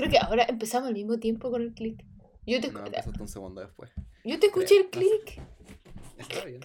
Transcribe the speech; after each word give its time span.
Creo 0.00 0.10
que 0.10 0.18
ahora 0.18 0.44
empezamos 0.48 0.88
al 0.88 0.94
mismo 0.94 1.18
tiempo 1.18 1.50
con 1.50 1.60
el 1.60 1.74
click. 1.74 2.02
Yo 2.46 2.58
te, 2.58 2.72
No, 2.72 2.82
un 3.20 3.28
segundo 3.28 3.60
después. 3.60 3.90
yo 4.24 4.38
te 4.40 4.46
escuché 4.46 4.78
el 4.78 4.88
Creo, 4.88 5.02
sé. 5.10 5.24
click. 5.24 5.42
Está 6.16 6.44
bien. 6.46 6.60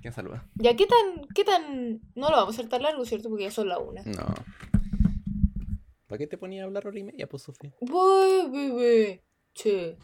¿Quién 0.00 0.12
saluda? 0.14 0.46
Ya, 0.54 0.76
¿qué 0.76 0.86
tan, 0.86 1.26
qué 1.34 1.42
tan... 1.44 2.00
No 2.14 2.30
lo 2.30 2.36
vamos 2.36 2.54
a 2.54 2.58
hacer 2.60 2.68
tan 2.68 2.82
largo, 2.82 3.04
¿cierto? 3.04 3.28
Porque 3.28 3.44
ya 3.44 3.50
son 3.50 3.68
la 3.68 3.78
una. 3.78 4.02
No. 4.04 4.32
¿Para 6.06 6.18
qué 6.18 6.26
te 6.28 6.38
ponía 6.38 6.62
a 6.62 6.66
hablar 6.66 6.86
hora 6.86 6.98
y 6.98 7.02
media, 7.04 7.28
pues, 7.28 7.42
Sofía? 7.42 7.74
Voy, 7.80 8.48
bebé. 8.50 9.24
Che. 9.54 9.98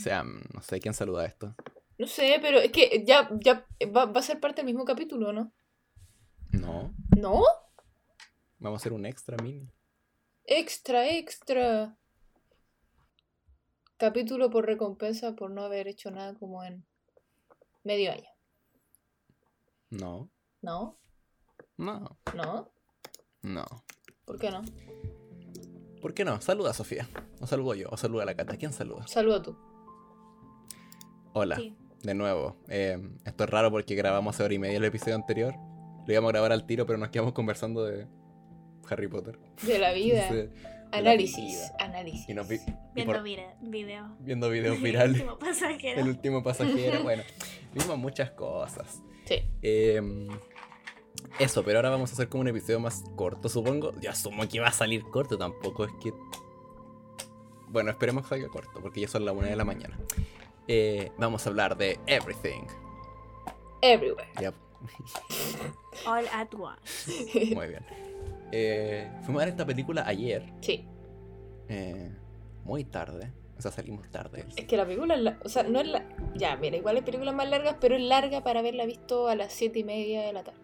Sea, 0.00 0.22
no 0.22 0.62
sé 0.62 0.80
quién 0.80 0.94
saluda 0.94 1.26
esto. 1.26 1.54
No 2.02 2.08
sé, 2.08 2.38
pero 2.42 2.58
es 2.58 2.72
que 2.72 3.04
ya, 3.06 3.30
ya 3.38 3.64
va, 3.94 4.06
va 4.06 4.18
a 4.18 4.24
ser 4.24 4.40
parte 4.40 4.56
del 4.56 4.66
mismo 4.66 4.84
capítulo, 4.84 5.32
¿no? 5.32 5.52
No. 6.50 6.92
¿No? 7.16 7.44
Vamos 8.58 8.80
a 8.80 8.82
hacer 8.82 8.92
un 8.92 9.06
extra 9.06 9.36
mini. 9.40 9.70
Extra, 10.42 11.08
extra. 11.08 11.96
Capítulo 13.98 14.50
por 14.50 14.66
recompensa 14.66 15.36
por 15.36 15.52
no 15.52 15.62
haber 15.62 15.86
hecho 15.86 16.10
nada 16.10 16.34
como 16.34 16.64
en 16.64 16.84
medio 17.84 18.10
año. 18.10 18.28
No. 19.90 20.28
¿No? 20.60 20.98
No. 21.76 22.18
¿No? 22.34 22.72
No. 23.42 23.64
¿Por 24.24 24.40
qué 24.40 24.50
no? 24.50 24.64
¿Por 26.00 26.14
qué 26.14 26.24
no? 26.24 26.40
Saluda 26.40 26.70
a 26.70 26.74
Sofía. 26.74 27.08
O 27.40 27.46
saludo 27.46 27.76
yo. 27.76 27.88
O 27.92 27.96
saluda 27.96 28.24
a 28.24 28.26
la 28.26 28.34
Cata. 28.34 28.56
¿Quién 28.56 28.72
saluda? 28.72 29.06
Saluda 29.06 29.40
tú. 29.40 29.56
Hola. 31.32 31.54
Sí. 31.54 31.76
De 32.02 32.14
nuevo. 32.14 32.56
Eh, 32.68 32.98
esto 33.24 33.44
es 33.44 33.50
raro 33.50 33.70
porque 33.70 33.94
grabamos 33.94 34.34
hace 34.34 34.42
hora 34.44 34.54
y 34.54 34.58
media 34.58 34.76
el 34.78 34.84
episodio 34.84 35.14
anterior. 35.14 35.54
Lo 36.06 36.12
íbamos 36.12 36.30
a 36.30 36.32
grabar 36.32 36.52
al 36.52 36.66
tiro, 36.66 36.84
pero 36.86 36.98
nos 36.98 37.10
quedamos 37.10 37.32
conversando 37.32 37.84
de 37.84 38.06
Harry 38.90 39.06
Potter. 39.08 39.38
De 39.62 39.78
la 39.78 39.92
vida. 39.92 40.22
Entonces, 40.28 40.50
la 40.90 40.98
análisis. 40.98 41.36
vida. 41.36 41.76
Análisis. 41.78 42.28
y 42.28 42.34
nos 42.34 42.48
vi- 42.48 42.56
y 42.56 42.74
Viendo 42.94 43.12
por- 43.14 43.22
vide- 43.22 43.54
video. 43.62 44.16
viendo 44.20 44.50
videos 44.50 44.80
virales. 44.82 45.20
Último 45.20 45.38
pasajero. 45.38 46.00
El 46.00 46.08
último 46.08 46.42
pasajero. 46.42 47.00
Bueno, 47.04 47.22
vimos 47.72 47.96
muchas 47.98 48.30
cosas. 48.32 49.00
Sí. 49.24 49.36
Eh, 49.62 50.28
eso, 51.38 51.62
pero 51.64 51.78
ahora 51.78 51.90
vamos 51.90 52.10
a 52.10 52.14
hacer 52.14 52.28
como 52.28 52.40
un 52.42 52.48
episodio 52.48 52.80
más 52.80 53.04
corto, 53.16 53.48
supongo. 53.48 53.92
Yo 54.00 54.10
asumo 54.10 54.46
que 54.48 54.58
va 54.60 54.66
a 54.68 54.72
salir 54.72 55.02
corto, 55.04 55.38
tampoco 55.38 55.84
es 55.84 55.92
que. 56.02 56.12
Bueno, 57.68 57.90
esperemos 57.90 58.24
que 58.24 58.30
salga 58.30 58.48
corto, 58.48 58.80
porque 58.82 59.00
ya 59.00 59.08
son 59.08 59.24
las 59.24 59.34
una 59.34 59.46
de 59.46 59.56
la 59.56 59.64
mañana. 59.64 59.98
Eh, 60.74 61.12
vamos 61.18 61.46
a 61.46 61.50
hablar 61.50 61.76
de 61.76 62.00
Everything. 62.06 62.62
Everywhere. 63.82 64.26
All 66.06 66.24
at 66.32 66.48
once. 66.54 67.54
muy 67.54 67.66
bien. 67.68 67.84
Eh, 68.52 69.12
fuimos 69.22 69.42
a 69.42 69.44
ver 69.44 69.48
esta 69.52 69.66
película 69.66 70.04
ayer, 70.06 70.50
Sí. 70.62 70.88
eh, 71.68 72.10
muy 72.64 72.84
tarde. 72.84 73.30
O 73.58 73.60
sea, 73.60 73.70
salimos 73.70 74.10
tarde. 74.10 74.46
Es 74.56 74.64
que 74.64 74.76
la 74.78 74.86
película, 74.86 75.14
la- 75.18 75.38
o 75.44 75.48
sea, 75.50 75.62
no 75.64 75.78
es 75.78 75.88
la... 75.88 76.06
Ya, 76.34 76.56
mira, 76.56 76.78
igual 76.78 76.96
hay 76.96 77.02
películas 77.02 77.34
más 77.34 77.50
largas, 77.50 77.76
pero 77.78 77.94
es 77.94 78.00
larga 78.02 78.42
para 78.42 78.60
haberla 78.60 78.86
visto 78.86 79.28
a 79.28 79.34
las 79.34 79.52
7 79.52 79.78
y 79.80 79.84
media 79.84 80.22
de 80.22 80.32
la 80.32 80.42
tarde. 80.42 80.58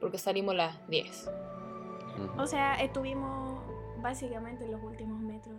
Porque 0.00 0.16
salimos 0.16 0.54
a 0.54 0.56
las 0.56 0.88
10. 0.88 1.30
ujú. 2.16 2.40
O 2.40 2.46
sea, 2.46 2.76
estuvimos 2.82 3.60
básicamente 4.00 4.64
en 4.64 4.72
los 4.72 4.82
últimos 4.82 5.20
metros 5.20 5.54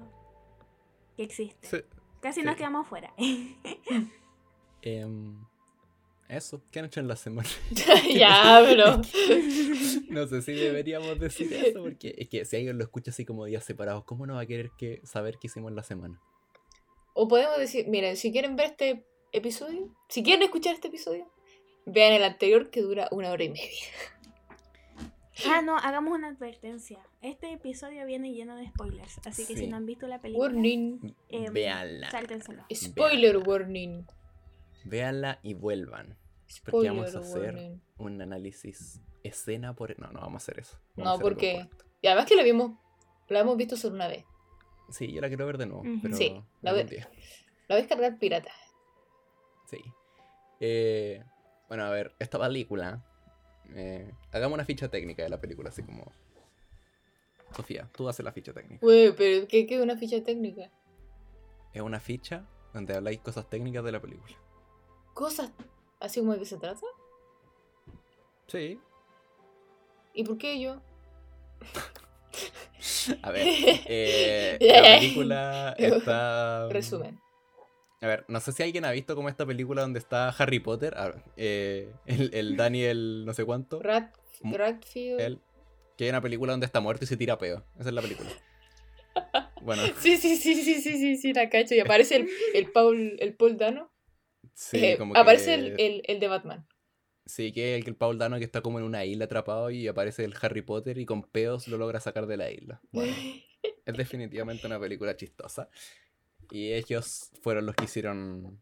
que 1.15 1.23
existen. 1.23 1.69
Sí. 1.69 1.85
Casi 2.23 2.39
sí. 2.39 2.45
nos 2.45 2.55
quedamos 2.55 2.87
fuera. 2.87 3.13
Em, 4.85 5.37
eso, 6.27 6.61
¿qué 6.69 6.79
han 6.79 6.85
hecho 6.85 6.99
en 6.99 7.07
la 7.07 7.15
semana? 7.15 7.47
ya, 8.13 8.61
pero... 8.65 9.01
No 10.09 10.27
sé 10.27 10.41
si 10.41 10.53
deberíamos 10.53 11.17
decir 11.19 11.53
eso, 11.53 11.83
porque 11.83 12.15
es 12.17 12.27
que 12.27 12.43
si 12.43 12.57
alguien 12.57 12.77
lo 12.77 12.83
escucha 12.83 13.11
así 13.11 13.23
como 13.23 13.45
días 13.45 13.63
separados, 13.63 14.03
¿cómo 14.03 14.25
no 14.25 14.33
va 14.33 14.41
a 14.41 14.45
querer 14.45 14.71
que, 14.77 14.99
saber 15.05 15.37
qué 15.37 15.47
hicimos 15.47 15.69
en 15.69 15.77
la 15.77 15.83
semana? 15.83 16.21
O 17.13 17.29
podemos 17.29 17.57
decir, 17.57 17.87
miren, 17.87 18.17
si 18.17 18.33
quieren 18.33 18.57
ver 18.57 18.71
este 18.71 19.05
episodio, 19.31 19.89
si 20.09 20.21
quieren 20.21 20.43
escuchar 20.43 20.73
este 20.73 20.89
episodio, 20.89 21.31
vean 21.85 22.11
el 22.11 22.23
anterior 22.23 22.69
que 22.69 22.81
dura 22.81 23.07
una 23.11 23.31
hora 23.31 23.43
y 23.43 23.49
media. 23.49 23.87
Ah, 25.49 25.61
no, 25.61 25.77
hagamos 25.77 26.13
una 26.13 26.29
advertencia. 26.29 26.99
Este 27.21 27.51
episodio 27.53 28.05
viene 28.05 28.33
lleno 28.33 28.55
de 28.55 28.67
spoilers. 28.67 29.19
Así 29.25 29.45
que 29.47 29.53
Sí. 29.55 29.61
si 29.61 29.67
no 29.67 29.77
han 29.77 29.85
visto 29.85 30.07
la 30.07 30.19
película, 30.21 30.47
Warning. 30.49 31.15
em, 31.29 31.53
Véanla. 31.53 32.11
sáltenselo. 32.11 32.63
Spoiler 32.73 33.37
warning. 33.37 34.05
Véanla 34.85 35.39
y 35.43 35.53
vuelvan. 35.53 36.17
Porque 36.65 36.89
vamos 36.89 37.15
a 37.15 37.23
Spoiler 37.23 37.29
hacer 37.49 37.55
warning. 37.55 37.81
un 37.97 38.21
análisis 38.21 39.01
escena 39.23 39.73
por... 39.73 39.97
No, 39.99 40.11
no 40.11 40.19
vamos 40.19 40.43
a 40.43 40.43
hacer 40.43 40.59
eso. 40.59 40.77
Vamos 40.95 41.13
No, 41.13 41.17
a 41.17 41.19
porque-. 41.19 41.69
Y 42.01 42.07
además 42.07 42.25
que 42.25 42.35
la 42.35 42.43
vimos, 42.43 42.77
la 43.29 43.39
hemos 43.39 43.55
visto 43.57 43.75
solo 43.77 43.95
una 43.95 44.07
vez. 44.07 44.25
Sí, 44.89 45.11
yo 45.11 45.21
la 45.21 45.29
quiero 45.29 45.45
ver 45.45 45.57
de 45.57 45.65
nuevo, 45.65 45.81
Ujú. 45.81 45.99
pero 46.03 46.15
Sí, 46.17 46.43
la 46.61 46.73
día. 46.73 47.09
La 47.69 47.75
ves 47.77 47.87
cargar 47.87 48.19
pirata. 48.19 48.51
Sí. 49.69 49.81
Eh, 50.59 51.23
bueno, 51.69 51.85
a 51.85 51.89
ver, 51.89 52.13
esta 52.19 52.37
película... 52.39 53.03
eh, 53.75 54.11
hagamos 54.31 54.55
una 54.55 54.65
ficha 54.65 54.89
técnica 54.89 55.23
de 55.23 55.29
la 55.29 55.39
película, 55.39 55.69
así 55.69 55.83
como... 55.83 56.11
Sofía, 57.55 57.87
tú 57.95 58.09
haces 58.09 58.25
la 58.25 58.31
ficha 58.31 58.51
técnica. 58.51 58.83
Güey, 58.83 59.15
pero 59.15 59.47
¿qué 59.47 59.67
qué 59.67 59.75
es 59.75 59.81
una 59.81 59.95
ficha 59.95 60.23
técnica? 60.23 60.71
Es 61.71 61.81
una 61.81 61.99
ficha 61.99 62.47
donde 62.73 62.95
habláis 62.95 63.19
cosas 63.19 63.47
técnicas 63.49 63.83
de 63.83 63.91
la 63.91 64.01
película. 64.01 64.35
Cosas 65.13 65.51
así 65.99 66.19
como 66.19 66.33
de 66.33 66.39
qué 66.39 66.45
se 66.45 66.57
trata. 66.57 66.85
Sí. 68.47 68.79
¿Y 70.13 70.23
por 70.23 70.37
qué 70.37 70.59
yo? 70.59 70.81
A 73.21 73.31
ver, 73.31 73.43
eh, 73.47 74.57
la 74.59 74.99
película 74.99 75.75
está... 75.77 76.69
Resumen. 76.69 77.19
A 78.03 78.07
ver, 78.07 78.25
no 78.27 78.39
sé 78.41 78.51
si 78.51 78.61
alguien 78.61 78.83
ha 78.83 78.91
visto 78.91 79.15
como 79.15 79.29
esta 79.29 79.45
película 79.45 79.81
donde 79.81 79.99
está 79.99 80.27
Harry 80.27 80.59
Potter, 80.59 80.93
eh, 81.37 81.89
el, 82.05 82.33
el 82.33 82.57
Daniel 82.57 83.23
no 83.25 83.33
sé 83.33 83.45
cuánto, 83.45 83.81
Rat, 83.81 84.13
él, 84.93 85.39
que 85.97 86.03
hay 86.03 86.09
una 86.09 86.21
película 86.21 86.51
donde 86.51 86.65
está 86.65 86.81
muerto 86.81 87.05
y 87.05 87.07
se 87.07 87.15
tira 87.15 87.37
peo. 87.37 87.63
Esa 87.79 87.89
es 87.89 87.95
la 87.95 88.01
película. 88.01 88.29
Bueno, 89.61 89.83
Sí, 89.99 90.17
sí, 90.17 90.35
sí, 90.35 90.55
sí, 90.55 90.81
sí, 90.81 90.97
sí, 90.97 91.15
sí, 91.15 91.31
la 91.31 91.47
cacho. 91.49 91.73
Y 91.73 91.79
aparece 91.79 92.17
el, 92.17 92.29
el 92.53 92.69
Paul, 92.73 93.15
el 93.19 93.33
Paul 93.33 93.57
Dano. 93.57 93.93
sí, 94.53 94.83
Eh, 94.83 94.97
como 94.97 95.15
aparece 95.15 95.51
que... 95.51 95.53
el, 95.53 95.79
el, 95.79 96.01
el 96.05 96.19
de 96.19 96.27
Batman. 96.27 96.67
Sí, 97.25 97.53
que 97.53 97.77
el, 97.77 97.87
el 97.87 97.95
Paul 97.95 98.17
Dano 98.17 98.37
que 98.39 98.43
está 98.43 98.59
como 98.61 98.79
en 98.79 98.85
una 98.85 99.05
isla 99.05 99.25
atrapado 99.25 99.69
y 99.69 99.87
aparece 99.87 100.25
el 100.25 100.33
Harry 100.41 100.63
Potter 100.63 100.97
y 100.97 101.05
con 101.05 101.23
peos 101.23 101.69
lo 101.69 101.77
logra 101.77 102.01
sacar 102.01 102.25
de 102.25 102.35
la 102.35 102.51
isla. 102.51 102.81
Bueno, 102.91 103.15
es 103.85 103.95
definitivamente 103.95 104.67
una 104.67 104.79
película 104.79 105.15
chistosa. 105.15 105.69
Y 106.51 106.73
ellos 106.73 107.31
fueron 107.41 107.65
los 107.65 107.75
que 107.75 107.85
hicieron 107.85 108.59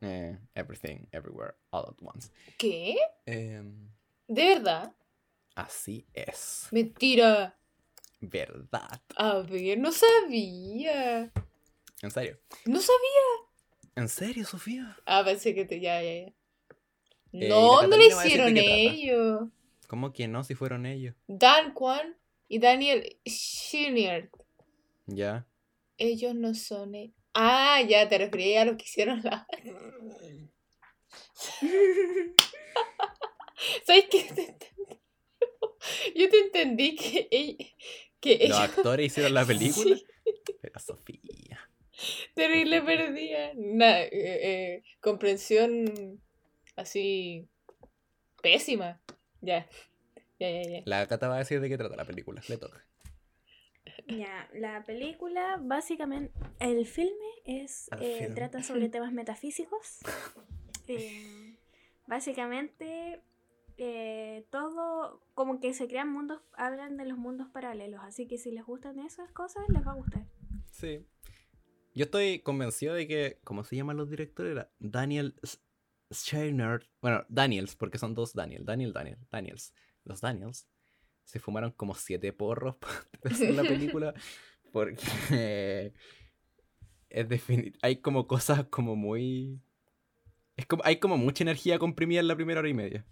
eh, 0.00 0.38
Everything, 0.54 1.06
Everywhere, 1.12 1.54
All 1.70 1.86
at 1.88 1.96
Once. 2.02 2.30
¿Qué? 2.58 2.96
Em, 3.26 3.88
¿De 4.28 4.44
verdad? 4.54 4.94
así 5.54 6.06
es. 6.14 6.68
Mentira. 6.70 7.58
¿Verdad? 8.20 9.00
A 9.16 9.38
ver, 9.40 9.78
no 9.78 9.92
sabía. 9.92 11.32
¿En 12.02 12.10
serio? 12.10 12.38
No 12.66 12.80
sabía. 12.80 13.50
¿En 13.96 14.08
serio, 14.08 14.44
Sofía? 14.46 14.96
Ah, 15.04 15.22
pensé 15.24 15.54
que 15.54 15.64
te. 15.64 15.80
Ya, 15.80 16.02
ya, 16.02 16.26
ya. 16.26 16.32
Eh, 17.32 17.48
no, 17.48 17.82
no 17.82 17.96
lo 17.96 18.02
hicieron 18.02 18.56
ellos. 18.56 19.48
¿Cómo 19.86 20.12
que 20.12 20.28
no 20.28 20.44
si 20.44 20.54
fueron 20.54 20.86
ellos? 20.86 21.14
Dan 21.26 21.74
Kwan 21.74 22.16
y 22.48 22.58
Daniel 22.58 23.18
Schinier. 23.26 24.30
Ya. 25.06 25.46
Ellos 25.98 26.34
no 26.34 26.54
son. 26.54 26.94
e- 26.94 27.12
Ah, 27.34 27.80
ya 27.88 28.08
te 28.08 28.18
refería 28.18 28.62
a 28.62 28.64
lo 28.64 28.76
que 28.76 28.84
hicieron 28.84 29.22
la. 29.22 29.46
¿Sabes 33.86 34.04
qué? 34.10 34.22
Te. 34.34 34.56
Yo 36.14 36.28
te 36.28 36.38
entendí 36.40 36.94
que, 36.96 37.28
ell- 37.30 37.74
que 38.20 38.48
Los 38.48 38.58
actores 38.58 39.06
hicieron 39.06 39.34
la 39.34 39.44
película. 39.44 39.96
Sí, 39.96 40.06
Pero 40.60 40.78
Sofía. 40.80 41.60
terrible 42.34 42.82
perdida. 42.82 43.52
Una 43.54 44.02
eh, 44.02 44.10
eh, 44.12 44.82
comprensión 45.00 46.20
así. 46.76 47.48
pésima. 48.42 49.00
Ya. 49.40 49.68
Ya, 50.38 50.50
ya, 50.50 50.62
ya. 50.62 50.82
La 50.86 51.06
Cata 51.06 51.28
va 51.28 51.36
a 51.36 51.38
decir 51.38 51.60
de 51.60 51.68
qué 51.68 51.76
trata 51.78 51.96
la 51.96 52.04
película. 52.04 52.42
Le 52.48 52.56
toca. 52.56 52.86
Ya, 54.06 54.48
la 54.54 54.84
película, 54.84 55.58
básicamente, 55.62 56.32
el 56.58 56.86
filme 56.86 57.12
es 57.44 57.88
El 57.92 58.02
eh, 58.02 58.32
trata 58.34 58.62
sobre 58.62 58.88
temas 58.90 59.12
metafísicos. 59.12 60.00
Eh, 60.88 61.56
básicamente, 62.06 63.22
eh, 63.78 64.46
todo, 64.50 65.22
como 65.34 65.60
que 65.60 65.72
se 65.74 65.88
crean 65.88 66.12
mundos, 66.12 66.40
hablan 66.54 66.96
de 66.96 67.04
los 67.06 67.18
mundos 67.18 67.48
paralelos, 67.48 68.00
así 68.04 68.26
que 68.26 68.38
si 68.38 68.50
les 68.50 68.64
gustan 68.64 68.98
esas 69.00 69.30
cosas, 69.32 69.62
les 69.68 69.86
va 69.86 69.92
a 69.92 69.96
gustar. 69.96 70.26
Sí. 70.70 71.06
Yo 71.94 72.04
estoy 72.04 72.40
convencido 72.40 72.94
de 72.94 73.08
que. 73.08 73.40
¿Cómo 73.42 73.64
se 73.64 73.74
llaman 73.76 73.96
los 73.96 74.08
directores? 74.10 74.52
Era 74.52 74.70
Daniel. 74.78 75.34
S- 75.42 75.58
Scheinert, 76.12 76.84
bueno, 77.00 77.24
Daniels, 77.28 77.76
porque 77.76 77.98
son 77.98 78.14
dos 78.14 78.32
Daniel, 78.34 78.64
Daniel, 78.64 78.92
Daniel, 78.92 79.18
Daniels. 79.30 79.72
Los 80.04 80.20
Daniels 80.20 80.66
se 81.24 81.38
fumaron 81.38 81.72
como 81.72 81.94
siete 81.94 82.32
porros 82.32 82.76
para 83.20 83.34
hacer 83.34 83.54
la 83.54 83.62
película 84.02 84.14
porque 84.72 85.92
es 87.08 87.28
definit 87.28 87.76
hay 87.82 87.96
como 87.96 88.26
cosas 88.26 88.66
como 88.66 88.94
muy 88.96 89.60
es 90.56 90.66
como 90.66 90.82
hay 90.84 90.96
como 91.00 91.16
mucha 91.16 91.42
energía 91.44 91.78
comprimida 91.78 92.20
en 92.20 92.28
la 92.28 92.36
primera 92.36 92.60
hora 92.60 92.68
y 92.68 92.74
media. 92.74 93.06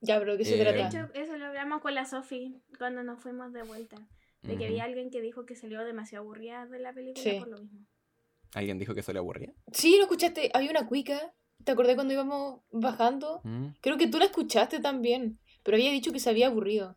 Ya, 0.00 0.18
pero 0.18 0.32
¿de 0.32 0.38
qué 0.38 0.44
se 0.44 0.54
Eh, 0.54 0.64
De 0.64 0.72
trata? 0.72 0.86
hecho, 0.88 1.12
eso 1.14 1.36
lo 1.36 1.46
hablamos 1.46 1.82
con 1.82 1.94
la 1.94 2.04
Sofi 2.06 2.62
cuando 2.78 3.02
nos 3.02 3.20
fuimos 3.20 3.52
de 3.52 3.62
vuelta. 3.62 3.96
De 4.42 4.56
que 4.56 4.66
había 4.66 4.84
alguien 4.84 5.10
que 5.10 5.20
dijo 5.20 5.44
que 5.44 5.54
salió 5.54 5.84
demasiado 5.84 6.24
aburrida 6.24 6.64
de 6.66 6.78
la 6.78 6.94
película 6.94 7.22
Sí. 7.22 7.38
por 7.38 7.48
lo 7.48 7.58
mismo. 7.58 7.80
¿Alguien 8.54 8.78
dijo 8.78 8.94
que 8.94 9.00
eso 9.00 9.12
le 9.12 9.18
aburría? 9.18 9.52
Sí, 9.72 9.96
lo 9.98 10.04
escuchaste. 10.04 10.50
Había 10.54 10.70
una 10.70 10.86
cuica. 10.86 11.34
¿Te 11.62 11.72
acordás 11.72 11.94
cuando 11.94 12.14
íbamos 12.14 12.62
bajando? 12.72 13.42
Mm, 13.44 13.66
Creo 13.82 13.98
que 13.98 14.06
tú 14.08 14.18
la 14.18 14.24
escuchaste 14.24 14.80
también. 14.80 15.38
Pero 15.62 15.76
había 15.76 15.90
dicho 15.90 16.12
que 16.12 16.20
se 16.20 16.30
había 16.30 16.46
aburrido. 16.48 16.96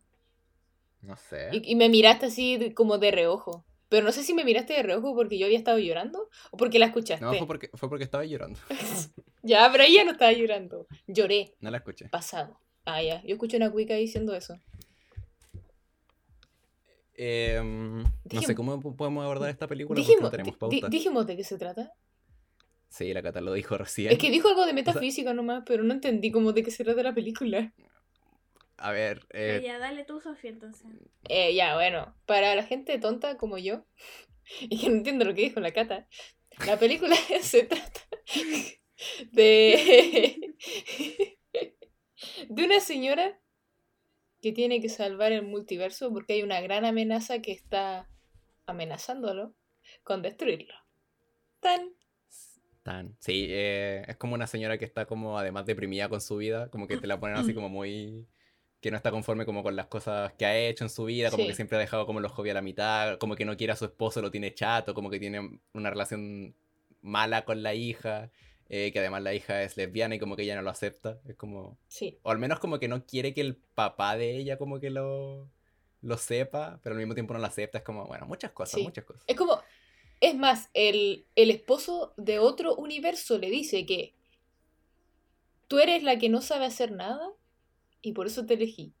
No 1.02 1.16
sé. 1.16 1.50
Y, 1.52 1.72
y 1.72 1.74
me 1.76 1.88
miraste 1.88 2.26
así 2.26 2.72
como 2.74 2.98
de 2.98 3.10
reojo. 3.10 3.64
Pero 3.90 4.04
no 4.04 4.12
sé 4.12 4.24
si 4.24 4.32
me 4.34 4.44
miraste 4.44 4.72
de 4.72 4.82
reojo 4.82 5.14
porque 5.14 5.38
yo 5.38 5.46
había 5.46 5.58
estado 5.58 5.78
llorando 5.78 6.28
o 6.50 6.56
porque 6.56 6.78
la 6.78 6.86
escuchaste. 6.86 7.24
No, 7.24 7.34
fue 7.34 7.46
porque, 7.46 7.70
fue 7.74 7.88
porque 7.88 8.04
estaba 8.04 8.24
llorando. 8.24 8.58
Ya, 9.46 9.68
pero 9.70 9.84
ella 9.84 10.04
no 10.04 10.12
estaba 10.12 10.32
llorando. 10.32 10.86
Lloré. 11.06 11.52
No 11.60 11.70
la 11.70 11.76
escuché. 11.76 12.08
Pasado. 12.08 12.58
Ah, 12.86 13.02
ya. 13.02 13.22
Yo 13.24 13.34
escuché 13.34 13.58
una 13.58 13.70
cuica 13.70 13.92
diciendo 13.94 14.34
eso. 14.34 14.58
Em, 17.16 18.02
no 18.02 18.42
sé 18.42 18.54
cómo 18.54 18.80
po- 18.80 18.96
podemos 18.96 19.22
abordar 19.24 19.50
esta 19.50 19.68
película 19.68 19.94
porque 19.96 20.00
Dijimos, 20.00 20.22
no 20.24 20.30
tenemos 20.30 20.56
pauta. 20.56 20.88
dijimos 20.88 21.26
de 21.26 21.36
qué 21.36 21.44
se 21.44 21.58
trata. 21.58 21.92
Sí, 22.88 23.12
la 23.12 23.22
Cata 23.22 23.40
lo 23.40 23.52
dijo 23.52 23.76
recién. 23.76 24.12
Es 24.12 24.18
que 24.18 24.30
dijo 24.30 24.48
algo 24.48 24.66
de 24.66 24.72
metafísica 24.72 25.34
nomás, 25.34 25.62
pero 25.66 25.82
no 25.84 25.92
entendí 25.94 26.30
cómo 26.30 26.52
de 26.52 26.62
qué 26.62 26.70
se 26.70 26.84
trata 26.84 27.02
la 27.02 27.14
película. 27.14 27.72
A 28.76 28.92
ver, 28.92 29.26
eh, 29.30 29.62
ya, 29.64 29.78
dale 29.78 30.04
tú, 30.04 30.20
Sofía, 30.20 30.50
entonces. 30.50 30.86
Eh, 31.28 31.54
ya, 31.54 31.74
bueno, 31.74 32.14
para 32.26 32.54
la 32.54 32.64
gente 32.64 32.98
tonta 32.98 33.36
como 33.36 33.58
yo, 33.58 33.84
y 34.60 34.80
que 34.80 34.88
no 34.88 34.96
entiendo 34.96 35.24
lo 35.24 35.34
que 35.34 35.42
dijo 35.42 35.60
la 35.60 35.72
Cata, 35.72 36.08
la 36.66 36.78
película 36.78 37.16
se 37.40 37.64
trata 37.64 38.00
de, 39.32 40.56
de 42.48 42.64
una 42.64 42.80
señora 42.80 43.40
que 44.40 44.52
tiene 44.52 44.80
que 44.80 44.90
salvar 44.90 45.32
el 45.32 45.42
multiverso 45.42 46.12
porque 46.12 46.34
hay 46.34 46.42
una 46.42 46.60
gran 46.60 46.84
amenaza 46.84 47.40
que 47.40 47.52
está 47.52 48.10
amenazándolo 48.66 49.54
con 50.02 50.20
destruirlo. 50.20 50.74
Tan. 51.60 51.94
tan. 52.82 53.16
Sí, 53.20 53.46
eh, 53.48 54.04
es 54.06 54.16
como 54.16 54.34
una 54.34 54.46
señora 54.46 54.76
que 54.76 54.84
está 54.84 55.06
como 55.06 55.38
además 55.38 55.64
deprimida 55.64 56.10
con 56.10 56.20
su 56.20 56.36
vida, 56.36 56.68
como 56.70 56.86
que 56.86 56.98
te 56.98 57.06
la 57.06 57.18
ponen 57.18 57.38
así 57.38 57.54
como 57.54 57.70
muy... 57.70 58.26
que 58.84 58.90
no 58.90 58.98
está 58.98 59.10
conforme 59.10 59.46
como 59.46 59.62
con 59.62 59.74
las 59.76 59.86
cosas 59.86 60.34
que 60.34 60.44
ha 60.44 60.54
hecho 60.58 60.84
en 60.84 60.90
su 60.90 61.06
vida, 61.06 61.30
como 61.30 61.44
Sí. 61.44 61.48
que 61.48 61.54
siempre 61.54 61.78
ha 61.78 61.80
dejado 61.80 62.04
como 62.04 62.20
los 62.20 62.30
hobbies 62.32 62.50
a 62.50 62.54
la 62.56 62.60
mitad, 62.60 63.16
como 63.16 63.34
que 63.34 63.46
no 63.46 63.56
quiere 63.56 63.72
a 63.72 63.76
su 63.76 63.86
esposo, 63.86 64.20
lo 64.20 64.30
tiene 64.30 64.52
chato, 64.52 64.92
como 64.92 65.08
que 65.08 65.18
tiene 65.18 65.58
una 65.72 65.88
relación 65.88 66.54
mala 67.00 67.46
con 67.46 67.62
la 67.62 67.72
hija, 67.72 68.30
eh, 68.68 68.90
que 68.92 68.98
además 68.98 69.22
la 69.22 69.32
hija 69.32 69.62
es 69.62 69.78
lesbiana 69.78 70.16
y 70.16 70.18
como 70.18 70.36
que 70.36 70.42
ella 70.42 70.54
no 70.56 70.60
lo 70.60 70.68
acepta, 70.68 71.18
es 71.26 71.34
como... 71.34 71.78
Sí. 71.88 72.18
O 72.24 72.30
al 72.30 72.38
menos 72.38 72.58
como 72.60 72.78
que 72.78 72.88
no 72.88 73.06
quiere 73.06 73.32
que 73.32 73.40
el 73.40 73.56
papá 73.56 74.18
de 74.18 74.36
ella 74.36 74.58
como 74.58 74.78
que 74.80 74.90
lo, 74.90 75.48
lo 76.02 76.18
sepa, 76.18 76.78
pero 76.82 76.92
al 76.94 76.98
mismo 76.98 77.14
tiempo 77.14 77.32
no 77.32 77.40
lo 77.40 77.46
acepta. 77.46 77.78
Es 77.78 77.84
como, 77.84 78.04
bueno, 78.06 78.26
muchas 78.26 78.52
cosas, 78.52 78.74
Sí. 78.80 78.82
muchas 78.84 79.04
cosas. 79.04 79.22
Es 79.26 79.34
como. 79.36 79.62
Es 80.20 80.34
más, 80.34 80.68
el, 80.74 81.24
el 81.36 81.50
esposo 81.50 82.12
de 82.18 82.38
otro 82.38 82.74
universo 82.76 83.38
le 83.38 83.48
dice 83.48 83.86
que 83.86 84.12
tú 85.68 85.78
eres 85.78 86.02
la 86.02 86.18
que 86.18 86.28
no 86.28 86.42
sabe 86.42 86.66
hacer 86.66 86.92
nada 86.92 87.30
y 88.04 88.12
por 88.12 88.26
eso 88.26 88.44
te 88.46 88.54
elegí. 88.54 88.92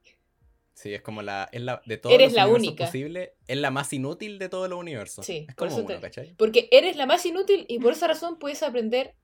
Sí, 0.72 0.92
es 0.92 1.02
como 1.02 1.22
la, 1.22 1.48
es 1.52 1.62
la 1.62 1.80
de 1.86 1.98
todos 1.98 2.14
Eres 2.14 2.28
los 2.28 2.34
la 2.34 2.44
universos 2.46 2.68
única. 2.68 2.84
posibles, 2.86 3.30
es 3.46 3.58
la 3.58 3.70
más 3.70 3.92
inútil 3.92 4.38
de 4.40 4.48
todos 4.48 4.68
los 4.68 4.78
universos. 4.78 5.24
Sí, 5.24 5.46
es 5.48 5.54
por 5.54 5.68
como 5.68 5.78
eso 5.80 5.86
te- 5.86 5.92
uno, 5.94 6.00
¿cachai? 6.02 6.34
Porque 6.34 6.68
eres 6.72 6.96
la 6.96 7.06
más 7.06 7.24
inútil 7.26 7.64
y 7.68 7.78
por 7.78 7.92
esa 7.92 8.08
razón 8.08 8.38
puedes 8.38 8.62
aprender 8.64 9.14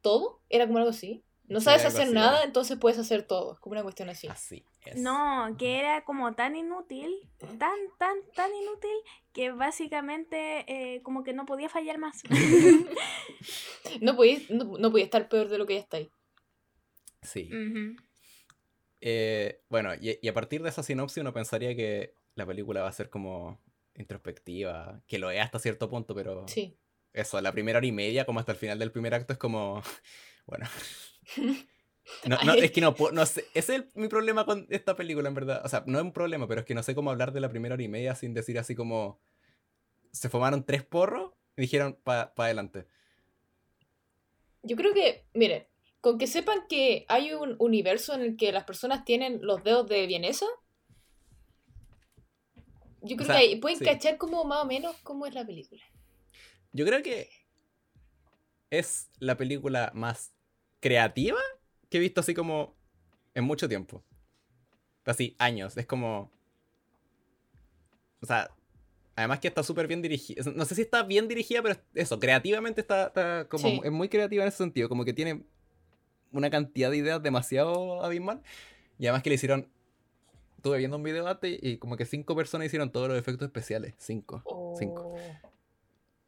todo. 0.00 0.40
Era 0.48 0.66
como 0.66 0.78
algo 0.78 0.90
así. 0.90 1.24
No 1.48 1.60
sabes 1.60 1.84
hacer 1.84 2.02
así, 2.02 2.12
nada, 2.14 2.44
entonces 2.44 2.78
puedes 2.78 2.96
hacer 3.00 3.24
todo. 3.24 3.54
Es 3.54 3.58
como 3.58 3.72
una 3.72 3.82
cuestión 3.82 4.08
así. 4.08 4.28
Así 4.28 4.64
es. 4.86 4.96
No, 5.00 5.56
que 5.58 5.80
era 5.80 6.04
como 6.04 6.32
tan 6.36 6.54
inútil, 6.54 7.28
tan, 7.40 7.76
tan, 7.98 8.18
tan 8.36 8.54
inútil, 8.54 8.96
que 9.32 9.50
básicamente 9.50 10.64
eh, 10.68 11.02
como 11.02 11.24
que 11.24 11.32
no 11.32 11.46
podía 11.46 11.68
fallar 11.68 11.98
más. 11.98 12.22
No 14.00 14.14
podías, 14.14 14.48
no, 14.50 14.64
no 14.78 14.96
estar 14.98 15.28
peor 15.28 15.48
de 15.48 15.58
lo 15.58 15.66
que 15.66 15.74
ya 15.74 15.80
está 15.80 15.96
ahí. 15.96 16.10
Sí. 17.22 17.48
Ujú. 17.52 17.96
Eh, 19.00 19.62
bueno, 19.68 19.94
y, 19.94 20.18
y 20.20 20.28
a 20.28 20.34
partir 20.34 20.62
de 20.62 20.68
esa 20.68 20.82
sinopsis 20.82 21.20
uno 21.20 21.32
pensaría 21.32 21.74
que 21.74 22.14
la 22.34 22.46
película 22.46 22.82
va 22.82 22.88
a 22.88 22.92
ser 22.92 23.08
como 23.10 23.60
introspectiva, 23.94 25.02
que 25.06 25.18
lo 25.18 25.30
es 25.30 25.40
hasta 25.40 25.58
cierto 25.58 25.88
punto, 25.90 26.14
pero 26.14 26.46
Sí. 26.48 26.76
eso, 27.12 27.40
la 27.40 27.52
primera 27.52 27.78
hora 27.78 27.86
y 27.86 27.92
media, 27.92 28.24
como 28.24 28.40
hasta 28.40 28.52
el 28.52 28.58
final 28.58 28.78
del 28.78 28.92
primer 28.92 29.14
acto, 29.14 29.32
es 29.32 29.38
como, 29.38 29.82
bueno. 30.46 30.66
No, 32.26 32.36
no, 32.44 32.52
Ay. 32.52 32.60
es 32.64 32.72
que 32.72 32.80
no 32.80 32.94
no 33.12 33.24
sé, 33.26 33.42
ese 33.54 33.76
es 33.76 33.82
el- 33.82 33.88
mi 33.94 34.08
problema 34.08 34.44
con 34.44 34.66
esta 34.70 34.96
película, 34.96 35.28
en 35.28 35.34
verdad. 35.34 35.62
O 35.64 35.68
sea, 35.68 35.84
no 35.86 35.98
es 35.98 36.02
un 36.04 36.12
problema, 36.12 36.48
pero 36.48 36.60
es 36.60 36.66
que 36.66 36.74
no 36.74 36.82
sé 36.82 36.94
cómo 36.94 37.10
hablar 37.10 37.32
de 37.32 37.40
la 37.40 37.48
primera 37.48 37.74
hora 37.74 37.82
y 37.84 37.88
media 37.88 38.14
sin 38.16 38.34
decir 38.34 38.58
así 38.58 38.74
como, 38.74 39.20
se 40.10 40.28
fumaron 40.28 40.64
tres 40.64 40.82
porros 40.82 41.32
y 41.56 41.62
dijeron 41.62 41.96
para 42.02 42.32
adelante. 42.36 42.86
Yo 44.62 44.76
creo 44.76 44.92
que, 44.92 45.24
miren, 45.34 45.66
con 46.00 46.18
que 46.18 46.26
sepan 46.26 46.60
que 46.68 47.04
hay 47.08 47.32
un 47.34 47.56
universo 47.58 48.14
en 48.14 48.22
el 48.22 48.36
que 48.36 48.52
las 48.52 48.64
personas 48.64 49.04
tienen 49.04 49.40
los 49.42 49.62
dedos 49.62 49.86
de 49.88 50.06
vienesa, 50.06 50.46
yo 53.02 53.16
creo 53.16 53.26
sea, 53.26 53.36
que 53.36 53.42
ahí 53.42 53.56
pueden 53.56 53.78
sí. 53.78 53.84
cachar 53.84 54.18
como 54.18 54.44
más 54.44 54.62
o 54.62 54.66
menos 54.66 54.96
cómo 55.02 55.26
es 55.26 55.34
la 55.34 55.44
película. 55.44 55.82
Yo 56.72 56.84
creo 56.86 57.02
que 57.02 57.30
es 58.70 59.10
la 59.18 59.36
película 59.36 59.90
más 59.94 60.32
creativa 60.80 61.40
que 61.88 61.98
he 61.98 62.00
visto 62.00 62.20
así 62.20 62.34
como 62.34 62.76
en 63.34 63.44
mucho 63.44 63.68
tiempo. 63.68 64.04
Así, 65.04 65.34
años. 65.38 65.76
Es 65.76 65.86
como... 65.86 66.30
O 68.22 68.26
sea, 68.26 68.50
además 69.16 69.40
que 69.40 69.48
está 69.48 69.62
súper 69.62 69.88
bien 69.88 70.02
dirigida. 70.02 70.44
No 70.54 70.64
sé 70.64 70.74
si 70.74 70.82
está 70.82 71.02
bien 71.02 71.26
dirigida, 71.26 71.62
pero 71.62 71.80
eso, 71.94 72.20
creativamente 72.20 72.80
está, 72.80 73.06
está 73.08 73.48
como... 73.48 73.68
Sí. 73.68 73.80
Es 73.82 73.90
muy 73.90 74.08
creativa 74.08 74.44
en 74.44 74.48
ese 74.48 74.58
sentido. 74.58 74.88
Como 74.88 75.04
que 75.04 75.12
tiene 75.12 75.42
una 76.32 76.50
cantidad 76.50 76.90
de 76.90 76.96
ideas 76.98 77.22
demasiado 77.22 78.02
abismal. 78.04 78.42
Y 78.98 79.06
además 79.06 79.22
que 79.22 79.30
le 79.30 79.34
hicieron... 79.36 79.68
Estuve 80.56 80.76
viendo 80.78 80.98
un 80.98 81.02
video 81.02 81.26
antes 81.26 81.58
y 81.62 81.78
como 81.78 81.96
que 81.96 82.04
cinco 82.04 82.36
personas 82.36 82.66
hicieron 82.66 82.92
todos 82.92 83.08
los 83.08 83.16
efectos 83.18 83.46
especiales. 83.46 83.94
Cinco. 83.96 84.42
Cinco. 84.78 85.14
Oh, 85.14 85.18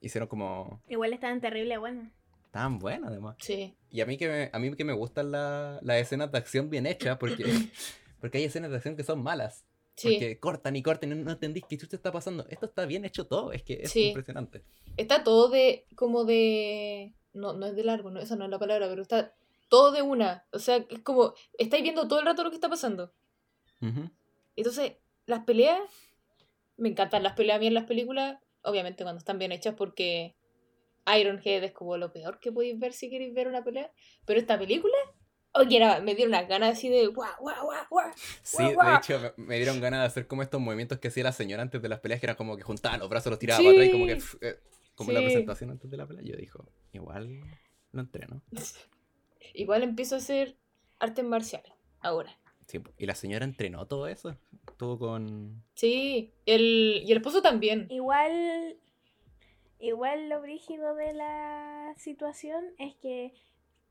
Hicieron 0.00 0.26
como... 0.28 0.80
Igual 0.88 1.12
estaban 1.12 1.40
terrible 1.40 1.76
bueno. 1.78 2.10
Tan 2.50 2.78
bueno 2.78 3.08
además. 3.08 3.36
Sí. 3.40 3.74
Y 3.90 4.00
a 4.00 4.06
mí 4.06 4.16
que 4.16 4.28
me, 4.28 4.50
a 4.52 4.58
mí 4.58 4.74
que 4.74 4.84
me 4.84 4.92
gustan 4.94 5.30
la- 5.32 5.78
las 5.82 5.98
escenas 5.98 6.32
de 6.32 6.38
acción 6.38 6.70
bien 6.70 6.86
hechas, 6.86 7.18
porque, 7.18 7.44
porque 8.20 8.38
hay 8.38 8.44
escenas 8.44 8.70
de 8.70 8.76
acción 8.78 8.96
que 8.96 9.04
son 9.04 9.22
malas. 9.22 9.64
Sí. 9.96 10.12
Porque 10.14 10.38
cortan 10.38 10.76
y 10.76 10.82
cortan 10.82 11.12
y 11.12 11.14
no, 11.14 11.24
no 11.24 11.32
entendís 11.32 11.64
qué 11.68 11.76
chucha 11.76 11.96
está 11.96 12.10
pasando. 12.10 12.46
Esto 12.48 12.64
está 12.66 12.86
bien 12.86 13.04
hecho 13.04 13.26
todo, 13.26 13.52
es 13.52 13.62
que 13.62 13.80
es 13.82 13.90
Sí. 13.92 14.08
impresionante. 14.08 14.62
Está 14.96 15.22
todo 15.24 15.50
de. 15.50 15.84
como 15.94 16.24
de. 16.24 17.12
No, 17.34 17.52
no 17.52 17.66
es 17.66 17.76
de 17.76 17.84
largo, 17.84 18.10
no, 18.10 18.18
esa 18.20 18.34
no 18.36 18.44
es 18.46 18.50
la 18.50 18.58
palabra, 18.58 18.88
pero 18.88 19.02
está 19.02 19.34
todo 19.72 19.90
de 19.90 20.02
una. 20.02 20.44
O 20.52 20.58
sea, 20.58 20.76
es 20.76 20.98
como. 21.00 21.32
Estáis 21.56 21.82
viendo 21.82 22.06
todo 22.06 22.20
el 22.20 22.26
rato 22.26 22.44
lo 22.44 22.50
que 22.50 22.56
está 22.56 22.68
pasando. 22.68 23.10
Ujú. 23.80 24.10
Entonces, 24.54 24.92
las 25.24 25.44
peleas. 25.44 25.80
Me 26.76 26.90
encantan 26.90 27.22
las 27.22 27.32
peleas 27.32 27.58
bien 27.58 27.72
las 27.72 27.84
películas. 27.84 28.38
Obviamente 28.62 29.02
cuando 29.02 29.18
están 29.18 29.38
bien 29.38 29.50
hechas 29.50 29.74
porque 29.74 30.36
Ironhead 31.06 31.64
es 31.64 31.72
como 31.72 31.96
lo 31.96 32.12
peor 32.12 32.38
que 32.38 32.52
podéis 32.52 32.78
ver 32.78 32.92
si 32.92 33.08
queréis 33.08 33.32
ver 33.32 33.48
una 33.48 33.64
pelea. 33.64 33.90
Pero 34.26 34.38
esta 34.38 34.58
película. 34.58 34.94
Oye, 35.54 35.76
era- 35.78 36.00
me 36.00 36.14
dieron 36.14 36.34
unas 36.34 36.48
ganas 36.48 36.72
así 36.76 36.88
de. 36.90 37.06
guau, 37.06 37.30
guau, 37.40 37.64
guau, 37.64 37.84
guau. 37.90 38.10
Sí, 38.42 38.74
Guau, 38.74 38.90
de 38.90 38.96
hecho 38.96 39.20
me, 39.38 39.44
me 39.46 39.56
dieron 39.56 39.80
ganas 39.80 40.00
de 40.00 40.06
hacer 40.06 40.26
como 40.26 40.42
estos 40.42 40.60
movimientos 40.60 40.98
que 40.98 41.08
hacía 41.08 41.24
la 41.24 41.32
señora 41.32 41.62
antes 41.62 41.80
de 41.80 41.88
las 41.88 42.00
peleas, 42.00 42.20
que 42.20 42.26
eran 42.26 42.36
como 42.36 42.56
que 42.58 42.62
juntaba 42.62 42.98
los 42.98 43.08
brazos, 43.08 43.30
los 43.30 43.38
tiraba 43.38 43.58
Sí. 43.58 43.64
para 43.64 43.74
atrás 43.76 43.88
y 43.88 43.92
como 43.92 44.06
que... 44.06 44.48
eh, 44.48 44.58
como 44.94 45.12
la 45.12 45.20
Sí. 45.20 45.24
presentación 45.26 45.70
antes 45.70 45.90
de 45.90 45.96
la 45.96 46.06
pelea. 46.06 46.22
Yo 46.24 46.36
dijo, 46.36 46.66
igual 46.92 47.40
lo 47.92 48.00
entreno. 48.02 48.42
Igual 49.54 49.82
empiezo 49.82 50.14
a 50.14 50.18
hacer 50.18 50.56
artes 50.98 51.24
marciales. 51.24 51.72
Ahora. 52.00 52.36
Sí, 52.66 52.80
y 52.96 53.06
la 53.06 53.14
señora 53.14 53.44
entrenó 53.44 53.86
todo 53.86 54.06
eso. 54.06 54.36
Estuvo 54.68 54.98
con... 54.98 55.62
Sí. 55.74 56.32
El, 56.46 57.02
y 57.04 57.10
el 57.10 57.18
esposo 57.18 57.42
también. 57.42 57.86
Igual, 57.90 58.76
igual 59.78 60.28
lo 60.28 60.40
brígido 60.40 60.94
de 60.94 61.12
la 61.12 61.94
situación 61.96 62.64
es 62.78 62.94
que 62.96 63.32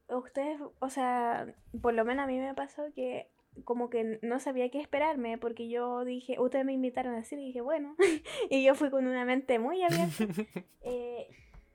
ustedes, 0.07 0.59
o 0.79 0.89
sea, 0.89 1.53
por 1.81 1.93
lo 1.93 2.05
menos 2.05 2.23
a 2.23 2.27
mí 2.27 2.39
me 2.39 2.53
pasó 2.53 2.83
que 2.93 3.27
como 3.65 3.89
que 3.89 4.19
no 4.21 4.39
sabía 4.39 4.69
qué 4.69 4.79
esperarme 4.79 5.37
porque 5.37 5.67
yo 5.67 6.05
dije, 6.05 6.39
ustedes 6.39 6.65
me 6.65 6.73
invitaron 6.73 7.13
a 7.13 7.17
decir 7.17 7.39
y 7.39 7.47
dije, 7.47 7.61
bueno, 7.61 7.95
y 8.49 8.63
yo 8.63 8.75
fui 8.75 8.89
con 8.89 9.07
una 9.07 9.25
mente 9.25 9.59
muy 9.59 9.83
abierta. 9.83 10.25
eh, 10.81 11.27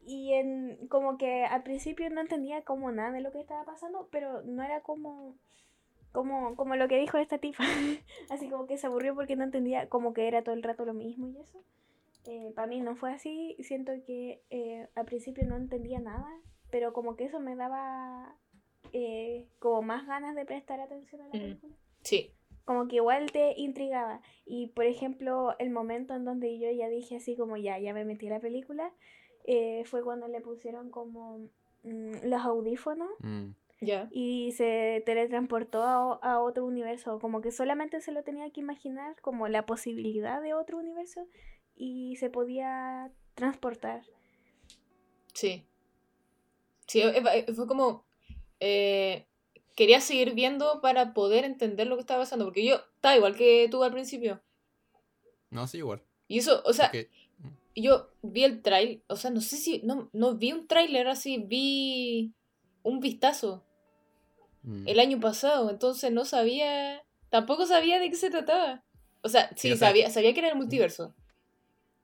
y 0.07 0.33
en, 0.35 0.87
como 0.89 1.19
que 1.19 1.45
al 1.45 1.63
principio 1.63 2.09
no 2.11 2.21
entendía 2.21 2.63
como 2.63 2.91
nada 2.93 3.11
de 3.13 3.21
lo 3.21 3.33
que 3.33 3.41
estaba 3.41 3.65
pasando, 3.65 4.09
pero 4.13 4.43
no 4.43 4.63
era 4.63 4.81
como, 4.83 5.35
como, 6.13 6.55
como 6.57 6.77
lo 6.77 6.89
que 6.89 6.99
dijo 6.99 7.19
esta 7.19 7.39
tipa. 7.39 7.65
así 8.31 8.49
como 8.49 8.67
que 8.67 8.79
se 8.79 8.87
aburrió 8.87 9.15
porque 9.15 9.37
no 9.37 9.45
entendía 9.45 9.89
como 9.89 10.15
que 10.15 10.29
era 10.29 10.43
todo 10.43 10.55
el 10.55 10.63
rato 10.63 10.85
lo 10.85 10.95
mismo 10.95 11.29
y 11.29 11.39
eso. 11.39 11.63
Eh, 12.27 12.53
para 12.55 12.67
mí 12.67 12.81
no 12.81 12.97
fue 12.97 13.13
así, 13.13 13.57
siento 13.61 13.93
que 14.05 14.43
eh, 14.51 14.89
al 14.95 15.05
principio 15.05 15.47
no 15.47 15.57
entendía 15.57 16.01
nada, 16.01 16.29
pero 16.71 16.93
como 16.93 17.15
que 17.17 17.25
eso 17.25 17.39
me 17.41 17.55
daba 17.55 18.35
eh, 18.93 19.47
como 19.59 19.83
más 19.83 20.07
ganas 20.07 20.35
de 20.35 20.45
prestar 20.45 20.81
atención 20.81 21.21
a 21.23 21.25
la 21.25 21.31
Mm. 21.31 21.41
película. 21.41 21.75
Sí. 22.03 22.33
Como 22.65 22.89
que 22.89 22.97
igual 22.97 23.31
te 23.31 23.55
intrigaba. 23.61 24.21
Y 24.45 24.69
por 24.69 24.87
ejemplo, 24.87 25.55
el 25.61 25.71
momento 25.71 26.15
en 26.15 26.25
donde 26.25 26.59
yo 26.59 26.69
ya 26.73 26.89
dije 26.89 27.17
así 27.17 27.37
como 27.37 27.57
ya, 27.57 27.79
ya 27.79 27.95
me 27.95 28.05
metí 28.05 28.27
a 28.27 28.31
la 28.31 28.41
película, 28.41 28.93
eh, 29.47 29.85
fue 29.87 30.03
cuando 30.03 30.29
le 30.29 30.41
pusieron 30.41 30.91
como 30.91 31.49
mm, 31.83 32.13
los 32.25 32.43
audífonos 32.43 33.11
Mm. 33.21 33.55
Y 34.11 34.53
se 34.53 35.03
teletransportó 35.05 35.83
a, 35.83 36.15
a 36.23 36.41
otro 36.41 36.65
universo. 36.65 37.19
Como 37.19 37.43
que 37.43 37.53
solamente 37.53 38.01
se 38.01 38.13
lo 38.13 38.23
tenía 38.23 38.51
que 38.51 38.61
imaginar 38.61 39.21
como 39.21 39.49
la 39.49 39.67
posibilidad 39.67 40.41
de 40.41 40.55
otro 40.55 40.79
universo 40.79 41.27
y 41.77 42.17
se 42.17 42.31
podía 42.31 43.13
transportar. 43.35 44.03
Sí. 45.35 45.67
Sí, 46.87 47.03
eh, 47.03 47.23
eh, 47.35 47.53
fue 47.53 47.67
como. 47.67 48.05
eh, 48.61 49.27
quería 49.75 50.01
seguir 50.01 50.33
viendo 50.33 50.81
para 50.81 51.13
poder 51.13 51.45
entender 51.45 51.87
lo 51.87 51.97
que 51.97 52.01
estaba 52.01 52.23
pasando. 52.23 52.47
Porque 52.47 52.65
yo 52.65 52.77
estaba 52.95 53.17
igual 53.17 53.37
que 53.37 53.69
tú 53.71 53.85
al 53.85 53.93
principio. 53.93 54.41
No, 55.51 55.67
sí, 55.67 55.79
igual. 55.79 56.03
Y 56.29 56.39
eso, 56.39 56.63
o 56.65 56.73
sea, 56.73 56.91
yo 57.83 58.11
vi 58.23 58.45
el 58.45 58.63
trailer. 58.63 59.03
O 59.09 59.17
sea, 59.17 59.31
no 59.31 59.41
sé 59.41 59.57
si. 59.57 59.81
No, 59.85 60.09
no 60.13 60.35
vi 60.35 60.53
un 60.53 60.67
tráiler 60.67 61.09
así, 61.09 61.39
vi 61.39 62.33
un 62.83 63.01
vistazo 63.01 63.65
mm. 64.63 64.89
el 64.89 64.99
año 64.99 65.21
pasado. 65.21 65.71
Entonces 65.71 66.11
no 66.13 66.25
sabía. 66.25 67.03
Tampoco 67.31 67.67
sabía 67.67 67.99
de 68.01 68.09
qué 68.11 68.17
se 68.17 68.31
trataba. 68.31 68.83
O 69.23 69.29
sea, 69.29 69.49
sí, 69.51 69.69
Sí, 69.69 69.73
o 69.73 69.77
sea- 69.77 69.89
sabía, 69.89 70.11
sabía 70.11 70.33
que 70.33 70.41
era 70.41 70.49
el 70.51 70.57
multiverso. 70.57 71.15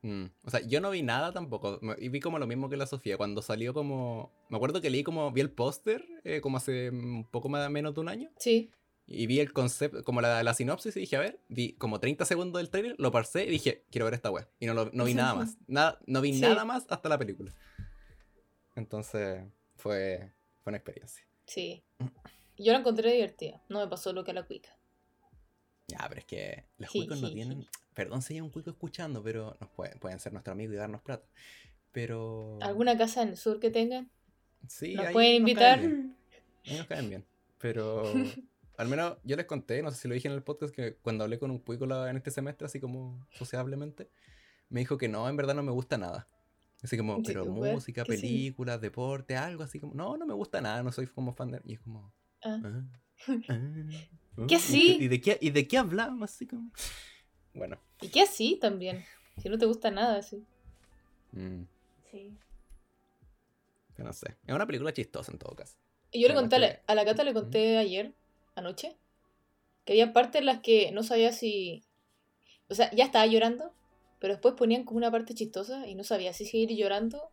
Mm, 0.03 0.25
O 0.45 0.51
sea, 0.51 0.61
yo 0.67 0.81
no 0.81 0.91
vi 0.91 1.03
nada 1.03 1.33
tampoco. 1.33 1.79
Y 1.99 2.09
vi 2.09 2.19
como 2.19 2.41
lo 2.41 2.47
mismo 2.49 2.69
que 2.69 2.77
la 2.77 2.87
Sofía. 2.87 3.17
Cuando 3.17 3.41
salió 3.41 3.73
como. 3.73 4.33
Me 4.49 4.57
acuerdo 4.57 4.81
que 4.81 4.91
leí 4.91 5.05
como. 5.05 5.31
Vi 5.31 5.41
el 5.41 5.51
póster 5.53 6.05
eh, 6.25 6.41
como 6.41 6.57
hace 6.57 6.91
un 6.91 7.25
poco 7.31 7.49
más 7.49 7.71
menos 7.71 7.95
de 7.95 8.01
un 8.01 8.09
año. 8.09 8.31
Sí. 8.39 8.71
Y 9.07 9.27
vi 9.27 9.41
el 9.41 9.53
concepto, 9.53 10.05
como 10.05 10.21
la, 10.21 10.43
la 10.43 10.55
sinopsis 10.55 10.97
y 10.97 11.01
dije, 11.01 11.17
a 11.17 11.21
ver, 11.21 11.41
vi 11.49 11.73
como 11.75 11.99
30 12.01 12.25
segundos 12.25 12.61
del 12.61 12.71
trailer, 12.71 12.95
lo 12.99 13.11
parcé 13.11 13.45
y 13.45 13.51
dije, 13.51 13.85
quiero 13.91 14.05
ver 14.07 14.15
esta 14.15 14.31
web. 14.31 14.49
Y 14.61 14.67
no, 14.67 14.75
lo- 14.75 14.91
no 14.93 15.05
vi 15.05 15.15
nada 15.15 15.35
más. 15.35 15.57
Nada, 15.67 15.99
no 16.07 16.21
vi 16.21 16.35
Sí. 16.35 16.41
nada 16.41 16.65
más 16.65 16.87
hasta 16.89 17.09
la 17.09 17.19
película. 17.19 17.53
Entonces, 18.75 19.45
fue, 19.77 20.31
fue 20.63 20.71
una 20.71 20.77
experiencia. 20.79 21.27
Sí. 21.47 21.83
Yo 22.57 22.73
la 22.73 22.79
encontré 22.79 23.13
divertida. 23.13 23.61
No 23.69 23.81
me 23.81 23.89
pasó 23.89 24.13
lo 24.13 24.25
que 24.25 24.31
a 24.31 24.35
la 24.35 24.45
cuica. 24.45 24.71
Ya, 25.89 26.07
pero 26.09 26.21
es 26.21 26.25
que 26.27 26.65
los 26.79 26.91
Sí, 26.91 27.01
cuicos 27.01 27.21
no 27.21 27.31
tienen. 27.33 27.67
Perdón 27.95 28.23
si 28.23 28.35
hay 28.35 28.41
un 28.41 28.51
cuico 28.51 28.71
escuchando, 28.71 29.23
pero 29.23 29.57
nos 29.61 29.69
pueden, 29.71 29.99
pueden 29.99 30.21
ser 30.21 30.33
nuestro 30.33 30.53
amigo 30.53 30.73
y 30.73 30.77
darnos 30.77 31.03
plata. 31.03 31.27
Pero. 31.91 32.59
¿Alguna 32.63 32.97
casa 32.97 33.23
en 33.23 33.31
el 33.31 33.37
sur 33.37 33.61
que 33.61 33.71
tengan? 33.71 34.11
Sí, 34.69 34.95
¿Nos 34.95 35.07
ahí 35.07 35.13
pueden 35.13 35.31
caen 35.33 35.41
invitar? 35.43 35.81
bien, 35.81 36.17
ahí 36.67 36.77
nos 36.79 36.87
caen 36.87 37.09
bien. 37.11 37.25
Pero. 37.59 38.03
Al 38.83 38.89
menos 38.89 39.17
yo 39.23 39.37
les 39.37 39.47
conté, 39.47 39.81
no 39.83 39.91
sé 39.91 39.97
si 40.03 40.09
lo 40.09 40.15
dije 40.15 40.27
en 40.29 40.35
el 40.35 40.43
podcast, 40.43 40.75
que 40.75 40.97
cuando 40.97 41.25
hablé 41.25 41.39
con 41.39 41.51
un 41.51 41.59
cuico 41.59 41.87
la- 41.87 42.11
en 42.11 42.17
este 42.17 42.31
semestre, 42.31 42.67
así 42.67 42.81
como 42.81 43.25
sociablemente, 43.31 44.11
me 44.71 44.81
dijo 44.81 44.99
que 44.99 45.09
no, 45.09 45.29
en 45.29 45.37
verdad 45.37 45.55
no 45.55 45.63
me 45.63 45.71
gusta 45.73 45.97
nada. 45.99 46.29
Así 46.83 46.97
como, 46.97 47.17
Sí, 47.19 47.23
pero 47.27 47.45
música, 47.47 48.03
que 48.05 48.17
sí. 48.17 48.21
películas, 48.23 48.81
deporte, 48.81 49.37
algo 49.37 49.63
así 49.63 49.79
como, 49.79 49.95
no, 49.95 50.17
no 50.17 50.27
me 50.27 50.35
gusta 50.35 50.61
nada, 50.61 50.83
no 50.83 50.91
soy 50.91 51.07
como 51.07 51.33
fan 51.33 51.53
de... 51.53 51.61
Y 51.65 51.75
es 51.75 51.81
como... 51.81 52.13
Ah. 52.43 52.59
ah, 52.65 52.83
ah, 53.49 53.61
¿Qué 54.49 54.57
ah, 54.57 54.59
sí? 54.59 54.97
¿Y 55.01 55.07
de 55.09 55.21
qué, 55.21 55.39
¿Y 55.41 55.51
de 55.51 55.69
qué 55.69 55.79
hablamos? 55.79 56.31
Así 56.31 56.47
como... 56.47 56.71
Bueno. 57.55 57.79
¿Y 58.01 58.09
qué 58.09 58.23
así 58.23 58.59
también? 58.61 59.05
Si 59.41 59.49
no 59.49 59.59
te 59.59 59.67
gusta 59.67 59.91
nada, 59.91 60.17
así. 60.19 60.45
mm, 61.33 61.63
Sí. 62.11 62.37
yo 63.97 64.05
no 64.05 64.13
sé. 64.13 64.37
Es 64.47 64.55
una 64.55 64.67
película 64.67 64.93
chistosa 64.93 65.31
en 65.31 65.39
todo 65.39 65.55
caso. 65.55 65.77
Y 66.11 66.21
yo 66.23 66.29
le 66.29 66.35
conté 66.35 66.57
a 66.57 66.59
la, 66.59 66.69
que- 66.71 66.81
a 66.87 66.95
la 66.95 67.05
Cata, 67.05 67.25
le 67.25 67.33
conté 67.35 67.77
ayer, 67.79 68.15
anoche, 68.55 68.97
que 69.85 69.93
había 69.95 70.13
partes 70.13 70.41
en 70.41 70.47
las 70.47 70.61
que 70.61 70.93
no 70.93 71.03
sabía 71.03 71.33
si... 71.33 71.85
O 72.69 72.75
sea, 72.75 72.91
ya 72.93 73.05
estaba 73.05 73.27
llorando, 73.27 73.73
pero 74.19 74.35
después 74.35 74.55
ponían 74.55 74.85
como 74.85 74.99
una 74.99 75.11
parte 75.11 75.35
chistosa 75.35 75.87
y 75.87 75.95
no 75.95 76.05
sabía 76.05 76.33
si 76.33 76.47
seguir 76.47 76.71
llorando 76.77 77.31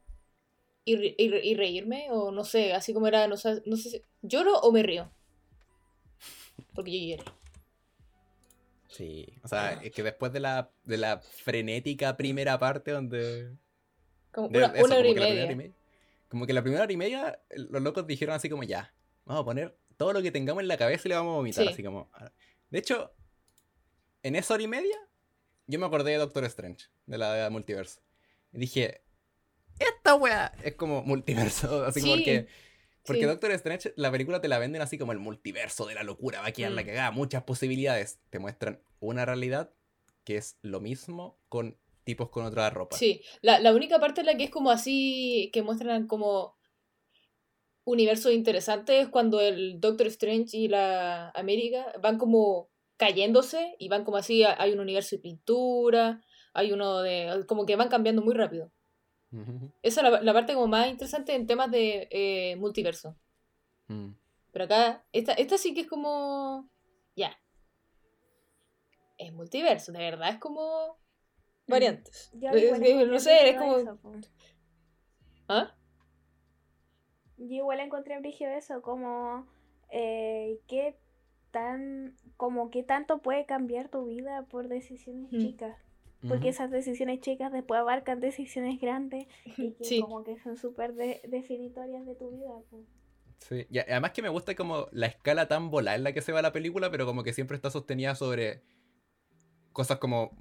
y, 0.86 0.96
re- 0.96 1.16
y 1.18 1.30
re- 1.30 1.46
y 1.46 1.56
reírme 1.56 2.08
o 2.12 2.32
no 2.32 2.44
sé, 2.44 2.74
así 2.74 2.94
como 2.94 3.08
era, 3.08 3.28
no 3.28 3.38
sé, 3.38 3.62
no 3.66 3.78
sé 3.78 3.90
si... 3.90 4.04
¿Lloro 4.22 4.60
o 4.60 4.72
me 4.72 4.84
río? 4.84 5.10
Porque 6.74 6.92
yo 6.92 7.16
lloré. 7.18 7.32
Sí. 8.88 9.28
O 9.44 9.48
sea, 9.48 9.74
es 9.74 9.92
que 9.92 10.04
después 10.04 10.34
de 10.34 10.40
la, 10.40 10.72
de 10.84 10.98
la 10.98 11.20
frenética 11.20 12.18
primera 12.18 12.58
parte 12.60 12.92
donde... 12.92 13.52
Como 14.32 14.48
una, 14.48 14.68
eso, 14.68 14.86
una 14.86 14.96
hora 14.98 15.08
como 15.08 15.12
y 15.12 15.14
que 15.14 15.20
la 15.20 15.28
primera 15.28 15.30
media. 15.30 15.44
hora 15.44 15.52
y 15.54 15.56
media- 15.56 15.74
Como 16.28 16.46
que 16.48 16.54
la 16.54 16.62
primera 16.62 16.84
hora 16.84 16.94
y 16.94 16.98
media, 16.98 17.40
los 17.56 17.82
locos 17.82 18.06
dijeron 18.08 18.36
así 18.36 18.50
como, 18.50 18.64
ya, 18.64 18.94
vamos 19.26 19.42
a 19.44 19.46
poner 19.46 19.78
todo 20.00 20.14
lo 20.14 20.22
que 20.22 20.32
tengamos 20.32 20.62
en 20.62 20.70
la 20.70 20.78
cabeza 20.78 21.04
y 21.06 21.10
le 21.10 21.16
vamos 21.16 21.34
a 21.34 21.36
vomitar. 21.36 21.66
Sí. 21.66 21.74
Así 21.74 21.84
como... 21.84 22.10
De 22.70 22.80
hecho, 22.80 23.14
en 24.24 24.38
esa 24.38 24.54
hora 24.54 24.64
y 24.64 24.68
media, 24.68 24.96
yo 25.68 25.78
me 25.78 25.86
acordé 25.86 26.12
de 26.12 26.18
Doctor 26.18 26.46
Strange, 26.46 26.86
de 27.06 27.18
la 27.18 27.34
de 27.34 27.50
multiverso. 27.50 28.00
Y 28.54 28.60
dije, 28.60 29.02
esta 29.78 30.16
wea 30.16 30.54
es 30.64 30.76
como 30.76 31.04
multiverso. 31.04 31.84
Así 31.86 32.00
como 32.00 32.14
porque... 32.14 32.48
Porque 33.04 33.22
sí. 33.22 33.28
Doctor 33.28 33.52
Strange, 33.52 33.94
la 33.98 34.10
película 34.12 34.40
te 34.40 34.48
la 34.48 34.60
venden 34.60 34.82
así 34.82 34.98
como 34.98 35.14
el 35.14 35.20
multiverso 35.20 35.86
de 35.88 35.96
la 35.96 36.04
locura, 36.04 36.42
va 36.42 36.48
a 36.48 36.52
quedar 36.52 36.72
la 36.74 36.84
Mm. 36.84 36.86
cagada, 36.86 37.12
muchas 37.12 37.44
posibilidades. 37.44 38.20
Te 38.30 38.40
muestran 38.40 38.82
una 39.00 39.26
realidad 39.26 39.74
que 40.26 40.38
es 40.38 40.58
lo 40.62 40.80
mismo 40.80 41.40
con 41.50 41.78
tipos 42.04 42.30
con 42.30 42.46
otra 42.46 42.70
ropa. 42.70 42.96
Sí, 42.98 43.22
la, 43.42 43.60
la 43.60 43.74
única 43.74 44.00
parte 44.00 44.22
en 44.22 44.28
la 44.28 44.38
que 44.38 44.44
es 44.46 44.50
como 44.50 44.70
así, 44.70 45.50
que 45.54 45.62
muestran 45.64 46.08
como 46.08 46.59
universos 47.92 48.32
interesantes 48.32 49.04
es 49.04 49.10
cuando 49.10 49.42
el 49.42 49.80
Doctor 49.80 50.08
Strange 50.08 50.58
y 50.58 50.68
la 50.68 51.30
América 51.30 51.94
van 52.02 52.18
como 52.18 52.70
cayéndose 52.98 53.76
y 53.80 53.88
van 53.88 54.04
como 54.04 54.18
así, 54.18 54.44
hay 54.44 54.74
un 54.74 54.80
universo 54.80 55.16
de 55.16 55.22
pintura, 55.22 56.22
hay 56.54 56.72
uno 56.72 57.02
de... 57.02 57.46
como 57.48 57.66
que 57.66 57.76
van 57.76 57.90
cambiando 57.90 58.22
muy 58.22 58.34
rápido. 58.34 58.72
Esa 59.84 60.02
es 60.02 60.12
la, 60.12 60.22
la 60.22 60.34
parte 60.34 60.54
como 60.54 60.68
más 60.68 60.90
interesante 60.90 61.36
en 61.36 61.46
temas 61.46 61.70
de 61.70 62.08
eh, 62.12 62.56
multiverso. 62.58 63.16
Mm. 63.88 64.10
Pero 64.52 64.66
acá, 64.66 65.06
esta, 65.12 65.34
esta 65.34 65.58
sí 65.58 65.74
que 65.74 65.82
es 65.82 65.88
como... 65.88 66.70
Ya. 67.16 67.40
Es 69.18 69.32
multiverso, 69.34 69.92
de 69.92 70.00
verdad, 70.00 70.30
es 70.30 70.40
como... 70.40 70.98
Variantes. 71.68 72.32
Yo 72.34 72.50
Es 72.50 72.64
igual 72.64 72.82
que, 72.82 72.90
encontré 72.90 73.14
no 73.14 73.20
sé, 73.20 73.50
es 73.50 73.58
como... 73.58 73.78
eso. 73.78 74.00
¿Ah? 75.48 75.76
Yo 77.40 77.56
igual 77.56 77.80
encontré 77.80 78.20
brígido 78.20 78.52
eso, 78.52 78.82
como 78.82 79.48
eh, 79.92 80.60
qué 80.68 80.96
tan, 81.52 82.16
como 82.38 82.70
qué 82.70 82.84
tanto 82.84 83.20
puede 83.24 83.46
cambiar 83.46 83.90
tu 83.90 84.06
vida 84.06 84.44
por 84.44 84.68
decisiones 84.68 85.32
Mm. 85.32 85.38
chicas. 85.40 85.78
Porque 86.28 86.50
esas 86.50 86.70
decisiones 86.70 87.22
chicas 87.22 87.50
después 87.54 87.80
abarcan 87.80 88.20
decisiones 88.20 88.80
grandes 88.82 89.26
y 89.58 89.72
que 89.72 89.84
Sí. 89.86 90.02
como 90.02 90.24
que 90.26 90.38
son 90.40 90.58
súper 90.58 90.94
de- 90.94 91.22
definitorias 91.28 92.06
de 92.06 92.14
tu 92.16 92.30
vida. 92.32 92.52
po. 92.70 92.84
Sí, 93.38 93.66
y 93.70 93.80
además 93.80 94.12
que 94.12 94.22
me 94.22 94.28
gusta 94.28 94.54
como 94.54 94.88
la 94.92 95.06
escala 95.08 95.48
tan 95.48 95.72
volada 95.72 95.96
en 95.96 96.04
la 96.04 96.12
que 96.12 96.22
se 96.22 96.34
va 96.34 96.42
la 96.42 96.52
película, 96.52 96.92
pero 96.92 97.06
como 97.06 97.24
que 97.24 97.32
siempre 97.32 97.56
está 97.56 97.72
sostenida 97.72 98.16
sobre 98.16 98.62
cosas 99.72 99.98
como 99.98 100.32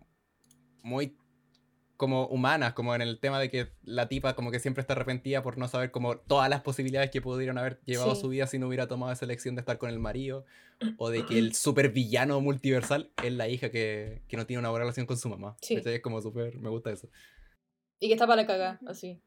muy 0.83 1.17
como 1.99 2.27
humanas, 2.29 2.73
como 2.73 2.95
en 2.95 3.03
el 3.03 3.19
tema 3.19 3.39
de 3.39 3.51
que 3.51 3.69
la 3.83 4.09
tipa 4.09 4.35
como 4.35 4.51
que 4.51 4.61
siempre 4.61 4.81
está 4.81 4.95
arrepentida 4.95 5.43
por 5.43 5.59
no 5.59 5.69
saber 5.69 5.91
como 5.91 6.17
todas 6.17 6.49
las 6.49 6.63
posibilidades 6.63 7.11
que 7.11 7.21
pudieron 7.21 7.59
haber 7.59 7.81
llevado 7.85 8.15
Sí. 8.15 8.21
su 8.23 8.29
vida 8.31 8.47
si 8.47 8.59
no 8.59 8.69
hubiera 8.69 8.87
tomado 8.89 9.13
esa 9.13 9.25
elección 9.27 9.57
de 9.57 9.61
estar 9.61 9.77
con 9.79 9.91
el 9.91 9.99
marido, 9.99 10.47
o 10.97 11.11
de 11.11 11.27
que 11.27 11.39
el 11.39 11.55
super 11.55 11.91
villano 11.91 12.41
multiversal 12.41 13.11
es 13.23 13.33
la 13.33 13.49
hija 13.49 13.71
que, 13.71 14.23
que 14.29 14.37
no 14.39 14.47
tiene 14.47 14.61
una 14.61 14.71
buena 14.71 14.85
relación 14.85 15.05
con 15.07 15.19
su 15.19 15.29
mamá. 15.29 15.57
Sí. 15.61 15.75
Es 15.85 16.01
como 16.01 16.23
súper, 16.23 16.57
me 16.59 16.71
gusta 16.71 16.91
eso. 16.91 17.09
Y 18.01 18.07
que 18.07 18.15
está 18.15 18.27
para 18.29 18.43
la 18.43 18.47
cagada, 18.47 18.79
Ujú. 18.81 18.91
así. 18.91 19.21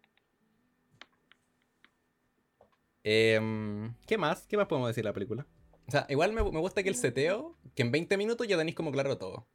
Em, 3.03 3.93
¿Qué 4.05 4.17
más? 4.17 4.47
¿Qué 4.47 4.57
más 4.57 4.67
podemos 4.67 4.87
decir 4.89 5.03
de 5.03 5.09
la 5.09 5.13
película? 5.13 5.45
O 5.87 5.91
sea, 5.91 6.05
igual 6.09 6.31
me, 6.33 6.43
me 6.43 6.59
gusta 6.59 6.83
que 6.83 6.89
el 6.89 6.95
seteo, 6.95 7.57
que 7.75 7.81
en 7.81 7.91
20 7.91 8.15
minutos 8.17 8.47
ya 8.47 8.57
tenéis 8.57 8.75
como 8.75 8.91
claro 8.91 9.17
todo. 9.17 9.47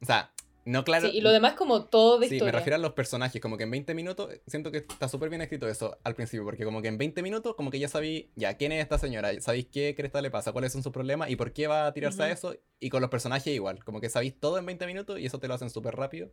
O 0.00 0.06
sea, 0.06 0.32
no 0.68 0.84
claro. 0.84 1.08
Sí, 1.08 1.16
y 1.16 1.20
lo 1.22 1.30
demás 1.30 1.54
como 1.54 1.86
todo 1.86 2.18
de 2.18 2.26
Sí, 2.26 2.32
me 2.32 2.36
historia. 2.36 2.52
refiero 2.52 2.76
a 2.76 2.78
los 2.78 2.92
personajes, 2.92 3.40
como 3.40 3.56
que 3.56 3.64
en 3.64 3.70
20 3.70 3.94
minutos, 3.94 4.28
siento 4.46 4.70
que 4.70 4.78
está 4.78 5.08
súper 5.08 5.30
bien 5.30 5.40
escrito 5.40 5.66
eso 5.66 5.96
al 6.04 6.14
principio, 6.14 6.44
porque 6.44 6.64
como 6.64 6.82
que 6.82 6.88
en 6.88 6.98
20 6.98 7.22
minutos, 7.22 7.54
como 7.54 7.70
que 7.70 7.78
ya 7.78 7.88
sabéis, 7.88 8.26
ya, 8.36 8.54
¿quién 8.58 8.72
es 8.72 8.82
esta 8.82 8.98
señora? 8.98 9.30
Sabéis 9.40 9.66
qué 9.72 9.94
cresta 9.96 10.20
le 10.20 10.30
pasa, 10.30 10.52
cuáles 10.52 10.72
son 10.72 10.82
sus 10.82 10.92
problemas 10.92 11.30
y 11.30 11.36
por 11.36 11.54
qué 11.54 11.68
va 11.68 11.86
a 11.86 11.92
tirarse 11.94 12.22
a 12.22 12.30
eso, 12.30 12.54
y 12.78 12.90
con 12.90 13.00
los 13.00 13.10
personajes 13.10 13.54
igual, 13.54 13.82
como 13.82 14.00
que 14.00 14.10
sabéis 14.10 14.38
todo 14.38 14.58
en 14.58 14.66
20 14.66 14.86
minutos 14.86 15.18
y 15.18 15.24
eso 15.24 15.38
te 15.38 15.48
lo 15.48 15.54
hacen 15.54 15.70
súper 15.70 15.96
rápido, 15.96 16.30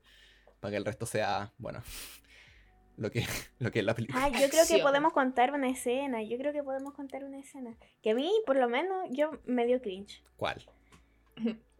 para 0.60 0.72
que 0.72 0.77
el 0.77 0.86
resto 0.86 1.06
sea, 1.06 1.54
bueno, 1.58 1.82
lo 2.98 3.12
que, 3.12 3.24
lo 3.60 3.72
que 3.72 3.80
es 3.80 3.86
la 3.86 3.96
película. 3.96 4.25
Ah, 4.25 4.30
yo 4.30 4.50
creo 4.50 4.65
que 4.68 4.80
podemos 4.80 5.13
contar 5.13 5.54
una 5.54 5.70
escena. 5.70 6.24
Yo 6.24 6.38
creo 6.38 6.54
que 6.54 6.63
podemos 6.63 6.94
contar 6.94 7.24
una 7.24 7.39
escena. 7.39 7.77
Que 8.01 8.12
a 8.12 8.15
mí, 8.15 8.32
por 8.46 8.58
lo 8.58 8.70
menos, 8.70 9.08
yo 9.12 9.32
me 9.46 9.65
dio 9.65 9.82
cringe. 9.82 10.24
¿Cuál? 10.38 10.65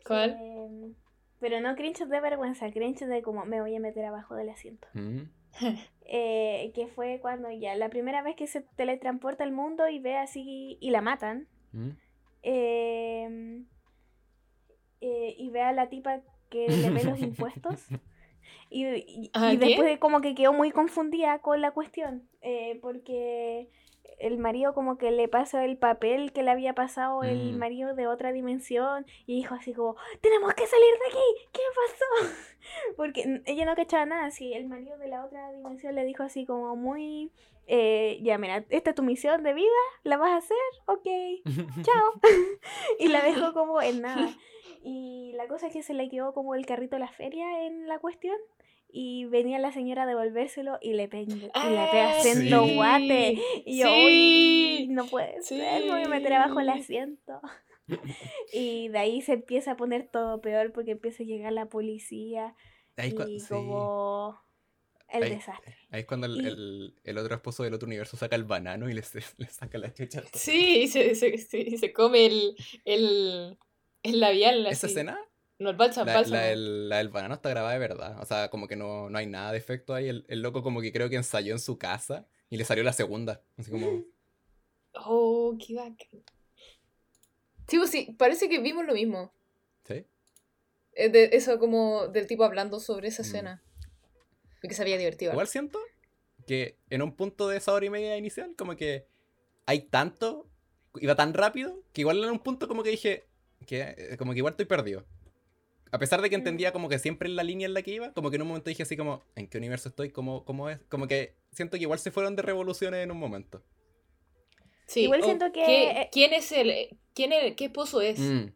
¿Cuál? 0.06 0.38
Eh, 0.42 0.94
pero 1.40 1.60
no 1.62 1.76
cringe 1.76 2.06
de 2.06 2.20
vergüenza, 2.20 2.72
cringe 2.72 3.06
de 3.06 3.22
como 3.22 3.46
me 3.46 3.62
voy 3.62 3.76
a 3.76 3.80
meter 3.80 4.06
abajo 4.06 4.36
del 4.36 4.50
asiento. 4.50 4.88
Mm, 4.94 5.22
Eh, 6.08 6.72
que 6.76 6.86
fue 6.88 7.20
cuando 7.20 7.50
ya 7.50 7.74
la 7.76 7.90
primera 7.90 8.22
vez 8.22 8.36
que 8.36 8.46
se 8.46 8.62
teletransporta 8.62 9.44
al 9.44 9.52
mundo 9.52 9.90
y 9.90 9.98
ve 9.98 10.18
así 10.18 10.78
y 10.80 10.92
la 10.92 11.02
matan. 11.02 11.48
mm. 11.72 11.90
eh, 12.44 13.64
eh, 15.02 15.36
y 15.38 15.50
ve 15.50 15.62
a 15.62 15.72
la 15.72 15.90
tipa 15.90 16.22
que 16.50 16.68
le 16.70 16.90
ve 16.92 17.04
los 17.04 17.20
impuestos. 17.22 17.88
Y, 18.70 18.86
y- 18.86 19.32
después 19.58 19.98
como 20.00 20.22
que 20.22 20.36
quedó 20.36 20.54
muy 20.54 20.72
confundida 20.72 21.40
con 21.40 21.60
la 21.62 21.72
cuestión. 21.72 22.30
eh, 22.42 22.78
porque 22.82 23.70
el 24.20 24.38
marido 24.38 24.74
como 24.74 24.98
que 24.98 25.12
le 25.12 25.28
pasa 25.28 25.66
el 25.66 25.78
papel 25.78 26.32
que 26.34 26.44
le 26.44 26.52
había 26.52 26.74
pasado 26.74 27.24
el 27.24 27.54
Mm. 27.54 27.58
marido 27.58 27.96
de 27.96 28.08
otra 28.08 28.32
dimensión. 28.32 29.06
Y 29.26 29.36
dijo 29.36 29.56
así 29.56 29.74
como, 29.74 29.96
tenemos 30.22 30.54
que 30.54 30.66
salir 30.68 30.92
de 31.00 31.08
aquí. 31.08 31.50
¿Qué 31.54 31.62
pasó? 31.76 32.34
Porque 32.98 33.42
ella 33.46 33.66
no 33.66 33.76
cachaba 33.76 34.06
nada. 34.06 34.32
Si 34.32 34.54
el 34.54 34.68
marido 34.68 34.98
de 34.98 35.08
la 35.08 35.26
otra 35.26 35.52
dimensión 35.52 35.96
le 35.96 36.04
dijo 36.06 36.24
así 36.24 36.46
como 36.46 36.76
muy... 36.76 37.32
eh, 37.68 38.20
ya, 38.22 38.38
mira, 38.38 38.64
esta 38.70 38.92
es 38.92 38.96
tu 38.96 39.04
misión 39.04 39.44
de 39.44 39.54
vida, 39.54 39.70
¿la 40.04 40.18
vas 40.18 40.32
a 40.32 40.38
hacer? 40.38 40.58
Ok, 40.86 41.06
chao. 41.84 42.14
y 43.00 43.08
la 43.08 43.24
dejó 43.24 43.54
como 43.54 43.82
en 43.82 44.02
nada. 44.02 44.30
Y 44.84 45.32
la 45.36 45.48
cosa 45.48 45.68
es 45.68 45.74
que 45.74 45.82
se 45.82 45.94
le 45.96 46.10
quedó 46.10 46.34
como 46.34 46.54
el 46.56 46.66
carrito 46.66 46.96
de 46.96 47.00
la 47.00 47.12
feria 47.12 47.66
en 47.66 47.88
la 47.88 47.98
cuestión. 48.00 48.38
Y 48.98 49.26
venía 49.26 49.60
la 49.60 49.74
señora 49.74 50.04
a 50.04 50.06
devolvérselo 50.06 50.78
y 50.82 50.94
le, 50.94 51.10
pe- 51.10 51.24
y 51.24 51.26
le 51.26 51.48
pega 51.50 52.12
Ah, 52.18 52.20
sendo 52.22 52.64
sí. 52.66 52.76
guate. 52.76 53.38
Y 53.66 53.80
yo, 53.80 53.88
Sí. 53.88 54.86
uy, 54.86 54.88
no 54.88 55.06
puede 55.08 55.42
ser, 55.42 55.84
me 55.84 55.92
voy 55.92 56.04
a 56.04 56.08
meter 56.08 56.32
abajo 56.32 56.62
el 56.62 56.68
Sí. 56.74 56.80
asiento. 56.80 57.42
y 58.54 58.88
de 58.88 58.98
ahí 58.98 59.22
se 59.22 59.34
empieza 59.34 59.72
a 59.72 59.76
poner 59.78 60.08
todo 60.08 60.40
peor 60.40 60.72
porque 60.72 60.92
empieza 60.92 61.24
a 61.24 61.26
llegar 61.26 61.52
la 61.52 61.66
policía 61.68 62.56
Ahí 62.96 63.14
y 63.28 63.40
sí. 63.42 63.48
como 63.50 64.40
el 65.10 65.24
Ahí- 65.24 65.30
desastre. 65.32 65.76
Ahí 65.92 66.00
es 66.02 66.06
cuando 66.08 66.28
el, 66.28 66.38
Y- 66.42 66.48
el- 66.48 66.96
el 67.04 67.18
otro 67.18 67.36
esposo 67.36 67.64
del 67.64 67.74
otro 67.74 67.88
universo 67.88 68.16
saca 68.16 68.38
el 68.38 68.46
banano 68.46 68.90
y 68.90 68.94
le, 68.94 69.02
se- 69.04 69.20
le 69.38 69.48
saca 69.50 69.78
la 69.78 69.94
chucha. 69.94 70.24
Sí, 70.34 70.84
y 70.84 70.88
se, 70.88 71.16
se, 71.16 71.38
se, 71.38 71.78
se 71.78 71.92
come 71.94 72.28
el, 72.28 72.56
el, 72.86 73.58
el 74.04 74.20
labial. 74.22 74.66
¿Esa 74.68 74.88
así. 74.88 74.94
escena? 74.96 75.20
No, 75.60 75.70
el 75.70 75.76
bálsamo. 75.78 76.06
La, 76.08 76.14
bálsamo. 76.16 76.36
la 76.36 76.42
del, 76.44 76.90
la 76.90 76.98
del 76.98 77.10
banano 77.10 77.36
está 77.36 77.50
grabada 77.50 77.74
de 77.74 77.80
verdad. 77.80 78.20
O 78.22 78.26
sea, 78.26 78.50
como 78.50 78.68
que 78.68 78.76
no, 78.76 79.10
no 79.10 79.18
hay 79.18 79.26
nada 79.28 79.52
de 79.52 79.58
efecto 79.58 79.94
ahí. 79.94 80.10
El, 80.10 80.26
el 80.28 80.42
loco 80.42 80.62
como 80.64 80.82
que 80.82 80.92
creo 80.92 81.10
que 81.10 81.16
ensayó 81.16 81.54
en 81.54 81.60
su 81.60 81.78
casa 81.78 82.28
y 82.50 82.58
le 82.58 82.66
salió 82.66 82.84
la 82.84 82.94
segunda. 82.94 83.42
Así 83.58 83.72
como... 83.72 84.04
Oh, 84.98 85.58
qué 85.60 85.76
bacán. 85.76 86.24
Sí, 87.68 87.78
pues 87.78 87.90
sí, 87.92 88.16
parece 88.18 88.48
que 88.48 88.60
vimos 88.60 88.86
lo 88.86 88.94
mismo. 88.94 89.34
¿Sí? 89.84 90.06
Eh, 90.94 91.10
de- 91.10 91.32
eso 91.34 91.60
como 91.60 92.08
del 92.08 92.28
tipo 92.28 92.46
hablando 92.46 92.80
sobre 92.80 93.10
esa 93.10 93.22
Mm. 93.22 93.26
escena. 93.26 93.64
Y 94.64 94.68
que 94.70 94.74
se 94.74 94.82
había 94.84 94.98
divertido. 94.98 95.34
Igual 95.34 95.48
siento 95.50 95.80
que 96.48 96.78
en 96.90 97.02
un 97.02 97.14
punto 97.14 97.50
de 97.50 97.58
esa 97.58 97.74
hora 97.74 97.86
y 97.86 97.90
media 97.90 98.16
inicial, 98.18 98.56
como 98.58 98.76
que 98.78 99.06
hay 99.66 99.82
tanto, 99.82 100.48
iba 101.02 101.16
tan 101.16 101.34
rápido, 101.34 101.82
que 101.92 102.00
igual 102.02 102.24
en 102.24 102.30
un 102.30 102.40
punto 102.40 102.68
como 102.70 102.82
que 102.82 102.92
dije, 102.92 103.26
que 103.68 103.96
eh, 103.98 104.16
como 104.18 104.32
que 104.32 104.38
igual 104.38 104.54
estoy 104.54 104.66
perdido. 104.66 105.06
A 105.92 106.00
pesar 106.00 106.22
de 106.22 106.30
que 106.30 106.36
entendía 106.36 106.72
como 106.74 106.90
que 106.90 107.00
siempre 107.00 107.30
en 107.30 107.36
la 107.36 107.44
línea 107.44 107.68
en 107.68 107.74
la 107.74 107.82
que 107.82 107.92
iba, 107.92 108.12
como 108.14 108.30
que 108.30 108.36
en 108.36 108.42
un 108.42 108.48
momento 108.50 108.70
dije 108.70 108.84
así 108.84 108.98
como, 108.98 109.24
¿en 109.36 109.48
qué 109.48 109.58
universo 109.58 109.90
estoy? 109.90 110.10
¿Cómo, 110.10 110.44
cómo 110.44 110.70
es? 110.70 110.80
Como 110.90 111.08
que 111.08 111.36
siento 111.52 111.78
que 111.78 111.84
igual 111.84 112.00
se 112.00 112.12
fueron 112.12 112.36
de 112.36 112.42
revoluciones 112.42 113.04
en 113.04 113.12
un 113.12 113.18
momento. 113.18 113.64
Sí, 114.88 115.02
Igual 115.04 115.24
siento 115.24 115.52
que- 115.52 115.64
¿qué- 115.66 116.10
¿Quién 116.12 116.34
es 116.34 116.52
el... 116.52 116.98
¿Quién 117.14 117.32
es, 117.34 117.56
¿Qué 117.56 117.66
esposo 117.66 118.02
es? 118.02 118.20
Mm, 118.20 118.50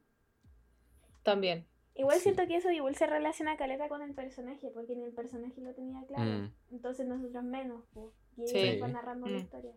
También. 1.24 1.66
Igual 1.96 2.18
Sí. 2.18 2.24
siento 2.24 2.48
que 2.48 2.56
eso 2.56 2.72
igual 2.72 2.96
se 2.96 3.06
relaciona 3.08 3.58
caleta 3.58 3.90
con 3.90 4.02
el 4.02 4.14
personaje, 4.14 4.70
porque 4.74 4.96
ni 4.96 5.04
el 5.04 5.12
personaje 5.12 5.60
lo 5.62 5.74
tenía 5.74 6.02
claro. 6.08 6.24
Mm. 6.24 6.54
Entonces 6.72 7.08
nosotros 7.08 7.44
menos, 7.44 7.84
pues. 7.94 8.08
Y 8.38 8.48
Sí. 8.48 8.58
ellos 8.58 8.80
van 8.82 8.94
narrando 8.94 9.28
la 9.28 9.38
Mm. 9.38 9.42
historia. 9.42 9.72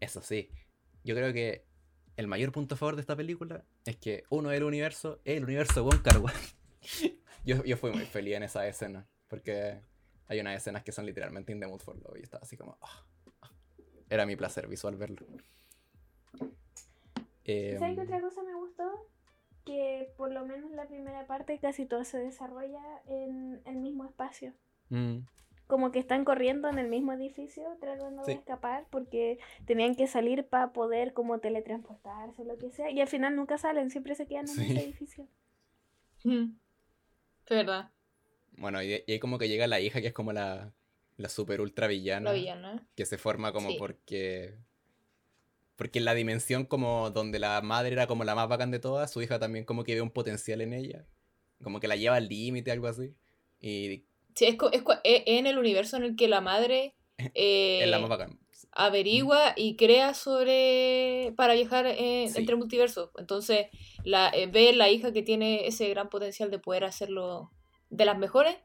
Eso 0.00 0.22
sí. 0.22 0.50
Yo 1.04 1.14
creo 1.14 1.32
que 1.32 1.64
el 2.16 2.26
mayor 2.26 2.52
punto 2.52 2.74
a 2.74 2.78
favor 2.78 2.96
de 2.96 3.00
esta 3.02 3.14
película 3.16 3.64
es 3.86 3.96
que 3.96 4.24
uno 4.28 4.50
del 4.50 4.64
universo 4.64 5.20
es 5.24 5.36
el 5.36 5.44
universo 5.44 5.74
de 5.74 5.80
Wong 5.82 6.02
Kar 6.02 6.18
Wai. 6.18 6.34
yo, 7.44 7.62
yo 7.64 7.76
fui 7.76 7.90
muy 7.92 8.04
feliz 8.06 8.34
en 8.36 8.42
esa 8.44 8.66
escena. 8.66 9.06
Porque 9.28 9.80
hay 10.28 10.40
unas 10.40 10.56
escenas 10.56 10.82
que 10.82 10.92
son 10.92 11.06
literalmente 11.06 11.52
in 11.52 11.60
the 11.60 11.66
mood 11.66 11.80
for 11.80 11.96
love. 11.96 12.16
Y 12.18 12.22
estaba 12.22 12.42
así 12.42 12.56
como. 12.56 12.76
ah. 12.80 13.04
Era 14.10 14.26
mi 14.26 14.36
placer 14.36 14.66
visual 14.68 14.96
verlo. 14.96 15.26
¿Y 17.44 17.76
¿Sabes 17.78 17.94
qué 17.96 18.00
Em, 18.00 18.00
otra 18.00 18.20
cosa 18.20 18.42
me 18.42 18.54
gustó? 18.54 19.08
Que 19.64 20.12
por 20.16 20.32
lo 20.32 20.44
menos 20.46 20.70
la 20.72 20.86
primera 20.86 21.26
parte 21.26 21.58
casi 21.58 21.86
todo 21.86 22.04
se 22.04 22.18
desarrolla 22.18 22.82
en 23.06 23.60
el 23.64 23.76
mismo 23.76 24.04
espacio. 24.04 24.52
mm, 24.90 25.18
Como 25.66 25.90
que 25.92 25.98
están 26.00 26.24
corriendo 26.24 26.68
en 26.68 26.78
el 26.78 26.88
mismo 26.88 27.12
edificio 27.14 27.64
tratando 27.80 28.24
Sí. 28.24 28.32
de 28.32 28.38
escapar 28.38 28.86
porque 28.90 29.38
tenían 29.64 29.94
que 29.94 30.06
salir 30.06 30.46
para 30.46 30.72
poder 30.72 31.14
como 31.14 31.38
teletransportarse 31.38 32.42
o 32.42 32.44
lo 32.44 32.58
que 32.58 32.70
sea. 32.70 32.90
Y 32.90 33.00
al 33.00 33.08
final 33.08 33.34
nunca 33.36 33.56
salen, 33.58 33.90
siempre 33.90 34.14
se 34.14 34.26
quedan 34.26 34.48
en 34.48 34.54
Sí. 34.54 34.62
ese 34.72 34.84
edificio. 34.84 35.26
Mm. 36.24 36.54
Es 37.46 37.56
verdad. 37.56 37.90
bueno, 38.56 38.82
y, 38.82 39.02
y 39.06 39.12
ahí 39.12 39.18
como 39.18 39.38
que 39.38 39.48
llega 39.48 39.66
la 39.66 39.80
hija 39.80 40.00
que 40.00 40.08
es 40.08 40.12
como 40.12 40.32
la, 40.32 40.72
la 41.16 41.28
super 41.28 41.60
ultra 41.60 41.86
villana. 41.86 42.30
La 42.30 42.36
villana. 42.36 42.86
que 42.96 43.06
se 43.06 43.18
forma 43.18 43.52
como 43.52 43.70
Sí. 43.70 43.76
porque 43.78 44.54
porque 45.76 45.98
en 45.98 46.04
la 46.04 46.14
dimensión 46.14 46.64
como 46.64 47.10
donde 47.10 47.38
la 47.38 47.60
madre 47.62 47.92
era 47.92 48.06
como 48.06 48.24
la 48.24 48.34
más 48.34 48.48
bacán 48.48 48.70
de 48.70 48.78
todas, 48.78 49.10
su 49.12 49.20
hija 49.22 49.38
también 49.38 49.64
como 49.64 49.82
que 49.84 49.94
ve 49.94 50.00
un 50.02 50.10
potencial 50.10 50.60
en 50.60 50.72
ella, 50.74 51.04
como 51.62 51.80
que 51.80 51.88
la 51.88 51.96
lleva 51.96 52.16
al 52.16 52.28
límite, 52.28 52.70
algo 52.70 52.86
así, 52.86 53.14
y 53.60 54.04
Sí, 54.34 54.46
es, 54.46 54.56
es, 54.72 54.82
es 55.04 55.22
en 55.26 55.46
el 55.46 55.58
universo 55.58 55.96
en 55.96 56.04
el 56.04 56.16
que 56.16 56.28
la 56.28 56.40
madre 56.40 56.94
eh, 57.34 57.80
es 57.82 57.88
la 57.88 57.98
más 57.98 58.08
bacán. 58.10 58.38
Averigua 58.70 59.52
y 59.56 59.76
crea 59.76 60.14
sobre 60.14 61.32
para 61.36 61.54
viajar 61.54 61.86
eh, 61.86 62.26
Sí. 62.28 62.38
entre 62.40 62.56
multiversos. 62.56 63.10
Entonces, 63.18 63.66
la, 64.04 64.28
eh, 64.30 64.46
ve 64.46 64.72
la 64.72 64.88
hija 64.90 65.12
que 65.12 65.22
tiene 65.22 65.66
ese 65.66 65.88
gran 65.88 66.08
potencial 66.08 66.50
de 66.50 66.58
poder 66.58 66.84
hacerlo 66.84 67.50
de 67.90 68.04
las 68.04 68.16
mejores 68.18 68.56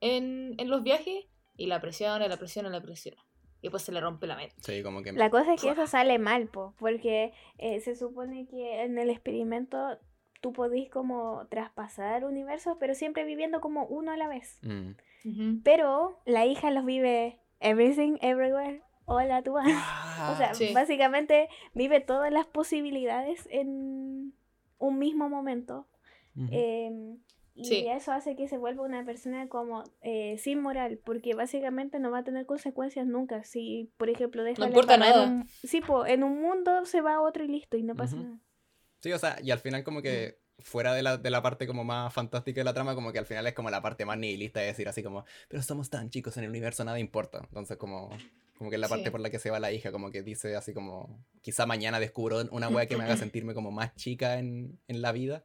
en, 0.00 0.54
en 0.58 0.68
los 0.68 0.82
viajes 0.82 1.26
y 1.56 1.66
la 1.66 1.80
presiona, 1.80 2.26
la 2.28 2.36
presiona, 2.36 2.68
la 2.70 2.80
presiona. 2.80 3.22
Y 3.60 3.66
después 3.68 3.82
se 3.84 3.92
le 3.92 4.00
rompe 4.00 4.26
la 4.26 4.36
mente. 4.36 4.56
Sí, 4.58 4.82
como 4.82 5.02
que 5.02 5.12
La 5.12 5.30
cosa 5.30 5.54
es 5.54 5.62
que 5.62 5.70
eso 5.70 5.86
sale 5.86 6.18
mal, 6.18 6.48
po, 6.48 6.74
porque 6.80 7.32
eh, 7.58 7.78
se 7.80 7.94
supone 7.94 8.46
que 8.48 8.82
en 8.82 8.98
el 8.98 9.08
experimento 9.10 9.98
tú 10.40 10.52
podís 10.52 10.90
como 10.90 11.46
traspasar 11.48 12.24
universos, 12.24 12.76
pero 12.80 12.94
siempre 12.96 13.24
viviendo 13.24 13.60
como 13.60 13.84
uno 13.86 14.10
a 14.10 14.16
la 14.16 14.26
vez. 14.26 14.58
Mm. 14.62 14.90
Ujú. 15.24 15.60
Pero 15.62 16.18
la 16.26 16.44
hija 16.46 16.72
los 16.72 16.84
vive 16.84 17.38
everything, 17.60 18.16
everywhere, 18.20 18.82
all 19.04 19.30
at 19.30 19.46
once. 19.48 19.72
O 20.30 20.36
sea, 20.36 20.54
Sí. 20.54 20.72
básicamente 20.72 21.48
vive 21.74 22.00
todas 22.00 22.32
las 22.32 22.46
posibilidades 22.46 23.46
en 23.50 24.34
un 24.78 24.98
mismo 24.98 25.28
momento. 25.28 25.86
Ujú. 26.36 26.48
eh, 26.50 27.16
y 27.54 27.64
Sí. 27.66 27.86
eso 27.86 28.12
hace 28.12 28.34
que 28.34 28.48
se 28.48 28.56
vuelva 28.56 28.82
una 28.84 29.04
persona 29.04 29.46
como 29.48 29.84
eh, 30.00 30.38
sin 30.38 30.62
moral, 30.62 30.98
porque 31.04 31.34
básicamente 31.34 31.98
no 31.98 32.10
va 32.10 32.20
a 32.20 32.24
tener 32.24 32.46
consecuencias 32.46 33.06
nunca. 33.06 33.44
Si, 33.44 33.90
por 33.98 34.08
ejemplo, 34.08 34.42
deja 34.42 34.58
No 34.60 34.66
importa 34.68 34.94
en 34.94 35.00
nada. 35.00 35.22
un- 35.26 35.46
sí, 35.62 35.82
po, 35.82 36.06
en 36.06 36.22
un 36.24 36.40
mundo 36.40 36.86
se 36.86 37.02
va 37.02 37.16
a 37.16 37.20
otro 37.20 37.44
y 37.44 37.48
listo, 37.48 37.76
y 37.76 37.82
no 37.82 37.94
pasa 37.94 38.16
Ujú. 38.16 38.24
nada. 38.24 38.38
Sí, 39.00 39.12
o 39.12 39.18
sea, 39.18 39.36
y 39.42 39.50
al 39.50 39.58
final 39.58 39.84
como 39.84 40.00
que 40.00 40.38
fuera 40.58 40.94
de 40.94 41.02
la, 41.02 41.18
de 41.18 41.28
la 41.28 41.42
parte 41.42 41.66
como 41.66 41.84
más 41.84 42.14
fantástica 42.14 42.60
de 42.60 42.64
la 42.64 42.72
trama, 42.72 42.94
como 42.94 43.12
que 43.12 43.18
al 43.18 43.26
final 43.26 43.46
es 43.46 43.52
como 43.52 43.68
la 43.68 43.82
parte 43.82 44.06
más 44.06 44.16
nihilista 44.16 44.60
de 44.60 44.66
decir 44.66 44.88
así 44.88 45.02
como, 45.02 45.24
pero 45.48 45.62
somos 45.62 45.90
tan 45.90 46.08
chicos 46.08 46.36
en 46.38 46.44
el 46.44 46.50
universo, 46.50 46.84
nada 46.84 46.98
importa. 47.00 47.40
Entonces 47.42 47.76
como, 47.76 48.08
como 48.62 48.70
que 48.70 48.76
es 48.76 48.80
la 48.80 48.88
parte 48.88 49.04
Sí. 49.06 49.10
por 49.10 49.20
la 49.20 49.28
que 49.30 49.38
se 49.38 49.50
va 49.50 49.58
la 49.60 49.72
hija, 49.72 49.90
como 49.92 50.10
que 50.10 50.22
dice 50.22 50.54
así 50.56 50.72
como, 50.72 51.24
quizá 51.42 51.66
mañana 51.66 51.98
descubro 52.00 52.42
una 52.52 52.68
wea 52.68 52.86
que 52.86 52.96
me 52.96 53.04
haga 53.04 53.16
sentirme 53.32 53.54
como 53.54 53.70
más 53.70 53.94
chica 53.96 54.38
en, 54.38 54.78
en 54.88 55.02
la 55.02 55.12
vida. 55.12 55.44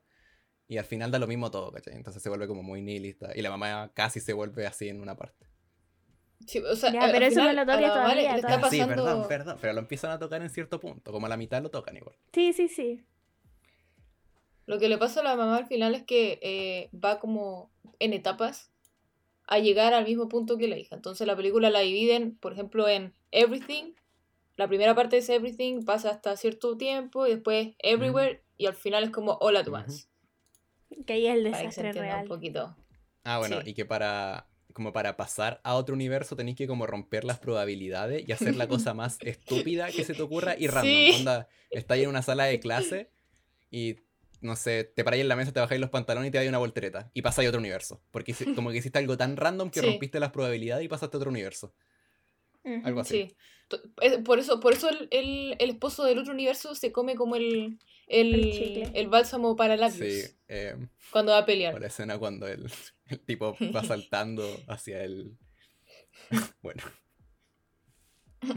Y 0.70 0.78
al 0.78 0.86
final 0.86 1.12
da 1.12 1.18
lo 1.20 1.28
mismo 1.28 1.50
todo, 1.50 1.72
¿cachai? 1.72 1.96
Entonces 1.96 2.22
se 2.22 2.30
vuelve 2.30 2.46
como 2.48 2.62
muy 2.62 2.82
nihilista. 2.82 3.32
Y 3.36 3.42
la 3.42 3.50
mamá 3.50 3.92
casi 3.94 4.20
se 4.20 4.34
vuelve 4.34 4.68
así 4.68 4.90
en 4.90 5.00
una 5.02 5.16
parte. 5.16 5.48
Sí, 6.46 6.60
o 6.60 6.76
sea, 6.76 6.92
Ya, 6.92 7.10
pero 7.12 7.26
eso 7.26 7.40
final 7.40 7.56
no 7.56 7.66
lo 7.66 7.72
toca 7.72 7.82
le- 7.82 7.88
todavía, 7.88 8.16
le 8.16 8.22
está 8.36 8.48
todavía. 8.60 8.70
Sí, 8.70 8.78
pasando... 8.80 9.04
perdón, 9.04 9.28
perdón. 9.28 9.58
Pero 9.62 9.74
lo 9.74 9.80
empiezan 9.80 10.12
a 10.12 10.20
tocar 10.20 10.42
en 10.42 10.50
cierto 10.50 10.80
punto. 10.80 11.12
Como 11.12 11.26
a 11.26 11.30
la 11.30 11.38
mitad 11.38 11.62
lo 11.64 11.72
tocan 11.72 11.96
igual. 11.98 12.16
Sí, 12.34 12.54
sí, 12.54 12.68
sí. 12.68 13.04
Lo 14.66 14.78
que 14.80 14.90
le 14.90 14.98
pasa 14.98 15.22
a 15.22 15.24
la 15.24 15.36
mamá 15.36 15.58
al 15.58 15.66
final 15.68 15.96
es 15.96 16.04
que 16.04 16.40
eh, 16.42 16.90
va 16.94 17.20
como 17.20 17.72
en 18.00 18.14
etapas 18.14 18.70
a 19.48 19.60
llegar 19.60 19.94
al 19.94 20.06
mismo 20.06 20.28
punto 20.30 20.58
que 20.58 20.68
la 20.68 20.78
hija. 20.78 20.96
Entonces 20.96 21.26
la 21.26 21.36
película 21.36 21.70
la 21.70 21.80
dividen, 21.80 22.38
por 22.38 22.54
ejemplo, 22.54 22.88
en 22.88 23.14
Everything. 23.32 23.94
La 24.56 24.68
primera 24.68 24.94
parte 24.96 25.18
es 25.18 25.30
Everything, 25.30 25.84
pasa 25.86 26.10
hasta 26.12 26.36
cierto 26.36 26.78
tiempo, 26.78 27.28
y 27.28 27.32
después 27.32 27.70
Everywhere, 27.80 28.44
y 28.58 28.66
al 28.66 28.74
final 28.74 29.04
es 29.04 29.10
como 29.12 29.34
All 29.40 29.56
at. 29.58 29.68
Once. 29.68 30.08
Que 31.06 31.14
ahí 31.14 31.28
es 31.28 31.36
el 31.36 31.44
Para 31.52 31.64
que 31.64 31.72
se 31.72 31.82
desastre 31.82 31.88
entienda 31.90 32.12
real. 32.14 32.22
un 32.24 32.28
poquito. 32.30 32.76
Ah, 33.24 33.38
bueno, 33.40 33.62
Sí. 33.62 33.72
y 33.72 33.74
que 33.74 33.86
para 33.86 34.48
como 34.74 34.94
para 34.94 35.18
pasar 35.18 35.60
a 35.64 35.74
otro 35.76 35.96
universo 35.96 36.36
tenéis 36.36 36.56
que 36.56 36.68
como 36.68 36.86
romper 36.86 37.24
las 37.24 37.40
probabilidades 37.40 38.28
y 38.28 38.32
hacer 38.32 38.56
la 38.56 38.68
cosa 38.92 38.94
más 38.94 39.18
estúpida 39.22 39.92
que 39.92 40.04
se 40.04 40.14
te 40.14 40.22
ocurra 40.22 40.56
y 40.58 40.68
random. 40.68 40.92
Sí. 40.94 41.12
Onda, 41.18 41.48
estáis 41.72 42.04
en 42.04 42.10
una 42.10 42.22
sala 42.22 42.46
de 42.46 42.60
clase 42.60 43.10
y, 43.72 43.96
no 44.42 44.56
sé, 44.56 44.84
te 44.84 45.04
paráis 45.04 45.22
en 45.22 45.28
la 45.28 45.36
mesa, 45.36 45.52
te 45.52 45.60
bajáis 45.60 45.82
los 45.82 45.90
pantalones 45.90 46.30
y 46.30 46.32
te 46.32 46.38
dais 46.38 46.50
una 46.50 46.58
voltereta 46.58 47.10
y 47.14 47.22
pasáis 47.22 47.48
a 47.48 47.50
otro 47.50 47.60
universo. 47.60 48.02
Porque 48.12 48.34
como 48.56 48.72
que 48.72 48.78
hiciste 48.78 49.00
algo 49.00 49.18
tan 49.18 49.36
random 49.38 49.70
que 49.70 49.80
Sí. 49.82 49.86
rompiste 49.86 50.20
las 50.20 50.32
probabilidades 50.32 50.86
y 50.86 50.88
pasaste 50.88 51.18
a 51.18 51.20
otro 51.20 51.30
universo. 51.32 51.74
Algo 52.84 53.00
así. 53.00 53.30
Sí. 53.30 53.36
Por 54.26 54.40
eso, 54.40 54.60
por 54.60 54.74
eso 54.74 54.90
el, 54.90 55.08
el- 55.12 55.56
el 55.60 55.70
esposo 55.70 56.04
del 56.06 56.18
otro 56.20 56.34
universo 56.34 56.74
se 56.76 56.92
come 56.92 57.16
como 57.16 57.36
el, 57.36 57.80
el, 58.08 58.90
El 58.94 59.08
bálsamo 59.08 59.56
para 59.56 59.76
labios 59.78 59.98
Sí, 59.98 60.22
eh, 60.48 60.76
cuando 61.12 61.32
va 61.34 61.40
a 61.40 61.46
pelear. 61.46 61.74
por 61.74 61.82
la 61.82 61.88
escena 61.88 62.18
cuando 62.18 62.48
el, 62.48 62.70
el 63.08 63.20
tipo 63.22 63.58
va 63.76 63.84
saltando 63.84 64.46
hacia 64.68 65.04
el... 65.04 65.38
Bueno. 66.62 66.84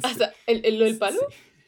Hasta 0.03 0.33
el, 0.47 0.65
el, 0.65 0.79
lo 0.79 0.85
del 0.85 0.99
palo. 0.99 1.21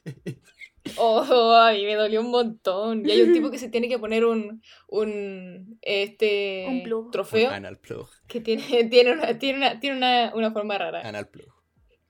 Sí. 0.05 0.38
Oh, 0.97 1.53
a 1.55 1.73
mí 1.73 1.85
me 1.85 1.95
dolió 1.95 2.21
un 2.21 2.31
montón. 2.31 3.07
Y 3.09 3.11
hay 3.12 3.23
un 3.23 3.33
tipo 3.33 3.51
que 3.53 3.59
se 3.59 3.68
tiene 3.68 3.88
que 3.88 3.99
poner 3.99 4.25
un, 4.25 4.62
un, 4.88 5.79
este, 5.83 6.66
Un 6.68 6.83
plug. 6.83 7.11
trofeo 7.11 7.49
Un 7.49 7.55
anal 7.55 7.79
plug. 7.79 8.09
que 8.27 8.40
tiene, 8.40 8.62
tiene, 8.90 9.12
una, 9.12 9.38
tiene, 9.38 9.59
una, 9.59 9.81
tiene 9.81 9.97
una, 9.97 10.33
una 10.35 10.51
forma 10.53 10.77
rara. 10.79 11.07
Anal 11.07 11.29
plug. 11.29 11.53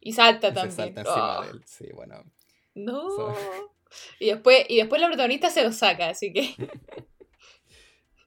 Y 0.01 0.13
salta 0.15 0.49
Y 0.49 0.51
se 0.51 0.55
también. 0.55 0.77
salta 0.77 1.01
encima 1.03 1.39
Oh, 1.39 1.43
de 1.45 1.51
él. 1.51 1.63
Sí, 1.67 1.85
bueno. 1.95 2.25
No. 2.75 3.11
So- 3.11 3.35
Y 4.19 4.27
después, 4.31 4.65
y 4.69 4.77
después 4.79 5.01
la 5.01 5.09
protagonista 5.09 5.51
se 5.51 5.63
lo 5.63 5.73
saca, 5.73 6.09
así 6.09 6.33
que. 6.33 6.55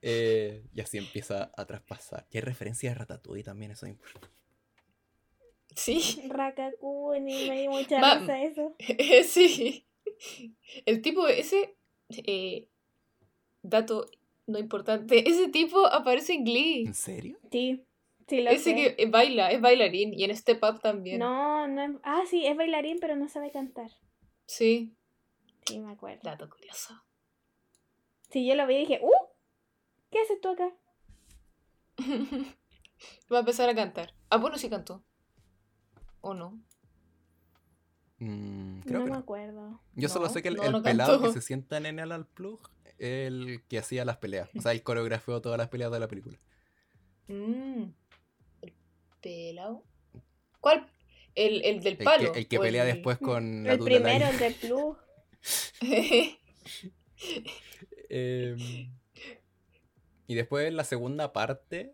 Eh, 0.08 0.64
y 0.72 0.82
así 0.82 1.00
empieza 1.00 1.52
a 1.58 1.66
traspasar. 1.66 2.28
Y 2.30 2.38
hay 2.38 2.42
referencia 2.44 2.90
de 2.92 2.96
Ratatouille 2.96 3.44
también, 3.44 3.72
eso 3.72 3.88
es 3.88 3.94
importante. 3.94 4.30
Sí. 5.76 6.22
Rakakuni, 6.30 7.50
me 7.50 7.62
dio 7.62 7.72
mucha 7.72 8.20
risa 8.20 8.40
eso. 8.44 8.76
sí. 9.28 9.88
El 10.86 11.02
tipo 11.02 11.28
ese. 11.28 11.76
eh, 12.10 12.68
dato 13.62 14.06
no 14.48 14.60
importante. 14.60 15.24
Ese 15.30 15.50
tipo 15.50 15.86
aparece 15.88 16.34
en 16.34 16.44
Glee. 16.44 16.86
¿En 16.86 16.94
serio? 16.94 17.40
Sí, 17.52 17.84
sí 18.28 18.42
lo 18.42 18.52
Ese 18.52 18.76
sé. 18.76 18.96
que 18.96 19.06
baila, 19.08 19.52
es 19.52 19.60
bailarín. 19.62 20.14
Y 20.14 20.24
en 20.24 20.36
Step 20.36 20.62
Up 20.64 20.82
también. 20.82 21.20
No, 21.20 21.68
no 21.68 21.82
es... 21.82 21.92
Ah, 22.04 22.24
sí, 22.30 22.46
es 22.46 22.56
bailarín, 22.56 23.00
pero 23.00 23.16
no 23.16 23.28
sabe 23.28 23.52
cantar. 23.52 23.90
Sí. 24.46 24.94
Sí, 25.66 25.80
me 25.80 25.92
acuerdo. 25.94 26.22
Dato 26.24 26.48
curioso. 26.50 26.94
Sí, 28.30 28.46
yo 28.46 28.54
lo 28.56 28.68
vi 28.68 28.76
y 28.76 28.80
dije, 28.80 29.00
¡Uh! 29.02 29.12
¿Qué 30.12 30.20
haces 30.20 30.40
tú 30.40 30.50
acá? 30.50 30.72
Va 33.32 33.38
a 33.38 33.40
empezar 33.40 33.68
a 33.70 33.76
cantar. 33.76 34.14
Ah, 34.30 34.38
bueno, 34.38 34.58
sí 34.58 34.70
cantó. 34.70 35.04
¿O 36.22 36.34
no? 36.34 36.60
Mm, 38.18 38.80
creo 38.82 39.00
no 39.00 39.06
que 39.06 39.12
me 39.12 39.16
no. 39.18 39.22
acuerdo. 39.22 39.82
Yo 39.96 40.10
solo 40.10 40.30
sé 40.30 40.42
que 40.42 40.48
el, 40.50 40.60
el 40.62 40.82
pelado 40.82 41.14
cantó. 41.20 41.28
que 41.34 41.34
se 41.40 41.46
sienta 41.46 41.78
en 41.78 41.86
el 41.86 42.00
anal 42.00 42.26
plug 42.28 42.60
es 42.98 43.28
el 43.28 43.62
que 43.68 43.78
hacía 43.78 44.06
las 44.06 44.18
peleas. 44.18 44.50
O 44.56 44.62
sea, 44.62 44.72
él 44.72 44.84
coreografió 44.84 45.42
todas 45.42 45.58
las 45.58 45.68
peleas 45.70 45.92
de 45.92 46.00
la 46.00 46.08
película. 46.08 46.38
Mm. 47.28 47.84
El 48.62 48.74
pelado. 49.22 49.84
¿Cuál? 50.62 50.90
El, 51.36 51.66
el 51.66 51.82
del 51.84 51.98
El 51.98 52.04
palo. 52.06 52.32
que, 52.32 52.40
el 52.40 52.48
que 52.48 52.58
o 52.58 52.62
pelea 52.62 52.88
el- 52.88 52.94
después 52.94 53.18
con 53.18 53.64
la 53.66 53.74
El 53.74 53.80
primero, 53.80 54.26
Line. 54.26 54.30
el 54.30 54.40
de 54.40 54.52
Plug. 54.52 54.98
Em, 58.10 58.92
y 60.28 60.36
después 60.36 60.68
en 60.68 60.76
la 60.78 60.84
segunda 60.84 61.34
parte. 61.34 61.94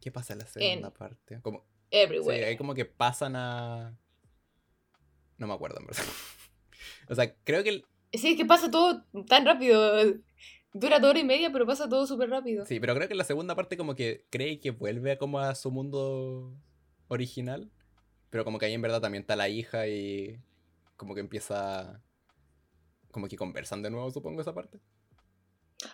¿Qué 0.00 0.10
pasa 0.10 0.32
en 0.32 0.38
la 0.40 0.46
segunda 0.46 0.92
parte? 0.94 1.40
Como, 1.42 1.58
sí, 1.60 1.64
Everywhere. 1.90 2.44
ahí 2.46 2.56
como 2.56 2.74
que 2.74 2.84
pasan 2.86 3.36
a. 3.36 3.98
No 5.40 5.48
me 5.48 5.54
acuerdo, 5.54 5.80
en 5.80 5.86
verdad. 5.86 6.04
o 7.08 7.14
sea, 7.16 7.34
creo 7.42 7.64
que. 7.64 7.70
el- 7.70 7.84
Sí, 8.12 8.28
es 8.28 8.36
que 8.36 8.44
pasa 8.44 8.70
todo 8.70 9.04
tan 9.28 9.44
rápido. 9.46 9.92
Dura 10.72 11.00
dos 11.00 11.10
horas 11.10 11.22
y 11.22 11.26
media, 11.26 11.50
pero 11.52 11.66
pasa 11.66 11.88
todo 11.88 12.06
súper 12.06 12.30
rápido. 12.30 12.64
Sí, 12.66 12.78
pero 12.78 12.94
creo 12.94 13.08
que 13.08 13.14
en 13.14 13.18
la 13.18 13.24
segunda 13.24 13.56
parte 13.56 13.76
como 13.76 13.96
que 13.96 14.24
cree 14.30 14.60
que 14.60 14.70
vuelve 14.70 15.12
a 15.12 15.18
como 15.18 15.40
a 15.40 15.54
su 15.56 15.70
mundo 15.72 16.54
original. 17.08 17.70
Pero 18.30 18.44
como 18.44 18.58
que 18.60 18.66
ahí 18.66 18.74
en 18.74 18.82
verdad 18.82 19.00
también 19.00 19.22
está 19.22 19.34
la 19.34 19.48
hija 19.48 19.88
y 19.88 20.40
como 20.96 21.14
que 21.14 21.20
empieza... 21.20 22.00
Como 23.10 23.26
que 23.26 23.36
conversan 23.36 23.82
de 23.82 23.90
nuevo, 23.90 24.10
supongo, 24.12 24.40
esa 24.40 24.54
parte. 24.54 24.78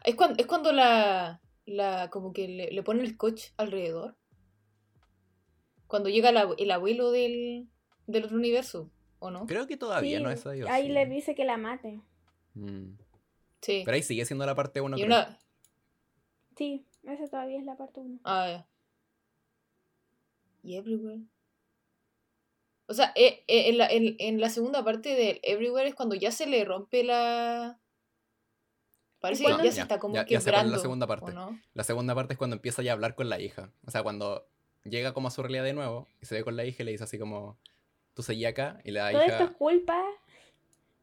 Es 0.04 0.14
cuando, 0.16 0.36
es 0.38 0.46
cuando 0.46 0.72
la, 0.72 1.40
la 1.64 2.10
como 2.10 2.32
que 2.34 2.46
le, 2.48 2.70
le 2.72 2.82
ponen 2.82 3.04
el 3.06 3.12
scotch 3.12 3.52
alrededor. 3.56 4.16
Cuando 5.86 6.08
llega 6.08 6.32
la- 6.32 6.54
el 6.58 6.70
abuelo 6.70 7.10
del, 7.10 7.68
del 8.06 8.24
otro 8.24 8.36
universo, 8.36 8.90
¿o 9.26 9.30
no? 9.30 9.46
Creo 9.46 9.66
que 9.66 9.76
todavía 9.76 10.18
Sí, 10.18 10.24
no 10.24 10.30
es 10.30 10.46
ahí. 10.46 10.62
¿o 10.62 10.68
ahí 10.68 10.84
sí? 10.86 10.88
le 10.88 11.06
dice 11.06 11.34
que 11.34 11.44
la 11.44 11.56
mate. 11.56 12.00
Mm. 12.54 12.96
Sí. 13.60 13.82
Pero 13.84 13.94
ahí 13.94 14.02
sigue 14.02 14.24
siendo 14.24 14.46
la 14.46 14.54
parte 14.54 14.80
1, 14.80 14.96
y 14.96 15.02
creo. 15.02 15.06
una... 15.16 15.38
Sí, 16.56 16.86
esa 17.04 17.26
todavía 17.28 17.58
es 17.58 17.64
la 17.64 17.76
parte 17.76 18.00
1. 18.00 18.20
Ah, 18.24 18.46
ya. 18.48 18.66
Y 20.62 20.76
Everywhere. 20.76 21.20
O 22.88 22.94
sea, 22.94 23.12
eh, 23.16 23.44
eh, 23.48 23.68
en, 23.68 23.78
la, 23.78 23.88
en, 23.88 24.16
en 24.18 24.40
la 24.40 24.48
segunda 24.48 24.84
parte 24.84 25.10
del 25.14 25.40
Everywhere 25.42 25.88
es 25.88 25.94
cuando 25.94 26.14
ya 26.14 26.30
se 26.30 26.46
le 26.46 26.64
rompe 26.64 27.02
la... 27.04 27.78
Parece 29.20 29.42
que 29.42 29.48
cuando- 29.50 29.64
ya 29.64 29.72
se 29.72 29.80
está 29.80 29.98
como 29.98 30.14
ya- 30.14 30.22
es 30.22 30.30
la 30.30 30.38
quebrando. 30.38 30.78
segunda 30.78 31.06
parte. 31.06 31.32
La 31.74 31.82
segunda 31.84 32.14
parte 32.14 32.34
es 32.34 32.38
cuando 32.38 32.54
empieza 32.56 32.82
ya 32.82 32.92
a 32.92 32.94
hablar 32.94 33.14
con 33.16 33.28
la 33.28 33.40
hija. 33.40 33.72
O 33.86 33.90
sea, 33.90 34.02
cuando 34.04 34.46
llega 34.84 35.12
como 35.14 35.28
a 35.28 35.30
su 35.32 35.42
realidad 35.42 35.64
de 35.64 35.72
nuevo 35.72 36.06
y 36.22 36.26
se 36.26 36.36
ve 36.36 36.44
con 36.44 36.54
la 36.56 36.64
hija 36.64 36.82
y 36.82 36.86
le 36.86 36.92
dice 36.92 37.04
así 37.04 37.18
como... 37.18 37.58
Acá 38.46 38.80
y 38.84 38.90
la 38.90 39.10
Todo 39.12 39.24
hija... 39.24 39.32
esto 39.32 39.44
es 39.44 39.50
culpa 39.52 40.02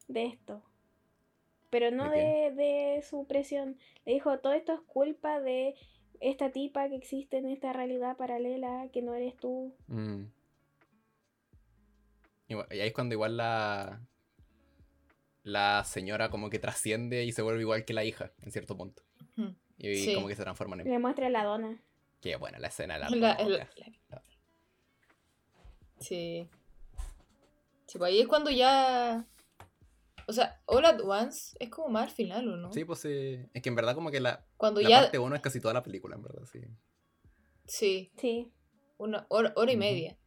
de 0.08 0.26
esto. 0.26 0.62
Pero 1.70 1.90
no 1.90 2.08
¿De 2.10 2.18
de, 2.18 2.52
de 2.52 3.02
su 3.02 3.26
presión. 3.26 3.78
Le 4.04 4.14
dijo, 4.14 4.38
todo 4.38 4.52
esto 4.52 4.72
es 4.74 4.80
culpa 4.80 5.40
de 5.40 5.74
esta 6.20 6.50
tipa 6.50 6.88
que 6.88 6.96
existe 6.96 7.38
en 7.38 7.46
esta 7.48 7.72
realidad 7.72 8.16
paralela, 8.16 8.88
que 8.92 9.02
no 9.02 9.14
eres 9.14 9.36
tú. 9.36 9.74
Mm. 9.88 10.24
Y, 12.48 12.54
ahí 12.54 12.80
es 12.80 12.92
cuando 12.92 13.14
igual 13.14 13.36
la. 13.36 14.00
La 15.42 15.84
señora 15.84 16.30
como 16.30 16.48
que 16.48 16.58
trasciende 16.58 17.24
y 17.24 17.32
se 17.32 17.42
vuelve 17.42 17.60
igual 17.60 17.84
que 17.84 17.92
la 17.92 18.02
hija, 18.04 18.32
en 18.40 18.50
cierto 18.50 18.76
punto. 18.78 19.02
Y 19.76 19.94
Sí. 19.96 20.14
como 20.14 20.28
que 20.28 20.34
se 20.36 20.42
transforman 20.42 20.80
en. 20.80 20.88
Le 20.90 20.98
muestra 20.98 21.28
la 21.28 21.44
dona. 21.44 21.82
Qué 22.22 22.36
buena 22.36 22.58
la 22.58 22.68
escena 22.68 22.94
de 22.94 23.00
la, 23.00 23.10
La- 23.10 23.44
la- 23.44 24.22
Sí. 26.00 26.48
Sí, 27.94 27.98
pues 27.98 28.10
ahí 28.10 28.20
es 28.20 28.26
cuando 28.26 28.50
ya... 28.50 29.24
O 30.26 30.32
sea, 30.32 30.60
All 30.66 30.84
at 30.84 31.00
Once 31.00 31.56
es 31.60 31.70
como 31.70 31.86
más 31.90 32.08
al 32.08 32.10
final, 32.10 32.48
¿o 32.48 32.56
no? 32.56 32.72
Sí, 32.72 32.84
pues 32.84 32.98
sí. 32.98 33.38
Es 33.52 33.62
que 33.62 33.68
en 33.68 33.76
verdad 33.76 33.94
como 33.94 34.10
que 34.10 34.18
la, 34.18 34.44
Cuando 34.56 34.80
la 34.80 34.88
ya... 34.88 35.00
parte 35.02 35.20
1 35.20 35.36
es 35.36 35.40
casi 35.40 35.60
toda 35.60 35.74
la 35.74 35.84
película, 35.84 36.16
en 36.16 36.22
verdad, 36.24 36.42
sí. 36.50 36.60
Sí, 37.66 38.10
Sí. 38.18 38.52
una 38.96 39.26
hora, 39.28 39.52
hora 39.54 39.70
y 39.70 39.76
media. 39.76 40.18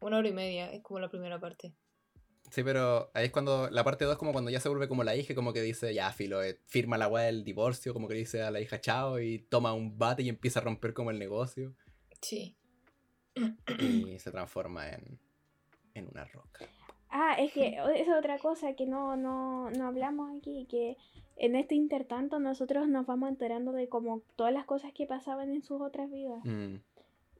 Una 0.00 0.18
hora 0.18 0.26
y 0.28 0.32
media, 0.32 0.72
es 0.72 0.82
como 0.82 0.98
la 0.98 1.08
primera 1.08 1.38
parte. 1.38 1.72
Sí, 2.50 2.64
pero 2.64 3.12
ahí 3.14 3.26
es 3.26 3.30
cuando. 3.30 3.70
La 3.70 3.84
parte 3.84 4.04
2 4.04 4.14
es 4.14 4.18
como 4.18 4.32
cuando 4.32 4.50
ya 4.50 4.58
se 4.58 4.68
vuelve 4.68 4.88
como 4.88 5.04
la 5.04 5.14
hija, 5.14 5.36
como 5.36 5.52
que 5.52 5.62
dice, 5.62 5.94
ya, 5.94 6.10
filo, 6.12 6.42
eh, 6.42 6.58
firma 6.66 6.98
la 6.98 7.06
weá 7.06 7.26
del 7.26 7.44
divorcio, 7.44 7.92
como 7.92 8.08
que 8.08 8.14
dice 8.14 8.42
a 8.42 8.50
la 8.50 8.60
hija 8.60 8.80
chao 8.80 9.20
y 9.20 9.38
toma 9.38 9.72
un 9.72 9.96
bate 9.96 10.24
y 10.24 10.28
empieza 10.28 10.58
a 10.58 10.64
romper 10.64 10.94
como 10.94 11.12
el 11.12 11.20
negocio. 11.20 11.76
Sí. 12.20 12.56
Y 13.78 14.18
se 14.18 14.32
transforma 14.32 14.88
en. 14.88 15.20
en 15.94 16.08
una 16.08 16.24
roca. 16.24 16.66
Ah, 17.16 17.36
es 17.38 17.52
que 17.52 17.76
es 17.96 18.08
otra 18.08 18.38
cosa 18.38 18.74
que 18.74 18.86
no, 18.86 19.16
no, 19.16 19.70
no 19.70 19.86
hablamos 19.86 20.36
aquí, 20.36 20.66
que 20.68 20.96
en 21.36 21.54
este 21.54 21.76
intertanto 21.76 22.40
nosotros 22.40 22.88
nos 22.88 23.06
vamos 23.06 23.28
enterando 23.28 23.70
de 23.72 23.88
como 23.88 24.20
todas 24.34 24.52
las 24.52 24.64
cosas 24.64 24.92
que 24.92 25.06
pasaban 25.06 25.50
en 25.52 25.62
sus 25.62 25.80
otras 25.80 26.10
vidas. 26.10 26.44
Mm. 26.44 26.76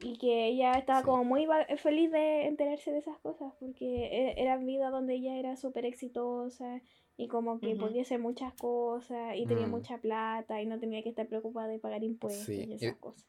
Y 0.01 0.19
que 0.19 0.47
ella 0.47 0.73
estaba 0.75 1.01
Sí. 1.01 1.05
como 1.07 1.25
muy 1.25 1.47
feliz 1.79 2.11
de 2.11 2.47
enterarse 2.47 2.93
de 2.93 2.99
esas 2.99 3.19
cosas, 3.19 3.53
porque 3.59 4.07
e- 4.07 4.41
eran 4.41 4.65
vidas 4.65 4.93
donde 4.93 5.15
ella 5.15 5.37
era 5.39 5.57
súper 5.57 5.85
exitosa 5.87 6.81
y 7.17 7.27
como 7.29 7.59
que 7.61 7.75
Ujú. 7.75 7.87
podía 7.87 8.03
hacer 8.03 8.19
muchas 8.21 8.53
cosas 8.55 9.37
y 9.37 9.47
tenía 9.47 9.67
Mm. 9.67 9.71
mucha 9.71 9.99
plata 9.99 10.61
y 10.63 10.67
no 10.67 10.79
tenía 10.79 11.03
que 11.03 11.09
estar 11.09 11.27
preocupada 11.27 11.67
de 11.69 11.79
pagar 11.81 12.03
impuestos 12.05 12.45
Sí, 12.47 12.65
y 12.69 12.73
y- 12.73 12.75
esas 12.75 12.97
cosas. 12.97 13.25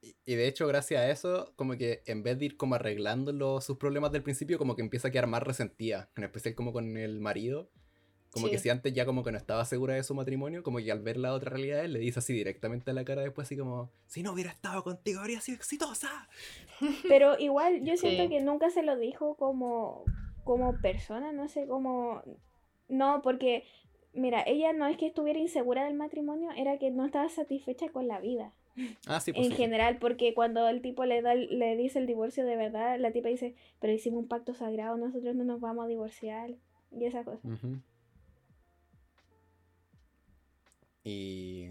Y- 0.00 0.14
Y 0.24 0.34
de 0.36 0.46
hecho, 0.46 0.66
gracias 0.66 1.00
a 1.00 1.10
eso, 1.10 1.52
como 1.56 1.76
que 1.76 2.02
en 2.06 2.22
vez 2.22 2.38
de 2.38 2.44
ir 2.46 2.56
como 2.56 2.74
arreglando 2.76 3.32
los- 3.32 3.64
sus 3.64 3.78
problemas 3.78 4.12
del 4.12 4.22
principio, 4.22 4.58
como 4.58 4.76
que 4.76 4.82
empieza 4.82 5.08
a 5.08 5.10
quedar 5.10 5.26
más 5.26 5.42
resentida, 5.42 6.08
en 6.16 6.24
especial 6.24 6.54
como 6.54 6.72
con 6.72 6.96
el 6.96 7.20
marido. 7.20 7.70
Como 8.30 8.50
que 8.50 8.58
si 8.58 8.68
antes 8.68 8.92
ya 8.92 9.06
como 9.06 9.24
que 9.24 9.32
no 9.32 9.38
estaba 9.38 9.64
segura 9.64 9.94
de 9.94 10.02
su 10.02 10.14
matrimonio, 10.14 10.62
como 10.62 10.78
que 10.78 10.92
al 10.92 11.00
ver 11.00 11.16
la 11.16 11.32
otra 11.32 11.50
realidad, 11.50 11.82
él 11.84 11.94
le 11.94 11.98
dice 11.98 12.18
así 12.18 12.34
directamente 12.34 12.90
a 12.90 12.94
la 12.94 13.02
cara 13.04 13.22
después 13.22 13.48
así 13.48 13.56
como, 13.56 13.90
si 14.06 14.22
no 14.22 14.32
hubiera 14.32 14.50
estado 14.50 14.84
contigo, 14.84 15.20
habría 15.20 15.40
sido 15.40 15.56
exitosa. 15.56 16.28
Pero 17.08 17.38
igual 17.38 17.82
yo 17.84 17.96
siento 17.96 18.24
Sí. 18.24 18.28
que 18.28 18.40
nunca 18.40 18.68
se 18.70 18.82
lo 18.82 18.96
dijo 18.98 19.34
como, 19.36 20.04
como 20.44 20.78
persona, 20.80 21.32
no 21.32 21.48
sé, 21.48 21.66
como... 21.66 22.22
No, 22.88 23.22
porque, 23.22 23.64
mira, 24.12 24.42
ella 24.46 24.72
no 24.74 24.86
es 24.86 24.98
que 24.98 25.06
estuviera 25.06 25.38
insegura 25.38 25.86
del 25.86 25.94
matrimonio, 25.94 26.50
era 26.56 26.78
que 26.78 26.90
no 26.90 27.06
estaba 27.06 27.28
satisfecha 27.30 27.88
con 27.88 28.08
la 28.08 28.20
vida. 28.20 28.52
Ah, 29.06 29.20
sí, 29.20 29.32
pues 29.32 29.46
en 29.46 29.52
sí, 29.52 29.56
sí. 29.56 29.62
general, 29.62 29.98
porque 29.98 30.34
cuando 30.34 30.68
el 30.68 30.82
tipo 30.82 31.04
le 31.04 31.22
da 31.22 31.34
le 31.34 31.76
dice 31.76 31.98
el 31.98 32.06
divorcio 32.06 32.44
de 32.44 32.56
verdad, 32.56 32.98
la 32.98 33.12
tipa 33.12 33.28
dice, 33.28 33.54
pero 33.80 33.92
hicimos 33.92 34.22
un 34.22 34.28
pacto 34.28 34.54
sagrado, 34.54 34.96
nosotros 34.96 35.34
no 35.34 35.44
nos 35.44 35.60
vamos 35.60 35.84
a 35.84 35.88
divorciar. 35.88 36.50
Y 36.90 37.04
esa 37.04 37.24
cosa. 37.24 37.46
Y. 41.04 41.68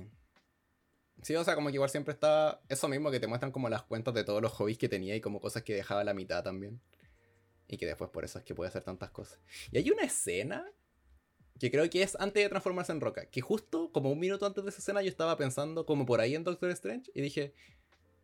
Sí, 1.24 1.36
o 1.36 1.44
sea, 1.44 1.56
como 1.56 1.70
que 1.70 1.76
igual 1.76 1.90
siempre 1.90 2.14
está 2.14 2.62
eso 2.70 2.88
mismo 2.88 3.12
que 3.12 3.20
te 3.20 3.28
muestran 3.28 3.52
como 3.52 3.70
las 3.70 3.84
cuentas 3.84 4.14
de 4.14 4.24
todos 4.24 4.42
los 4.42 4.52
hobbies 4.54 4.78
que 4.78 4.88
tenía 4.88 5.16
y 5.16 5.22
como 5.22 5.42
cosas 5.42 5.64
que 5.64 5.74
dejaba 5.74 6.02
a 6.02 6.04
la 6.04 6.14
mitad 6.14 6.44
también. 6.44 6.80
Y 7.68 7.78
que 7.78 7.86
después 7.86 8.10
por 8.12 8.24
eso 8.24 8.40
es 8.40 8.46
que 8.46 8.56
puede 8.56 8.70
hacer 8.70 8.84
tantas 8.84 9.10
cosas. 9.10 9.40
Y 9.72 9.78
hay 9.78 9.90
una 9.90 10.04
escena 10.04 10.66
que 11.60 11.72
creo 11.72 11.90
que 11.90 12.04
es 12.04 12.16
antes 12.20 12.44
de 12.44 12.50
transformarse 12.50 12.92
en 12.92 13.02
roca. 13.02 13.26
Que 13.30 13.42
justo 13.42 13.92
como 13.92 14.12
un 14.12 14.20
minuto 14.20 14.46
antes 14.46 14.64
de 14.64 14.70
esa 14.70 14.80
escena 14.80 15.02
yo 15.02 15.10
estaba 15.10 15.38
pensando 15.38 15.86
como 15.86 16.06
por 16.06 16.20
ahí 16.22 16.36
en 16.36 16.44
Doctor 16.44 16.70
Strange 16.72 17.12
y 17.14 17.22
dije, 17.22 17.54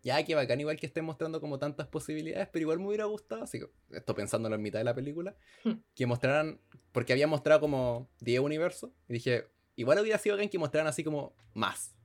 ya, 0.04 0.24
que 0.26 0.36
bacán 0.36 0.60
igual 0.60 0.78
que 0.78 0.86
estén 0.86 1.06
mostrando 1.06 1.40
como 1.40 1.60
tantas 1.60 1.88
posibilidades, 1.88 2.48
pero 2.52 2.64
igual 2.64 2.80
me 2.80 2.88
hubiera 2.88 3.06
gustado, 3.06 3.44
así 3.44 3.60
que 3.60 3.68
esto 3.92 4.14
pensándolo 4.14 4.56
en 4.56 4.62
mitad 4.62 4.80
de 4.80 4.84
la 4.86 4.94
película, 4.94 5.36
Hmm. 5.64 5.76
que 5.96 6.06
mostraran, 6.06 6.60
porque 6.92 7.14
había 7.14 7.26
mostrado 7.28 7.62
como 7.62 8.10
10 8.20 8.42
universos, 8.42 8.92
y 9.08 9.14
dije, 9.14 9.48
igual 9.78 10.00
hubiera 10.00 10.18
sido 10.18 10.36
bacán 10.36 10.50
que 10.50 10.60
mostraran 10.60 10.88
así 10.88 11.04
como 11.06 11.34
más. 11.54 11.96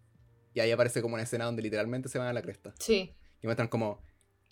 Y 0.54 0.60
ahí 0.60 0.70
aparece 0.70 1.02
como 1.02 1.14
una 1.14 1.24
escena 1.24 1.44
donde 1.46 1.60
literalmente 1.62 2.08
se 2.08 2.18
van 2.18 2.28
a 2.28 2.32
la 2.32 2.40
cresta. 2.42 2.72
Sí. 2.78 3.14
Y 3.42 3.46
muestran 3.48 3.66
como 3.68 4.00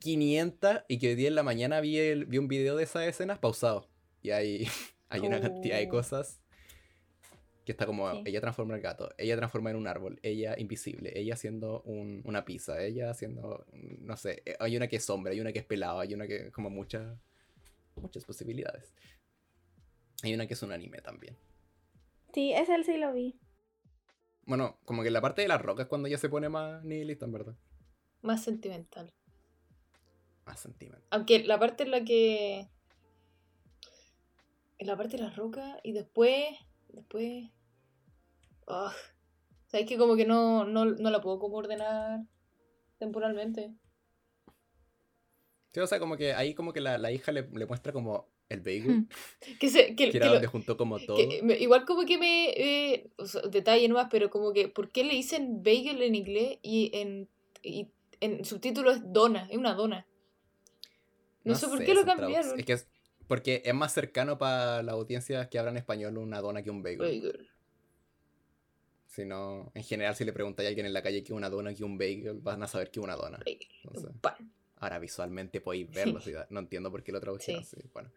500 0.00 0.82
y 0.88 0.98
que 0.98 1.08
hoy 1.08 1.14
día 1.14 1.28
en 1.28 1.34
la 1.34 1.42
mañana 1.42 1.80
vi, 1.80 1.98
el- 1.98 2.26
vi 2.26 2.38
un 2.38 2.48
video 2.48 2.76
de 2.76 2.84
esas 2.84 3.04
escenas 3.06 3.38
pausado. 3.38 3.88
Y 4.22 4.30
hay, 4.30 4.66
hay 5.08 5.20
una 5.20 5.40
cantidad 5.40 5.78
de 5.78 5.86
Oh. 5.86 5.90
cosas 5.90 6.40
que 7.66 7.72
está 7.72 7.84
como 7.84 8.10
Sí. 8.12 8.22
ella 8.24 8.40
transforma 8.40 8.74
el 8.76 8.80
gato, 8.80 9.12
ella 9.18 9.36
transforma 9.36 9.70
en 9.70 9.76
un 9.76 9.88
árbol, 9.88 10.18
ella 10.22 10.54
invisible, 10.56 11.12
ella 11.18 11.34
haciendo 11.34 11.82
un- 11.82 12.22
una 12.24 12.44
pizza, 12.44 12.80
ella 12.82 13.10
haciendo, 13.10 13.66
no 13.72 14.16
sé, 14.16 14.42
eh, 14.46 14.56
hay 14.60 14.76
una 14.76 14.86
que 14.88 14.96
es 14.96 15.04
sombra, 15.04 15.32
hay 15.32 15.40
una 15.40 15.52
que 15.52 15.58
es 15.58 15.64
pelado, 15.66 15.98
hay 16.00 16.14
una 16.14 16.26
que 16.26 16.50
como 16.52 16.70
muchas 16.70 17.18
muchas 17.96 18.24
posibilidades. 18.24 18.94
Hay 20.22 20.32
una 20.34 20.46
que 20.46 20.54
es 20.54 20.62
un 20.62 20.70
anime 20.72 21.00
también. 21.00 21.36
Sí, 22.32 22.52
ese 22.52 22.82
sí 22.84 22.98
lo 22.98 23.12
vi. 23.12 23.38
Bueno, 24.44 24.78
como 24.84 25.02
que 25.02 25.10
la 25.10 25.20
parte 25.20 25.42
de 25.42 25.48
las 25.48 25.60
rocas 25.60 25.86
cuando 25.86 26.06
ya 26.08 26.18
se 26.18 26.28
pone 26.28 26.48
más 26.48 26.84
nihilista, 26.84 27.24
en 27.24 27.32
verdad. 27.32 27.56
Más 28.22 28.44
sentimental. 28.44 29.12
Más 30.44 30.60
sentimental. 30.60 31.06
Aunque 31.10 31.42
la 31.44 31.58
parte 31.58 31.82
en 31.84 31.90
la 31.90 32.04
que. 32.04 32.68
En 34.78 34.86
la 34.86 34.96
parte 34.96 35.16
de 35.16 35.22
la 35.24 35.30
roca 35.30 35.80
y 35.82 35.92
después. 35.92 36.46
Después. 36.88 37.50
Ah, 38.66 38.92
Sabes 39.66 39.86
que 39.86 39.96
como 39.98 40.16
que 40.16 40.24
no, 40.26 40.64
no, 40.64 40.84
no 40.84 41.10
la 41.10 41.20
puedo 41.20 41.38
como 41.38 41.56
ordenar 41.56 42.20
temporalmente. 42.98 43.74
Sí, 45.72 45.80
o 45.80 45.86
sea, 45.86 45.98
como 45.98 46.16
que 46.16 46.32
ahí 46.32 46.54
como 46.54 46.72
que 46.72 46.80
la, 46.80 46.98
la 46.98 47.12
hija 47.12 47.32
le, 47.32 47.48
le 47.52 47.66
muestra 47.66 47.92
como 47.92 48.28
el 48.48 48.60
bagel. 48.60 49.08
Que, 49.60 49.68
se, 49.68 49.94
que, 49.94 49.96
que 50.06 50.10
que 50.12 50.16
era 50.18 50.26
lo- 50.26 50.32
donde 50.34 50.46
juntó 50.48 50.76
como 50.76 50.98
todo. 50.98 51.18
me- 51.42 51.58
igual 51.58 51.84
como 51.84 52.04
que 52.06 52.16
me. 52.18 52.50
eh, 52.50 53.10
o 53.18 53.26
sea, 53.26 53.42
detalle 53.42 53.88
nomás, 53.88 54.08
pero 54.10 54.30
como 54.30 54.52
que. 54.52 54.68
¿Por 54.68 54.90
qué 54.90 55.04
le 55.04 55.14
dicen 55.14 55.62
bagel 55.62 56.02
en 56.02 56.14
inglés 56.14 56.58
y 56.62 56.90
en. 56.94 57.28
Y 57.62 57.90
en 58.20 58.44
subtítulo 58.44 58.90
es 58.92 59.00
dona? 59.12 59.46
Es 59.50 59.58
una 59.58 59.74
dona. 59.74 60.06
No, 61.44 61.54
sé 61.54 61.68
por 61.68 61.84
qué 61.84 61.94
lo 61.94 62.04
cambiaron. 62.04 62.58
Es 62.58 62.64
que 62.64 62.72
es 62.72 62.88
porque 63.28 63.62
es 63.64 63.74
más 63.74 63.92
cercano 63.92 64.38
para 64.38 64.82
la 64.82 64.92
audiencia 64.92 65.48
que 65.48 65.58
hablan 65.58 65.76
español 65.76 66.16
una 66.16 66.40
dona 66.40 66.62
que 66.62 66.70
un 66.70 66.82
bagel. 66.82 66.98
Bagel. 66.98 67.45
Si 69.16 69.24
no, 69.24 69.70
en 69.74 69.82
general, 69.82 70.14
si 70.14 70.26
le 70.26 70.32
preguntáis 70.34 70.66
a 70.66 70.68
alguien 70.68 70.84
en 70.84 70.92
la 70.92 71.02
calle 71.02 71.22
que 71.24 71.32
es 71.32 71.36
una 71.36 71.48
dona 71.48 71.72
que 71.72 71.82
un 71.84 71.96
bagel, 71.96 72.34
van 72.42 72.62
a 72.62 72.66
saber 72.66 72.90
que 72.90 73.00
es 73.00 73.04
una 73.04 73.16
dona. 73.16 73.38
Bagel. 73.38 73.66
Entonces, 73.82 74.10
Un 74.10 74.18
pan. 74.18 74.52
ahora 74.78 74.98
visualmente 74.98 75.62
podéis 75.62 75.90
verlo. 75.90 76.20
no 76.50 76.60
entiendo 76.60 76.90
por 76.90 77.02
qué 77.02 77.12
lo 77.12 77.20
tradujeron 77.20 77.64
Sí. 77.64 77.78
así. 77.78 77.88
Bueno. 77.94 78.10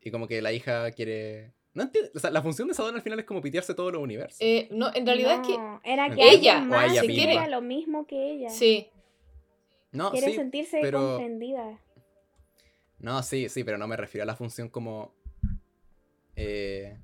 Y 0.00 0.12
como 0.12 0.28
que 0.28 0.40
la 0.40 0.52
hija 0.52 0.88
quiere. 0.92 1.50
No 1.74 1.82
entiendo. 1.82 2.12
O 2.14 2.18
sea, 2.20 2.30
la 2.30 2.42
función 2.42 2.68
de 2.68 2.74
esa 2.74 2.84
dona 2.84 2.98
al 2.98 3.02
final 3.02 3.18
es 3.18 3.24
como 3.24 3.40
pitearse 3.42 3.74
todos 3.74 3.92
los 3.92 4.00
universos. 4.00 4.38
Eh, 4.40 4.68
no, 4.70 4.94
en 4.94 5.04
realidad 5.04 5.40
es 5.40 5.48
que. 5.48 5.58
No, 5.58 5.80
era 5.82 6.08
que 6.14 6.22
Ella, 6.30 6.52
alguien 6.58 6.72
o 6.72 6.76
más 6.76 6.92
ella 6.92 7.00
sintiera 7.00 7.30
misma. 7.32 7.48
lo 7.48 7.60
mismo 7.62 8.06
que 8.06 8.30
ella. 8.34 8.50
Sí. 8.50 8.88
no, 9.90 10.12
Quiere 10.12 10.28
sí. 10.28 10.34
sentirse 10.34 10.78
pero- 10.80 11.16
comprendida. 11.16 11.80
No, 13.00 13.20
sí, 13.24 13.48
sí, 13.48 13.64
pero 13.64 13.78
no 13.78 13.88
me 13.88 13.96
refiero 13.96 14.22
a 14.22 14.26
la 14.26 14.36
función 14.36 14.68
como. 14.68 15.12
eh, 16.36 16.96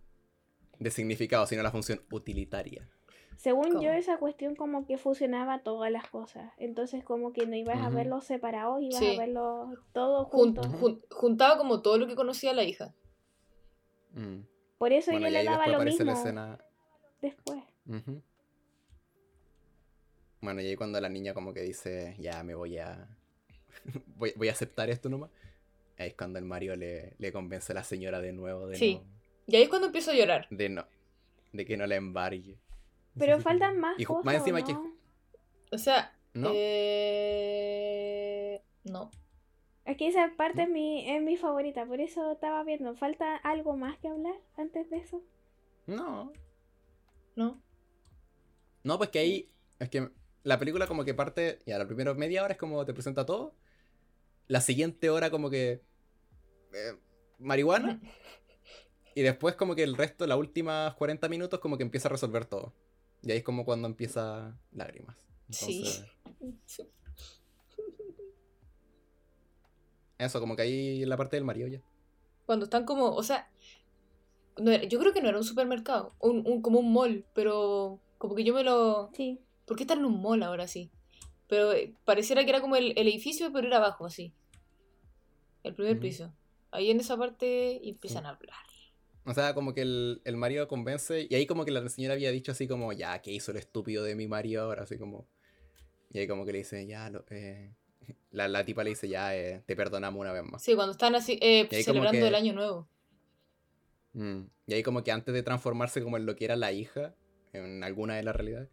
de 0.79 0.91
significado, 0.91 1.47
sino 1.47 1.63
la 1.63 1.71
función 1.71 2.01
utilitaria. 2.11 2.89
Según 3.37 3.81
yo, 3.81 3.93
esa 3.93 4.17
cuestión 4.19 4.57
como 4.57 4.85
que 4.85 4.99
fusionaba 4.99 5.63
todas 5.63 5.93
las 5.93 6.09
cosas. 6.09 6.53
Entonces 6.59 7.05
como 7.05 7.33
que 7.33 7.47
no 7.47 7.55
ibas 7.55 7.79
a 7.81 7.89
verlos 7.89 8.25
separados, 8.25 8.83
ibas 8.83 8.99
Sí. 8.99 9.15
a 9.15 9.19
verlos 9.19 9.79
todos 9.93 10.27
Jun- 10.29 10.57
juntos. 10.57 10.67
jun- 10.81 11.03
juntaba 11.11 11.57
como 11.57 11.81
todo 11.81 11.99
lo 11.99 12.07
que 12.09 12.17
conocía 12.17 12.53
la 12.53 12.65
hija. 12.65 12.93
Mm. 14.13 14.41
Por 14.79 14.93
eso 14.93 15.13
Bueno, 15.13 15.27
yo 15.29 15.33
le 15.33 15.45
daba 15.45 15.57
después 15.59 15.69
lo 15.71 15.77
aparece 15.77 15.99
mismo 16.05 16.13
la 16.13 16.19
escena. 16.19 16.59
después. 17.23 17.63
Bueno, 20.41 20.61
y 20.61 20.67
ahí 20.67 20.77
cuando 20.77 21.01
la 21.01 21.09
niña 21.09 21.35
como 21.35 21.53
que 21.53 21.63
dice, 21.63 22.17
ya 22.19 22.43
me 22.45 22.55
voy 22.55 22.79
a... 22.79 23.09
voy, 24.17 24.33
voy 24.37 24.49
a 24.49 24.53
aceptar 24.53 24.89
esto 24.91 25.09
nomás. 25.09 25.31
Ahí 25.99 26.09
es 26.09 26.15
cuando 26.15 26.39
el 26.39 26.45
Mario 26.45 26.77
le, 26.77 27.15
le 27.19 27.33
convence 27.33 27.73
a 27.73 27.75
la 27.75 27.85
señora 27.85 28.21
de 28.21 28.33
nuevo 28.33 28.67
de 28.69 28.77
Sí. 28.77 28.95
no... 28.97 29.18
Y 29.49 29.57
ahí 29.57 29.63
es 29.63 29.69
cuando 29.71 29.87
empiezo 29.87 30.11
a 30.11 30.15
llorar. 30.15 30.47
De 30.51 30.69
no. 30.69 30.87
De 31.53 31.65
que 31.65 31.77
no 31.79 31.87
la 31.87 31.97
embargue. 31.97 32.59
Pero 33.19 33.41
faltan 33.41 33.79
más 33.81 33.99
y 33.99 34.05
cosas, 34.05 34.25
más 34.25 34.37
encima 34.37 34.61
¿no? 34.61 34.67
que... 34.67 34.77
O 35.75 35.79
sea, 35.79 36.15
¿No? 36.35 36.51
eh... 36.55 37.83
no. 38.85 39.11
Es 39.87 39.97
que 39.97 40.07
esa 40.07 40.31
parte 40.37 40.59
¿No? 40.59 40.65
es, 40.65 40.69
mi, 40.69 41.11
es 41.11 41.23
mi 41.23 41.39
favorita, 41.39 41.87
por 41.87 41.99
eso 42.01 42.31
estaba 42.33 42.63
viendo. 42.63 42.95
¿Falta 42.95 43.37
algo 43.37 43.75
más 43.77 43.99
que 43.99 44.09
hablar 44.09 44.35
antes 44.57 44.89
de 44.91 44.99
eso? 44.99 45.23
No. 45.87 46.31
No. 47.35 47.61
No, 48.85 48.99
pues 48.99 49.09
que 49.09 49.19
ahí... 49.19 49.51
Es 49.79 49.89
que 49.89 50.11
la 50.43 50.59
película 50.59 50.87
como 50.87 51.05
que 51.07 51.15
parte... 51.15 51.61
Ya, 51.65 51.79
la 51.79 51.87
primera 51.87 52.13
media 52.13 52.45
hora 52.45 52.53
es 52.53 52.59
como 52.59 52.85
te 52.85 52.93
presenta 52.93 53.25
todo. 53.25 53.55
La 54.47 54.61
siguiente 54.61 55.09
hora 55.09 55.31
como 55.31 55.49
que... 55.49 55.81
eh, 56.75 56.99
marihuana. 57.39 57.99
Y 59.19 59.23
después 59.23 59.57
como 59.57 59.75
que 59.75 59.83
el 59.83 59.97
resto, 59.97 60.29
las 60.29 60.39
últimas 60.39 60.95
40 60.95 61.29
minutos, 61.29 61.59
como 61.59 61.77
que 61.77 61.83
empieza 61.83 62.07
a 62.09 62.13
resolver 62.13 62.45
todo. 62.45 62.73
Y 63.23 63.33
ahí 63.33 63.39
es 63.39 63.43
como 63.43 63.65
cuando 63.65 63.89
empieza 63.89 64.57
lágrimas. 64.71 65.17
Sí. 65.51 65.83
Eso, 70.19 70.41
como 70.41 70.55
que 70.55 70.63
ahí 70.63 71.03
en 71.03 71.09
la 71.09 71.17
parte 71.17 71.35
del 71.37 71.45
Mario 71.45 71.67
ya. 71.67 71.81
Cuando 72.47 72.65
están 72.67 72.85
como, 72.85 73.11
o 73.11 73.23
sea, 73.25 73.51
no 74.57 74.71
era- 74.71 74.85
yo 74.85 74.99
creo 75.01 75.13
que 75.13 75.21
no 75.21 75.29
era 75.29 75.39
un 75.39 75.45
supermercado, 75.45 76.15
un, 76.21 76.45
un- 76.47 76.63
como 76.63 76.79
un 76.81 76.93
mall, 76.93 77.25
pero 77.35 78.01
como 78.19 78.35
que 78.37 78.45
yo 78.45 78.55
me 78.55 78.63
lo... 78.63 79.11
Sí. 79.15 79.41
¿Por 79.67 79.77
qué 79.77 79.83
están 79.83 79.99
en 79.99 80.05
un 80.07 80.23
mall 80.23 80.43
ahora 80.45 80.67
sí? 80.69 80.91
Pero 81.49 81.73
eh, 81.73 81.93
pareciera 82.05 82.45
que 82.45 82.51
era 82.51 82.61
como 82.61 82.77
el, 82.77 82.93
el 82.97 83.09
edificio, 83.09 83.53
pero 83.53 83.67
era 83.67 83.77
abajo, 83.79 84.07
así. 84.07 84.33
El 85.63 85.75
primer 85.75 85.99
piso. 86.01 86.33
Ahí 86.71 86.91
en 86.91 87.01
esa 87.01 87.17
parte 87.17 87.89
empiezan 87.89 88.27
a 88.27 88.31
hablar. 88.31 88.55
O 89.29 89.35
sea, 89.35 89.55
como 89.55 89.75
que 89.75 89.83
el, 89.83 90.23
el 90.25 90.37
Mario 90.37 90.67
convence. 90.69 91.27
Y 91.29 91.35
ahí 91.35 91.47
como 91.47 91.65
que 91.65 91.71
la 91.71 91.87
señora 91.89 92.15
había 92.15 92.31
dicho 92.31 92.53
así 92.53 92.67
como, 92.67 92.93
ya, 92.93 93.21
¿qué 93.21 93.31
hizo 93.31 93.51
el 93.51 93.59
estúpido 93.59 94.03
de 94.03 94.15
mi 94.15 94.27
Mario 94.27 94.63
ahora? 94.63 94.83
Así 94.85 94.99
como. 94.99 95.29
Y 96.11 96.19
ahí 96.19 96.27
como 96.27 96.47
que 96.47 96.53
le 96.53 96.59
dice, 96.59 96.87
ya, 96.87 97.11
lo, 97.11 97.25
eh, 97.31 97.75
la, 98.31 98.49
la 98.49 98.65
tipa 98.65 98.83
le 98.83 98.91
dice, 98.91 99.09
ya, 99.09 99.37
eh, 99.37 99.63
te 99.67 99.77
perdonamos 99.77 100.19
una 100.21 100.33
vez 100.33 100.43
más. 100.45 100.63
Sí, 100.63 100.75
cuando 100.75 100.93
están 100.93 101.15
así, 101.15 101.39
eh, 101.43 101.69
celebrando 101.85 102.19
que- 102.19 102.27
el 102.27 102.35
año 102.35 102.55
nuevo. 102.55 102.89
Mm. 104.15 104.45
Y 104.67 104.75
ahí 104.75 104.83
como 104.83 105.05
que 105.05 105.13
antes 105.13 105.35
de 105.35 105.43
transformarse 105.43 106.03
como 106.03 106.17
en 106.17 106.27
lo 106.27 106.35
que 106.35 106.47
era 106.47 106.57
la 106.57 106.73
hija, 106.73 107.15
en 107.53 107.85
alguna 107.85 108.17
de 108.17 108.23
las 108.23 108.35
realidades, 108.35 108.71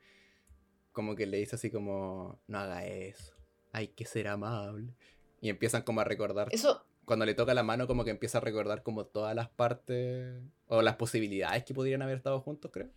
como 0.93 1.15
que 1.15 1.25
le 1.25 1.37
dice 1.37 1.55
así 1.57 1.69
como, 1.69 2.39
no 2.47 2.57
haga 2.59 2.85
eso, 2.85 3.35
hay 3.73 3.89
que 3.89 4.05
ser 4.05 4.29
amable. 4.29 4.95
Y 5.41 5.49
empiezan 5.49 5.81
como 5.83 5.99
a 6.01 6.05
recordar, 6.05 6.47
Eso, 6.51 6.85
cuando 7.05 7.25
le 7.25 7.33
toca 7.33 7.53
la 7.53 7.63
mano 7.63 7.87
como 7.87 8.03
que 8.03 8.11
empieza 8.11 8.39
a 8.39 8.41
recordar 8.41 8.83
como 8.83 9.05
todas 9.05 9.35
las 9.35 9.49
partes 9.49 10.41
o 10.67 10.81
las 10.81 10.95
posibilidades 10.95 11.63
que 11.63 11.73
podrían 11.73 12.01
haber 12.01 12.17
estado 12.17 12.41
juntos, 12.41 12.71
creo. 12.71 12.89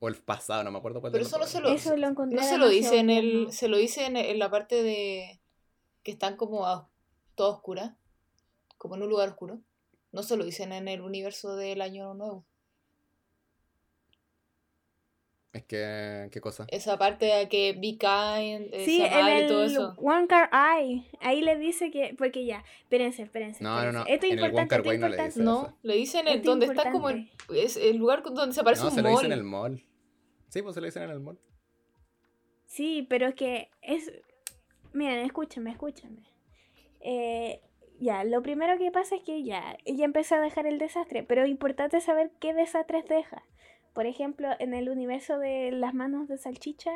O 0.00 0.08
el 0.08 0.16
pasado, 0.16 0.62
no 0.64 0.70
me 0.70 0.78
acuerdo 0.78 1.00
cuál 1.00 1.12
Pero 1.12 1.22
los 1.22 1.28
eso 1.28 1.38
no 1.38 1.44
dos 1.44 1.50
se 1.52 1.60
lo- 1.60 1.68
Eso 1.68 1.96
lo 1.96 2.08
encontré 2.08 2.38
no 2.40 2.44
se 2.46 2.58
lo 2.58 2.68
dice 2.68 2.98
en 2.98 3.10
el, 3.10 3.52
se 3.52 3.68
lo 3.68 3.76
dice 3.76 4.06
en, 4.06 4.16
en 4.16 4.38
la 4.38 4.50
parte 4.50 4.82
de 4.82 5.40
que 6.02 6.10
están 6.12 6.36
como 6.36 6.66
a, 6.66 6.88
todo 7.36 7.50
oscura, 7.54 7.96
como 8.76 8.96
en 8.96 9.02
un 9.02 9.08
lugar 9.08 9.28
oscuro. 9.30 9.60
No 10.12 10.22
se 10.22 10.36
lo 10.36 10.44
dicen 10.44 10.72
en 10.72 10.86
el 10.88 11.00
universo 11.00 11.56
del 11.56 11.80
año 11.80 12.12
nuevo. 12.14 12.44
Es 15.54 15.62
que, 15.64 16.28
¿qué 16.32 16.40
cosa? 16.40 16.66
Esa 16.68 16.98
parte 16.98 17.26
de 17.26 17.48
que 17.48 17.72
be 17.74 17.96
kind, 17.96 18.74
eh, 18.74 18.82
Sí, 18.84 19.00
en 19.02 19.12
amable 19.12 19.38
y 19.38 19.42
el 19.42 19.46
todo 19.48 19.64
eso. 19.64 19.94
One 19.98 20.26
Car 20.26 20.50
Eye. 20.52 21.04
Ahí 21.20 21.40
le 21.42 21.56
dice 21.56 21.90
que. 21.92 22.14
Porque 22.18 22.44
ya, 22.44 22.64
espérense, 22.80 23.22
espérense. 23.22 23.62
No, 23.62 23.70
no, 23.70 23.76
espérense. 23.76 23.98
no, 24.00 24.14
Esto 24.14 24.26
es 24.26 24.32
en 24.32 24.38
el 24.38 24.44
One 24.44 24.48
importante, 24.50 24.68
Car 24.68 24.80
esto 24.80 24.88
Way 24.90 24.98
no 24.98 25.08
le 25.08 25.14
importante. 25.14 25.40
dice. 25.40 25.44
No, 25.44 25.78
le 25.82 25.94
dicen 25.94 26.20
el, 26.28 26.34
Esto 26.34 26.38
es 26.40 26.44
donde 26.44 26.66
está 26.66 26.90
como 26.90 27.08
en, 27.10 27.18
importante. 27.18 27.62
es 27.64 27.76
el 27.76 27.96
lugar 27.96 28.22
donde 28.24 28.52
se 28.52 28.64
parece 28.64 28.82
No, 28.82 28.88
un 28.88 28.94
se 28.94 29.02
lo 29.02 29.08
mall. 29.10 29.16
dicen 29.18 29.32
en 29.32 29.38
el 29.38 29.44
mall. 29.44 29.84
Sí, 30.48 30.62
pues 30.62 30.74
se 30.74 30.80
lo 30.80 30.86
dicen 30.86 31.02
en 31.04 31.10
el 31.10 31.20
mall. 31.20 31.38
Sí, 32.66 33.06
pero 33.08 33.28
es 33.28 33.34
que 33.36 33.70
es... 33.80 34.10
Miren, 34.92 35.20
escúchenme, 35.24 35.70
escúchenme. 35.70 36.22
Eh, 37.00 37.60
ya, 38.00 38.24
lo 38.24 38.42
primero 38.42 38.76
que 38.78 38.90
pasa 38.90 39.14
es 39.14 39.22
que 39.22 39.44
ya, 39.44 39.76
ella 39.84 40.04
empezó 40.04 40.34
a 40.34 40.40
dejar 40.40 40.66
el 40.66 40.78
desastre, 40.78 41.22
pero 41.22 41.44
es 41.44 41.48
importante 41.48 42.00
saber 42.00 42.32
qué 42.40 42.54
desastres 42.54 43.04
deja. 43.06 43.44
Por 43.94 44.04
ejemplo, 44.06 44.48
en 44.58 44.74
el 44.74 44.90
universo 44.90 45.38
de 45.38 45.70
las 45.72 45.94
manos 45.94 46.28
de 46.28 46.36
salchicha, 46.36 46.90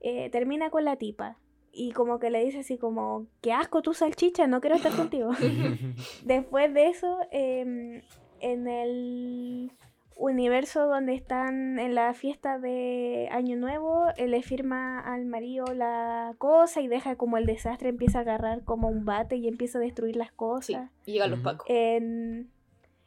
eh, 0.00 0.30
termina 0.30 0.70
con 0.70 0.84
la 0.84 0.96
tipa. 0.96 1.36
Y 1.72 1.90
como 1.92 2.18
que 2.20 2.30
le 2.30 2.44
dice 2.44 2.60
así 2.60 2.78
como, 2.78 3.26
qué 3.42 3.52
asco 3.52 3.82
tu 3.82 3.92
salchicha, 3.94 4.46
no 4.46 4.60
quiero 4.60 4.76
estar 4.76 4.92
contigo. 4.96 5.30
Después 6.24 6.72
de 6.72 6.86
eso, 6.88 7.18
em, 7.32 8.00
en 8.40 8.68
el 8.68 9.72
universo 10.16 10.86
donde 10.86 11.14
están 11.14 11.80
en 11.80 11.96
la 11.96 12.14
fiesta 12.14 12.60
de 12.60 13.28
Año 13.32 13.56
Nuevo, 13.56 14.04
él 14.16 14.30
le 14.30 14.42
firma 14.42 15.00
al 15.00 15.24
marido 15.26 15.64
la 15.74 16.34
cosa 16.38 16.80
y 16.80 16.86
deja 16.86 17.16
como 17.16 17.36
el 17.36 17.46
desastre, 17.46 17.88
empieza 17.88 18.18
a 18.18 18.22
agarrar 18.22 18.62
como 18.62 18.86
un 18.88 19.04
bate 19.04 19.34
y 19.36 19.48
empieza 19.48 19.78
a 19.78 19.80
destruir 19.80 20.14
las 20.14 20.28
Sí, 20.28 20.34
cosas. 20.36 20.90
y 21.04 21.12
llegan 21.14 21.32
los 21.32 21.40
pacos. 21.40 21.66
En, 21.68 22.48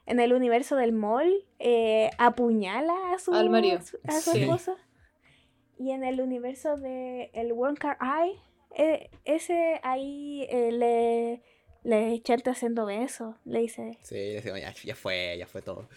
en 0.07 0.19
el 0.19 0.33
universo 0.33 0.75
del 0.75 0.93
mall, 0.93 1.31
eh, 1.59 2.09
apuñala 2.17 3.13
a 3.13 3.19
su, 3.19 3.33
Al 3.33 3.49
marido. 3.49 3.79
a 4.07 4.13
su 4.21 4.31
Sí. 4.31 4.41
esposa. 4.41 4.75
Y 5.77 5.91
en 5.91 6.03
el 6.03 6.19
universo 6.21 6.75
de 6.77 7.29
el 7.33 7.51
One 7.51 7.77
Car 7.77 7.97
Eye, 8.01 8.39
eh, 8.75 9.09
ese 9.25 9.79
ahí 9.83 10.47
eh, 10.49 10.71
le, 10.71 11.43
le 11.83 12.19
chanta 12.23 12.51
haciendo 12.51 12.85
besos, 12.85 13.35
le 13.45 13.59
dice. 13.59 13.97
Sí, 14.01 14.35
ya, 14.43 14.73
ya 14.73 14.95
fue, 14.95 15.35
ya 15.37 15.45
fue 15.45 15.61
todo. 15.61 15.87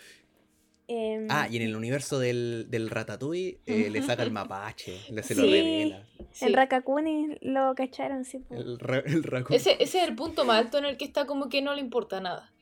em, 0.92 1.29
Ah, 1.31 1.46
y 1.49 1.57
en 1.57 1.62
el 1.62 1.77
universo 1.77 2.18
del, 2.18 2.66
del 2.68 2.90
Ratatouille 2.90 3.61
eh, 3.64 3.88
le 3.90 4.03
saca 4.03 4.25
el 4.25 4.33
mapache, 4.33 4.99
le 5.11 5.23
se 5.23 5.35
lo 5.37 5.42
Sí. 5.44 5.51
revela. 5.51 6.05
Sí. 6.33 6.44
En 6.46 6.53
Rakakuni 6.55 7.38
lo 7.42 7.75
cacharon, 7.77 8.25
sí. 8.25 8.44
El, 8.51 8.79
ra- 8.79 9.03
el. 9.07 9.25
Ese, 9.51 9.77
ese 9.81 10.03
es 10.03 10.09
el 10.09 10.14
punto 10.16 10.44
más 10.44 10.59
alto 10.59 10.79
en 10.79 10.85
el 10.85 10.96
que 10.96 11.05
está 11.05 11.27
como 11.27 11.49
que 11.49 11.62
no 11.62 11.75
le 11.75 11.81
importa 11.81 12.20
nada. 12.20 12.53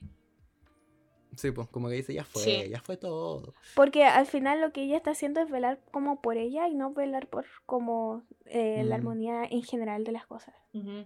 Sí, 1.39 1.53
pues 1.53 1.69
como 1.69 1.89
que 1.89 1.95
dice, 1.95 2.13
ya 2.13 2.25
fue, 2.25 2.43
Sí. 2.43 2.69
ya 2.69 2.81
fue 2.81 2.97
todo. 2.97 3.55
Porque 3.77 4.05
al 4.05 4.27
final 4.27 4.61
lo 4.61 4.73
que 4.73 4.83
ella 4.83 4.97
está 4.97 5.13
haciendo 5.13 5.41
es 5.41 5.49
velar 5.49 5.79
como 5.93 6.21
por 6.21 6.37
ella 6.37 6.67
y 6.67 6.75
no 6.75 6.93
velar 6.93 7.29
por 7.29 7.47
como 7.65 8.23
eh, 8.47 8.83
la 8.85 8.97
Mm. 8.97 8.99
armonía 8.99 9.45
en 9.45 9.63
general 9.63 10.03
de 10.05 10.13
las 10.13 10.27
cosas. 10.27 10.55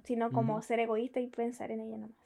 Sino 0.05 0.33
como 0.33 0.61
ser 0.63 0.81
egoísta 0.81 1.21
y 1.21 1.27
pensar 1.27 1.71
en 1.71 1.81
ella 1.81 1.99
nomás. 1.99 2.17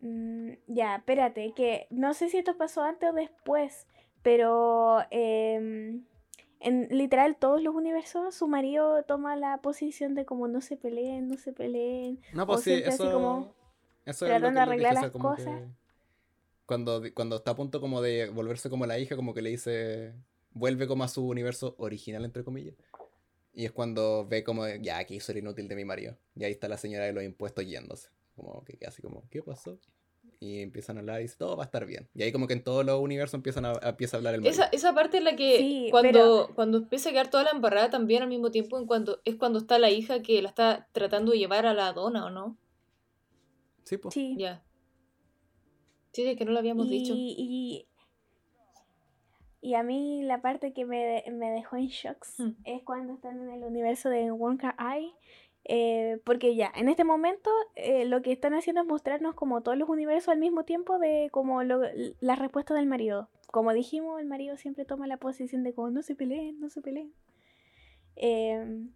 Mm, 0.00 0.52
ya, 0.66 0.96
espérate, 0.96 1.52
que 1.54 1.86
no 1.90 2.14
sé 2.14 2.28
si 2.28 2.38
esto 2.38 2.56
pasó 2.56 2.82
antes 2.82 3.10
o 3.10 3.12
después, 3.12 3.86
pero 4.22 4.98
em, 5.10 6.04
en 6.60 6.88
literal 6.90 7.36
todos 7.36 7.62
los 7.62 7.74
universos 7.74 8.34
su 8.34 8.48
marido 8.48 9.02
toma 9.04 9.36
la 9.36 9.58
posición 9.58 10.14
de 10.14 10.24
como 10.24 10.48
no 10.48 10.60
se 10.60 10.76
peleen, 10.76 11.28
no 11.28 11.36
se 11.36 11.52
peleen. 11.52 12.20
No, 12.32 12.44
O 12.44 12.46
pues 12.46 12.62
sí, 12.62 12.70
siempre 12.70 12.92
así 12.94 13.02
eso, 13.04 13.12
como 13.12 13.54
eso 14.06 14.26
es 14.26 14.32
lo 14.32 14.38
tratando 14.38 14.48
que 14.48 14.54
de 14.54 14.60
arreglar 14.60 14.92
o 14.92 15.00
las 15.02 15.10
cosas. 15.12 15.60
que 15.60 15.79
Cuando, 16.70 17.02
cuando 17.14 17.34
está 17.34 17.50
a 17.50 17.56
punto 17.56 17.80
como 17.80 18.00
de 18.00 18.30
volverse 18.30 18.70
como 18.70 18.86
la 18.86 18.96
hija, 18.96 19.16
como 19.16 19.34
que 19.34 19.42
le 19.42 19.50
dice, 19.50 20.14
vuelve 20.52 20.86
como 20.86 21.02
a 21.02 21.08
su 21.08 21.26
universo 21.26 21.74
original, 21.78 22.24
entre 22.24 22.44
comillas. 22.44 22.76
Y 23.52 23.64
es 23.64 23.72
cuando 23.72 24.24
ve 24.24 24.44
como, 24.44 24.68
ya, 24.68 24.98
aquí 24.98 25.18
soy 25.18 25.32
el 25.32 25.38
inútil 25.38 25.66
de 25.66 25.74
mi 25.74 25.84
marido. 25.84 26.16
Y 26.36 26.44
ahí 26.44 26.52
está 26.52 26.68
la 26.68 26.76
señora 26.76 27.06
de 27.06 27.12
los 27.12 27.24
impuestos 27.24 27.66
yéndose. 27.66 28.10
Como 28.36 28.62
que 28.62 28.78
así 28.86 29.02
como, 29.02 29.28
¿qué 29.30 29.42
pasó? 29.42 29.80
Y 30.38 30.60
empiezan 30.60 30.96
a 30.96 31.00
hablar 31.00 31.18
y 31.18 31.24
dice, 31.24 31.34
todo 31.36 31.56
va 31.56 31.64
a 31.64 31.66
estar 31.66 31.84
bien. 31.86 32.08
Y 32.14 32.22
ahí 32.22 32.30
como 32.30 32.46
que 32.46 32.52
en 32.52 32.62
todos 32.62 32.86
los 32.86 33.00
universos 33.00 33.34
empiezan 33.34 33.64
a, 33.64 33.72
empieza 33.82 34.16
a 34.16 34.18
hablar 34.18 34.34
el 34.34 34.42
marido. 34.42 34.52
Esa, 34.52 34.66
esa 34.66 34.94
parte 34.94 35.18
es 35.18 35.24
la 35.24 35.34
que 35.34 35.58
Sí, 35.58 35.88
cuando, 35.90 36.52
cuando 36.54 36.78
empieza 36.78 37.08
a 37.08 37.12
quedar 37.12 37.30
toda 37.30 37.42
la 37.42 37.50
embarrada 37.50 37.90
también 37.90 38.22
al 38.22 38.28
mismo 38.28 38.52
tiempo 38.52 38.78
en 38.78 38.86
cuando, 38.86 39.20
es 39.24 39.34
cuando 39.34 39.58
está 39.58 39.80
la 39.80 39.90
hija 39.90 40.22
que 40.22 40.40
la 40.40 40.50
está 40.50 40.86
tratando 40.92 41.32
de 41.32 41.38
llevar 41.38 41.66
a 41.66 41.74
la 41.74 41.92
dona, 41.92 42.26
¿o 42.26 42.30
no? 42.30 42.56
Sí, 43.82 43.96
pues. 43.96 44.14
Sí. 44.14 44.36
Ya. 44.38 44.62
Sí, 46.12 46.26
es 46.26 46.36
que 46.36 46.44
no 46.44 46.52
lo 46.52 46.58
habíamos 46.58 46.86
y, 46.86 46.90
dicho. 46.90 47.14
y, 47.16 47.86
y 49.62 49.74
a 49.74 49.82
mí 49.82 50.22
la 50.22 50.40
parte 50.40 50.72
que 50.72 50.84
me, 50.84 51.22
me 51.30 51.50
dejó 51.50 51.76
en 51.76 51.86
shocks 51.88 52.34
Hmm. 52.38 52.50
es 52.64 52.82
cuando 52.82 53.12
están 53.14 53.40
en 53.40 53.50
el 53.50 53.62
universo 53.64 54.08
de 54.08 54.32
Wonka 54.32 54.74
Eye. 54.78 55.12
eh, 55.64 56.18
porque 56.24 56.56
ya, 56.56 56.72
en 56.74 56.88
este 56.88 57.04
momento 57.04 57.50
eh, 57.76 58.06
lo 58.06 58.22
que 58.22 58.32
están 58.32 58.54
haciendo 58.54 58.80
es 58.82 58.88
mostrarnos 58.88 59.34
como 59.34 59.60
todos 59.60 59.76
los 59.76 59.88
universos 59.90 60.30
al 60.30 60.38
mismo 60.38 60.64
tiempo 60.64 60.98
de 60.98 61.28
como 61.30 61.62
lo, 61.62 61.82
la 62.20 62.34
respuesta 62.36 62.74
del 62.74 62.86
marido. 62.86 63.28
Como 63.48 63.72
dijimos, 63.74 64.18
el 64.20 64.26
marido 64.26 64.56
siempre 64.56 64.84
toma 64.86 65.06
la 65.06 65.18
posición 65.18 65.62
de 65.62 65.74
como 65.74 65.90
no 65.90 66.02
se 66.02 66.14
peleen, 66.14 66.58
no 66.60 66.70
se 66.70 66.80
peleen. 66.80 67.12
Em, 68.16 68.90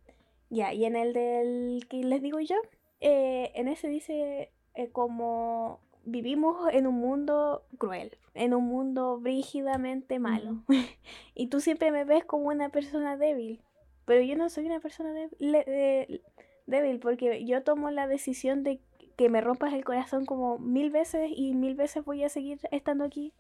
ya, 0.51 0.73
y 0.73 0.85
en 0.87 0.97
el 0.97 1.13
del 1.13 1.87
que 1.89 2.03
les 2.03 2.23
digo 2.23 2.41
yo, 2.41 2.57
eh, 3.01 3.53
en 3.55 3.69
ese 3.69 3.89
dice 3.89 4.51
como 4.93 5.81
vivimos 6.07 6.69
en 6.73 6.87
un 6.87 6.95
mundo 6.97 7.65
cruel, 7.79 8.17
en 8.35 8.55
un 8.55 8.65
mundo 8.65 9.19
brígidamente 9.19 10.19
malo. 10.19 10.63
y 11.35 11.47
tú 11.49 11.61
siempre 11.61 11.91
me 11.91 12.05
ves 12.05 12.25
como 12.25 12.49
una 12.49 12.69
persona 12.71 13.17
débil, 13.17 13.61
pero 14.05 14.23
yo 14.23 14.37
no 14.37 14.49
soy 14.51 14.67
una 14.67 14.81
persona 14.81 15.13
dé- 15.13 15.31
le- 15.39 15.65
eh, 15.67 16.21
débil 16.67 16.99
porque 16.99 17.45
yo 17.45 17.63
tomo 17.63 17.91
la 17.91 18.07
decisión 18.07 18.63
de 18.63 18.81
que 19.17 19.29
me 19.29 19.41
rompas 19.41 19.73
el 19.73 19.85
corazón 19.85 20.27
como 20.27 20.59
mil 20.59 20.91
veces 20.91 21.31
y 21.35 21.55
mil 21.55 21.75
veces 21.75 22.05
voy 22.05 22.25
a 22.25 22.29
seguir 22.29 22.59
estando 22.73 23.05
aquí 23.05 23.33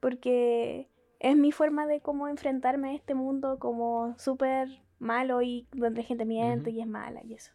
porque 0.00 0.88
es 1.20 1.36
mi 1.36 1.52
forma 1.52 1.86
de 1.86 2.00
cómo 2.00 2.26
enfrentarme 2.28 2.90
a 2.90 2.94
este 2.94 3.14
mundo 3.14 3.58
como 3.60 4.14
súper 4.18 4.68
malo 4.98 5.42
y 5.42 5.66
donde 5.72 6.02
gente 6.02 6.24
miente 6.24 6.70
y 6.72 6.80
es 6.80 6.86
mala 6.86 7.22
y 7.24 7.34
eso. 7.34 7.52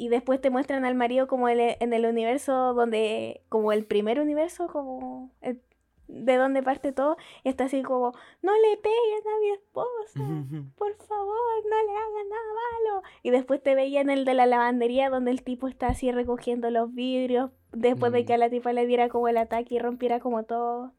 Y 0.00 0.08
después 0.10 0.40
te 0.40 0.48
muestran 0.50 0.84
al 0.84 0.94
marido 0.94 1.26
como 1.26 1.48
el- 1.48 1.76
en 1.80 1.92
el 1.92 2.06
universo 2.06 2.72
donde, 2.72 3.42
como 3.48 3.72
el 3.72 3.84
primer 3.84 4.20
universo, 4.20 4.68
como 4.68 5.32
el- 5.40 5.60
de 6.06 6.36
donde 6.36 6.62
parte 6.62 6.92
todo, 6.92 7.16
y 7.42 7.48
está 7.48 7.64
así 7.64 7.82
como, 7.82 8.12
no 8.40 8.52
le 8.52 8.76
peguen 8.76 9.26
a 9.26 9.40
mi 9.40 9.50
esposa, 9.50 10.14
por 10.78 10.94
favor, 10.98 11.64
no 11.68 11.76
le 11.84 11.92
hagan 11.96 12.28
nada 12.30 12.54
malo. 12.94 13.02
Y 13.24 13.30
después 13.30 13.60
te 13.62 13.74
veía 13.74 14.00
en 14.00 14.08
el 14.08 14.24
de 14.24 14.34
la 14.34 14.46
lavandería 14.46 15.10
donde 15.10 15.32
el 15.32 15.42
tipo 15.42 15.66
está 15.66 15.88
así 15.88 16.12
recogiendo 16.12 16.70
los 16.70 16.94
vidrios, 16.94 17.50
después 17.72 18.12
de 18.12 18.22
Mm. 18.22 18.26
que 18.26 18.34
a 18.34 18.38
la 18.38 18.48
tipa 18.50 18.72
le 18.72 18.86
diera 18.86 19.08
como 19.08 19.26
el 19.28 19.36
ataque 19.36 19.74
y 19.74 19.78
rompiera 19.80 20.20
como 20.20 20.44
todo. 20.44 20.92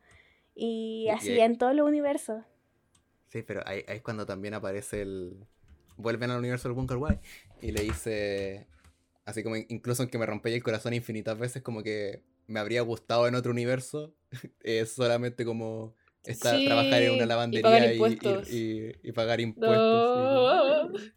Y 0.56 1.08
así 1.10 1.32
y- 1.32 1.40
en 1.40 1.58
todos 1.58 1.74
los 1.74 1.88
universos. 1.88 2.44
Sí, 3.30 3.44
pero 3.44 3.62
ahí, 3.66 3.84
ahí 3.88 3.98
es 3.98 4.02
cuando 4.04 4.26
también 4.26 4.56
aparece 4.56 5.02
el... 5.04 5.48
Vuelven 5.98 6.32
al 6.32 6.40
universo 6.40 6.68
del 6.68 6.76
Bunker 6.76 6.98
White 6.98 7.22
y 7.62 7.72
le 7.72 7.82
dice... 7.82 8.68
Así 9.30 9.44
como 9.44 9.56
incluso 9.56 10.02
aunque 10.04 10.18
me 10.18 10.26
rompéis 10.26 10.56
el 10.56 10.64
corazón 10.64 10.94
infinitas 10.94 11.38
veces, 11.38 11.62
como 11.62 11.84
que 11.84 12.24
me 12.48 12.60
habría 12.60 12.82
gustado 12.82 13.28
en 13.28 13.36
otro 13.36 13.52
universo. 13.52 14.14
Es 14.62 14.94
solamente 14.94 15.46
como 15.46 15.96
estar, 16.24 16.58
Sí, 16.58 16.66
trabajar 16.66 17.02
en 17.04 17.12
una 17.14 17.26
lavandería 17.26 17.64
pagar 17.70 17.84
y, 17.84 17.88
y- 17.88 17.92
impuestos. 17.94 18.50
y- 18.52 18.92
y 19.04 19.12
pagar 19.12 19.40
impuestos. 19.40 20.18
No. 20.18 20.92
y- 20.98 21.14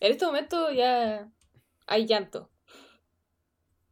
En 0.00 0.12
este 0.12 0.24
momento 0.26 0.70
ya 0.72 1.30
hay 1.86 2.06
llanto. 2.06 2.50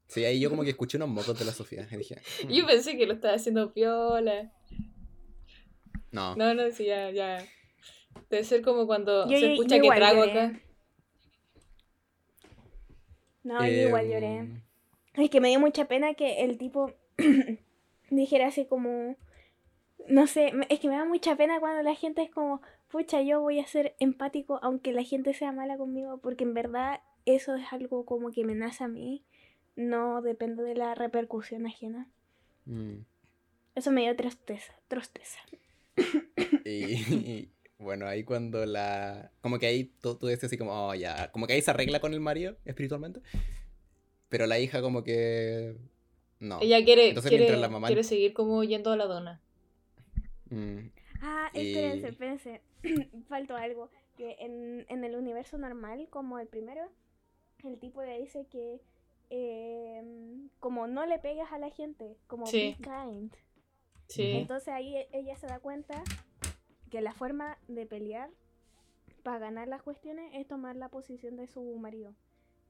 Sí, 0.09 0.25
ahí 0.25 0.41
yo 0.41 0.51
como 0.51 0.63
que 0.65 0.71
escuché 0.77 0.97
unos 0.97 1.09
mocos 1.09 1.39
de 1.39 1.45
la 1.45 1.53
Sofía. 1.53 1.87
Y 1.91 1.97
dije, 1.97 2.17
"Mm, 2.47 2.53
Yo 2.53 2.67
pensé 2.67 2.97
que 2.97 3.07
lo 3.07 3.15
estaba 3.15 3.35
haciendo 3.35 3.73
piola. 3.73 4.53
no. 6.13 6.35
No, 6.37 6.55
no, 6.55 6.71
sí, 6.71 6.87
ya, 6.87 7.11
ya. 7.11 7.45
Debe 8.29 8.45
ser 8.45 8.63
como 8.63 8.87
cuando 8.87 9.29
Yo- 9.29 9.39
se 9.39 9.53
escucha 9.53 9.77
yo 9.77 9.83
que 9.83 9.87
igual 9.87 9.99
trago 9.99 10.23
acá. 10.23 10.61
No, 13.43 13.67
yo 13.67 13.89
igual 13.89 14.05
Em, 14.07 14.13
lloré. 14.13 14.63
Es 15.15 15.31
que 15.31 15.41
me 15.41 15.49
dio 15.49 15.61
mucha 15.61 15.87
pena 15.87 16.15
que 16.15 16.43
el 16.45 16.59
tipo 16.59 16.93
dijera 18.11 18.49
así 18.49 18.67
como, 18.67 19.17
no 20.09 20.27
sé, 20.27 20.53
es 20.69 20.81
que 20.81 20.89
me 20.89 20.97
da 20.97 21.05
mucha 21.05 21.37
pena 21.37 21.61
cuando 21.61 21.83
la 21.83 21.95
gente 21.95 22.23
es 22.23 22.31
como, 22.31 22.61
pucha, 22.89 23.23
yo 23.23 23.41
voy 23.41 23.59
a 23.59 23.67
ser 23.67 23.95
empático 23.99 24.59
aunque 24.63 24.93
la 24.93 25.03
gente 25.03 25.35
sea 25.35 25.53
mala 25.53 25.77
conmigo, 25.77 26.19
porque 26.19 26.45
en 26.45 26.55
verdad 26.55 27.01
eso 27.27 27.55
es 27.55 27.73
algo 27.73 28.05
como 28.05 28.31
que 28.31 28.45
me 28.45 28.55
nace 28.55 28.85
a 28.85 28.89
mí, 28.89 29.25
no 29.77 30.23
depende 30.23 30.63
de 30.63 30.75
la 30.75 30.95
repercusión 30.95 31.67
ajena. 31.67 32.09
mm. 32.67 33.05
Eso 33.77 33.93
me 33.93 34.03
dio 34.03 34.17
tristeza, 34.17 34.75
tristeza. 34.89 35.39
Y, 36.65 37.49
bueno, 37.91 38.07
ahí 38.07 38.23
cuando 38.23 38.65
la... 38.67 39.33
Como 39.41 39.59
que 39.59 39.67
ahí 39.67 39.85
tú, 40.01 40.15
tú 40.17 40.27
decías 40.27 40.45
así 40.45 40.57
como, 40.57 40.71
oh, 40.89 40.95
ya. 40.95 41.31
Como 41.33 41.47
que 41.49 41.55
ahí 41.55 41.61
se 41.63 41.71
arregla 41.73 41.99
con 42.01 42.15
el 42.15 42.21
marido 42.21 42.57
espiritualmente. 42.65 43.21
Pero 44.29 44.47
la 44.47 44.59
hija 44.61 44.81
como 44.81 45.03
que... 45.03 45.77
No. 46.39 46.59
Ella 46.63 46.85
quiere, 46.85 47.09
Entonces, 47.09 47.29
quiere, 47.31 47.45
mientras 47.47 47.61
la 47.61 47.69
mamá- 47.69 47.89
quiere 47.89 48.05
seguir 48.05 48.33
como 48.33 48.63
yendo 48.65 48.93
a 48.93 48.97
la 48.97 49.07
dona. 49.07 49.41
Mm, 50.51 50.89
Ah, 51.21 51.51
Y- 51.53 51.69
espérense, 51.73 52.09
espérense. 52.09 52.61
Faltó 53.29 53.57
algo. 53.57 53.91
Que 54.17 54.37
en, 54.41 54.87
en 54.89 55.05
el 55.05 55.17
universo 55.17 55.59
normal, 55.59 56.07
como 56.11 56.39
el 56.39 56.47
primero, 56.47 56.83
el 57.65 57.79
tipo 57.79 58.03
le 58.03 58.21
dice 58.21 58.47
que 58.51 58.81
em, 59.31 60.49
como 60.61 60.87
no 60.87 61.07
le 61.07 61.19
pegas 61.19 61.53
a 61.53 61.59
la 61.59 61.71
gente, 61.71 62.17
como 62.27 62.47
Sí. 62.47 62.77
be 62.79 62.85
kind. 62.85 63.33
Sí. 64.09 64.33
Entonces 64.37 64.69
ahí 64.69 64.97
e- 64.97 65.09
ella 65.13 65.37
se 65.37 65.47
da 65.47 65.59
cuenta 65.61 66.03
que 66.91 67.01
la 67.01 67.13
forma 67.13 67.59
de 67.69 67.87
pelear 67.87 68.31
para 69.23 69.39
ganar 69.39 69.69
las 69.69 69.83
cuestiones 69.83 70.31
es 70.35 70.47
tomar 70.47 70.77
la 70.77 70.89
posición 70.89 71.37
de 71.37 71.47
su 71.47 71.63
marido. 71.77 72.15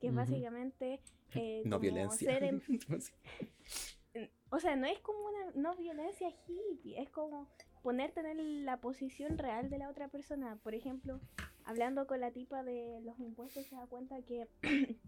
Que 0.00 0.08
es 0.08 0.14
básicamente 0.14 1.00
eh, 1.34 1.62
No 1.66 1.78
violencia. 1.78 2.38
ser 2.38 2.54
o 4.50 4.58
sea, 4.58 4.76
no 4.76 4.86
es 4.86 4.98
como 5.00 5.18
una 5.20 5.50
no 5.54 5.76
violencia 5.76 6.28
hippie, 6.46 7.00
es 7.00 7.10
como 7.10 7.48
ponerte 7.82 8.20
en 8.20 8.64
la 8.64 8.80
posición 8.80 9.38
real 9.38 9.70
de 9.70 9.78
la 9.78 9.88
otra 9.88 10.08
persona. 10.08 10.56
Por 10.62 10.74
ejemplo, 10.74 11.20
hablando 11.64 12.06
con 12.06 12.20
la 12.20 12.30
tipa 12.30 12.62
de 12.62 13.00
los 13.02 13.18
impuestos, 13.20 13.66
se 13.66 13.76
da 13.76 13.86
cuenta 13.86 14.20
que 14.22 14.48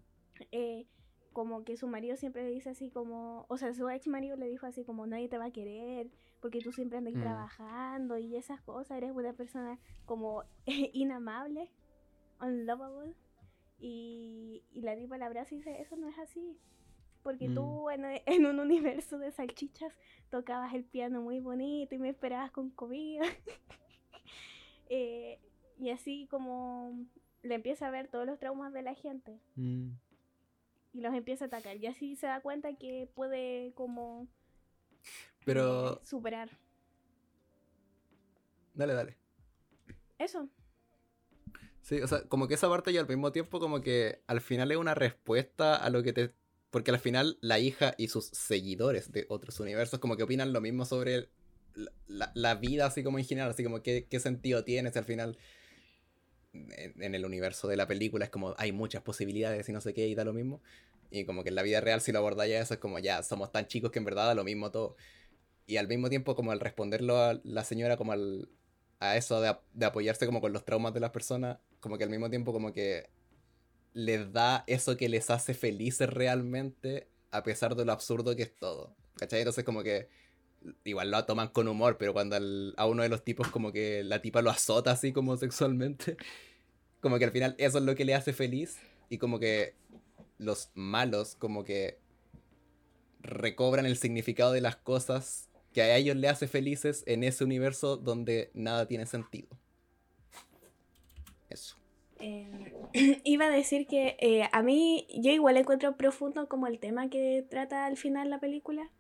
eh, 0.53 0.87
como 1.33 1.65
que 1.65 1.77
su 1.77 1.87
marido 1.87 2.17
siempre 2.17 2.45
le 2.45 2.51
dice 2.51 2.71
así 2.71 2.91
como, 2.91 3.47
o 3.49 3.57
sea, 3.57 3.73
su 3.75 3.89
ex 3.89 4.07
marido 4.07 4.37
le 4.37 4.49
dijo 4.49 4.67
así 4.67 4.85
como 4.85 5.07
nadie 5.07 5.29
te 5.29 5.39
va 5.39 5.47
a 5.47 5.53
querer 5.53 6.11
porque 6.43 6.61
tú 6.61 6.73
siempre 6.73 6.99
andas 6.99 7.15
Mm. 7.15 7.21
trabajando 7.21 8.19
y 8.19 8.37
esas 8.37 8.61
cosas, 8.63 8.99
eres 8.99 9.13
una 9.13 9.33
persona 9.33 9.79
como 10.05 10.45
inamable, 10.93 11.71
unlovable. 12.41 13.15
Y, 13.79 14.63
y 14.73 14.83
la 14.83 14.95
tipa 14.97 15.17
la 15.19 15.27
abraza 15.27 15.55
y 15.55 15.59
dice, 15.59 15.81
eso 15.81 15.97
no 15.97 16.09
es 16.09 16.19
así. 16.19 16.57
Porque 17.23 17.49
Mm. 17.49 17.55
tú 17.55 17.91
en, 17.91 18.05
en 18.27 18.47
un 18.47 18.61
universo 18.61 19.19
de 19.19 19.31
salchichas 19.33 19.93
tocabas 20.31 20.75
el 20.75 20.85
piano 20.85 21.23
muy 21.23 21.41
bonito 21.41 21.95
y 21.95 21.99
me 21.99 22.11
esperabas 22.11 22.51
con 22.51 22.71
comida. 22.71 23.23
Eh, 24.95 25.39
y 25.79 25.89
así 25.89 26.27
como 26.31 26.93
le 27.43 27.55
empieza 27.55 27.87
a 27.87 27.91
ver 27.91 28.09
todos 28.09 28.27
los 28.27 28.39
traumas 28.39 28.75
de 28.75 28.83
la 28.83 28.95
gente 28.95 29.41
Mm. 29.57 29.93
y 30.93 31.01
los 31.01 31.15
empieza 31.15 31.47
a 31.47 31.49
atacar. 31.49 31.77
Y 31.79 31.87
así 31.87 32.15
se 32.17 32.27
da 32.27 32.41
cuenta 32.43 32.75
que 32.75 33.09
puede 33.15 33.73
como 33.75 34.29
Pero, 35.45 36.01
superar. 36.03 36.49
dale, 38.75 38.95
dale. 38.95 39.17
Eso. 40.19 40.49
Sí, 41.81 42.01
o 42.01 42.07
sea, 42.07 42.23
como 42.29 42.47
que 42.49 42.55
esa 42.55 42.69
parte 42.69 42.93
y 42.93 42.97
al 42.97 43.09
mismo 43.09 43.33
tiempo 43.33 43.59
como 43.61 43.81
que 43.81 44.21
al 44.27 44.41
final 44.41 44.71
es 44.71 44.77
una 44.79 44.95
respuesta 44.95 45.75
a 45.77 45.91
lo 45.91 46.03
que 46.03 46.13
te... 46.13 46.33
Porque 46.71 46.91
al 46.91 46.99
final 46.99 47.39
la 47.41 47.59
hija 47.59 47.95
y 47.99 48.09
sus 48.09 48.27
seguidores 48.29 49.13
de 49.13 49.27
otros 49.29 49.61
universos 49.61 49.99
como 50.01 50.17
que 50.17 50.23
opinan 50.23 50.53
lo 50.53 50.61
mismo 50.61 50.85
sobre 50.85 51.29
la, 51.75 51.93
la- 52.07 52.33
la 52.35 52.55
vida 52.55 52.87
así 52.87 53.03
como 53.03 53.19
en 53.19 53.25
general, 53.27 53.51
así 53.51 53.63
como 53.65 53.83
qué, 53.83 54.07
qué 54.09 54.21
sentido 54.21 54.65
tiene 54.65 54.91
si 54.91 54.99
al 54.99 55.05
final 55.05 55.37
en, 56.53 57.03
en 57.03 57.15
el 57.15 57.25
universo 57.25 57.69
de 57.69 57.77
la 57.77 57.87
película 57.87 58.25
es 58.27 58.31
como 58.31 58.55
hay 58.59 58.73
muchas 58.73 59.03
posibilidades 59.03 59.69
y 59.69 59.73
no 59.73 59.81
sé 59.81 59.95
qué 59.95 60.07
y 60.09 60.15
da 60.15 60.25
lo 60.25 60.33
mismo. 60.33 60.61
Y 61.11 61.25
como 61.25 61.43
que 61.43 61.51
en 61.51 61.57
la 61.57 61.63
vida 61.63 61.81
real 61.81 62.01
si 62.01 62.13
lo 62.13 62.19
abordáis 62.19 62.55
eso 62.55 62.75
es 62.75 62.81
como 62.81 62.99
ya 62.99 63.23
somos 63.23 63.53
tan 63.53 63.67
chicos 63.67 63.91
que 63.91 63.99
en 63.99 64.05
verdad 64.05 64.27
da 64.27 64.35
lo 64.35 64.45
mismo 64.45 64.71
todo. 64.71 64.97
Y 65.73 65.79
al 65.79 65.89
mismo 65.89 66.11
tiempo 66.11 66.35
como 66.37 66.51
al 66.53 66.61
responderlo 66.61 67.17
a 67.17 67.41
la 67.45 67.65
señora 67.65 67.97
como 67.97 68.13
al, 68.13 68.51
a 69.01 69.17
eso 69.17 69.41
de, 69.41 69.57
de 69.73 69.87
apoyarse 69.87 70.27
como 70.27 70.43
con 70.43 70.53
los 70.53 70.67
traumas 70.67 70.93
de 70.93 71.01
las 71.01 71.13
personas, 71.13 71.61
como 71.81 71.97
que 71.97 72.05
al 72.05 72.11
mismo 72.11 72.29
tiempo 72.29 72.53
como 72.53 72.75
que 72.75 73.09
les 73.95 74.33
da 74.33 74.65
eso 74.67 74.97
que 74.99 75.09
les 75.09 75.31
hace 75.31 75.55
felices 75.55 76.11
realmente, 76.11 77.09
a 77.31 77.43
pesar 77.43 77.77
de 77.77 77.87
lo 77.87 77.93
absurdo 77.93 78.37
que 78.37 78.43
es 78.43 78.55
todo. 78.55 78.95
¿Cachai? 79.17 79.41
Entonces 79.41 79.65
como 79.65 79.83
que 79.83 80.09
igual 80.85 81.11
lo 81.11 81.25
toman 81.25 81.49
con 81.49 81.69
humor, 81.69 81.99
pero 81.99 82.13
cuando 82.13 82.37
al- 82.37 82.75
a 82.77 82.87
uno 82.87 83.03
de 83.03 83.09
los 83.09 83.25
tipos 83.25 83.49
como 83.49 83.73
que 83.73 84.05
la 84.05 84.23
tipa 84.23 84.43
lo 84.43 84.51
azota 84.51 84.93
así 84.93 85.13
como 85.13 85.37
sexualmente, 85.39 86.19
como 87.01 87.19
que 87.19 87.25
al 87.27 87.33
final 87.33 87.55
eso 87.59 87.79
es 87.79 87.85
lo 87.85 87.95
que 87.97 88.05
le 88.05 88.15
hace 88.15 88.35
feliz 88.35 88.79
y 89.11 89.19
como 89.19 89.41
que 89.41 89.75
los 90.39 90.71
malos 90.75 91.37
como 91.37 91.65
que 91.65 91.99
recobran 93.21 93.87
el 93.87 93.97
significado 93.97 94.53
de 94.53 94.61
las 94.61 94.77
cosas 94.77 95.49
que 95.73 95.83
a 95.83 95.97
ellos 95.97 96.17
le 96.17 96.29
hace 96.29 96.47
felices 96.47 97.05
en 97.07 97.25
ese 97.25 97.45
universo 97.45 97.97
donde 97.97 98.51
nada 98.55 98.87
tiene 98.87 99.07
sentido. 99.07 99.49
Eso. 101.49 101.77
Eh, 102.21 102.73
iba 103.25 103.47
a 103.47 103.51
decir 103.51 103.87
que 103.87 104.17
eh, 104.21 104.49
a 104.53 104.63
mí 104.63 105.07
yo 105.15 105.33
igual 105.33 105.57
encuentro 105.57 105.97
profundo 105.97 106.49
como 106.49 106.67
el 106.67 106.79
tema 106.79 107.11
que 107.11 107.45
trata 107.49 107.87
al 107.87 107.97
final 107.97 108.31
la 108.31 108.39
película, 108.39 108.91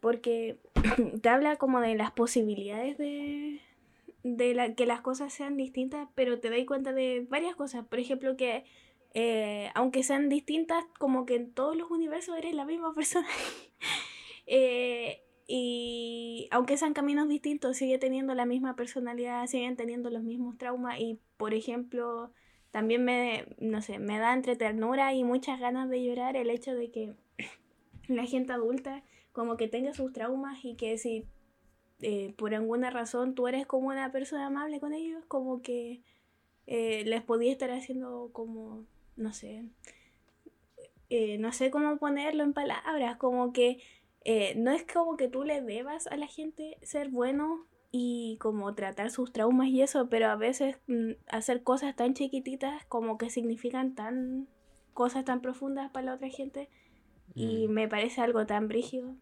porque 0.00 0.58
te 1.22 1.28
habla 1.28 1.56
como 1.56 1.80
de 1.80 1.94
las 1.96 2.12
posibilidades 2.12 2.96
de, 2.98 3.60
de 4.22 4.54
la, 4.54 4.74
que 4.74 4.86
las 4.86 5.00
cosas 5.00 5.32
sean 5.32 5.56
distintas, 5.56 6.08
pero 6.14 6.38
te 6.38 6.50
das 6.50 6.64
cuenta 6.66 6.92
de 6.92 7.26
varias 7.28 7.56
cosas. 7.56 7.84
Por 7.86 7.98
ejemplo, 7.98 8.36
que 8.36 8.64
eh, 9.14 9.70
aunque 9.74 10.02
sean 10.02 10.28
distintas, 10.28 10.84
como 10.98 11.26
que 11.26 11.36
en 11.36 11.52
todos 11.52 11.76
los 11.76 11.90
universos 11.90 12.36
eres 12.36 12.54
la 12.54 12.64
misma 12.64 12.94
persona. 12.94 13.28
Eh, 14.50 15.27
y 15.50 16.46
aunque 16.50 16.76
sean 16.76 16.92
caminos 16.92 17.26
distintos, 17.26 17.78
sigue 17.78 17.98
teniendo 17.98 18.34
la 18.34 18.44
misma 18.44 18.76
personalidad, 18.76 19.46
siguen 19.46 19.76
teniendo 19.76 20.10
los 20.10 20.22
mismos 20.22 20.58
traumas. 20.58 21.00
Y 21.00 21.18
por 21.38 21.54
ejemplo, 21.54 22.30
también 22.70 23.02
me, 23.02 23.46
no 23.58 23.80
sé, 23.80 23.98
me 23.98 24.18
da 24.18 24.34
entre 24.34 24.56
ternura 24.56 25.14
y 25.14 25.24
muchas 25.24 25.58
ganas 25.58 25.88
de 25.88 26.04
llorar 26.04 26.36
el 26.36 26.50
hecho 26.50 26.74
de 26.74 26.90
que 26.90 27.14
la 28.08 28.26
gente 28.26 28.52
adulta 28.52 29.02
como 29.32 29.56
que 29.56 29.68
tenga 29.68 29.94
sus 29.94 30.12
traumas 30.12 30.62
y 30.66 30.74
que 30.74 30.98
si 30.98 31.24
eh, 32.02 32.34
por 32.36 32.54
alguna 32.54 32.90
razón 32.90 33.34
tú 33.34 33.48
eres 33.48 33.66
como 33.66 33.88
una 33.88 34.12
persona 34.12 34.48
amable 34.48 34.80
con 34.80 34.92
ellos, 34.92 35.24
como 35.28 35.62
que 35.62 36.02
eh, 36.66 37.04
les 37.06 37.22
podía 37.22 37.52
estar 37.52 37.70
haciendo 37.70 38.28
como, 38.34 38.84
no 39.16 39.32
sé, 39.32 39.64
eh, 41.08 41.38
no 41.38 41.52
sé 41.52 41.70
cómo 41.70 41.96
ponerlo 41.96 42.44
en 42.44 42.52
palabras, 42.52 43.16
como 43.16 43.54
que 43.54 43.80
eh, 44.24 44.54
no 44.56 44.70
es 44.72 44.84
como 44.84 45.16
que 45.16 45.28
tú 45.28 45.44
le 45.44 45.60
debas 45.62 46.06
a 46.06 46.16
la 46.16 46.26
gente 46.26 46.78
ser 46.82 47.08
bueno 47.08 47.66
y 47.90 48.36
como 48.40 48.74
tratar 48.74 49.10
sus 49.10 49.32
traumas 49.32 49.68
y 49.68 49.80
eso, 49.82 50.08
pero 50.08 50.26
a 50.26 50.36
veces 50.36 50.76
mm, 50.86 51.12
hacer 51.28 51.62
cosas 51.62 51.96
tan 51.96 52.14
chiquititas 52.14 52.84
como 52.86 53.16
que 53.16 53.30
significan 53.30 53.94
tan 53.94 54.48
cosas 54.92 55.24
tan 55.24 55.40
profundas 55.40 55.90
para 55.90 56.06
la 56.06 56.14
otra 56.14 56.28
gente 56.28 56.68
y 57.34 57.68
Mm. 57.68 57.70
me 57.72 57.88
parece 57.88 58.20
algo 58.20 58.46
tan 58.46 58.68
brígido. 58.68 59.14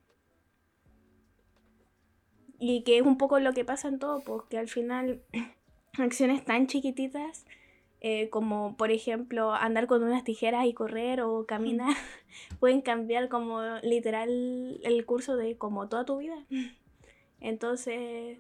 Y 2.58 2.82
que 2.84 2.98
es 2.98 3.02
un 3.04 3.18
poco 3.18 3.38
lo 3.38 3.52
que 3.52 3.64
pasa 3.64 3.88
en 3.88 3.98
todo, 3.98 4.20
porque 4.24 4.56
al 4.58 4.68
final 4.68 5.22
acciones 5.98 6.44
tan 6.44 6.66
chiquititas 6.66 7.44
eh, 8.08 8.30
como 8.30 8.76
por 8.76 8.92
ejemplo 8.92 9.52
andar 9.52 9.88
con 9.88 10.04
unas 10.04 10.22
tijeras 10.22 10.64
y 10.66 10.74
correr 10.74 11.22
o 11.22 11.44
caminar 11.44 11.92
pueden 12.60 12.80
cambiar 12.80 13.28
como 13.28 13.60
literal 13.82 14.78
el 14.84 15.04
curso 15.04 15.36
de 15.36 15.58
como 15.58 15.88
toda 15.88 16.04
tu 16.04 16.18
vida. 16.18 16.36
Entonces, 17.40 18.38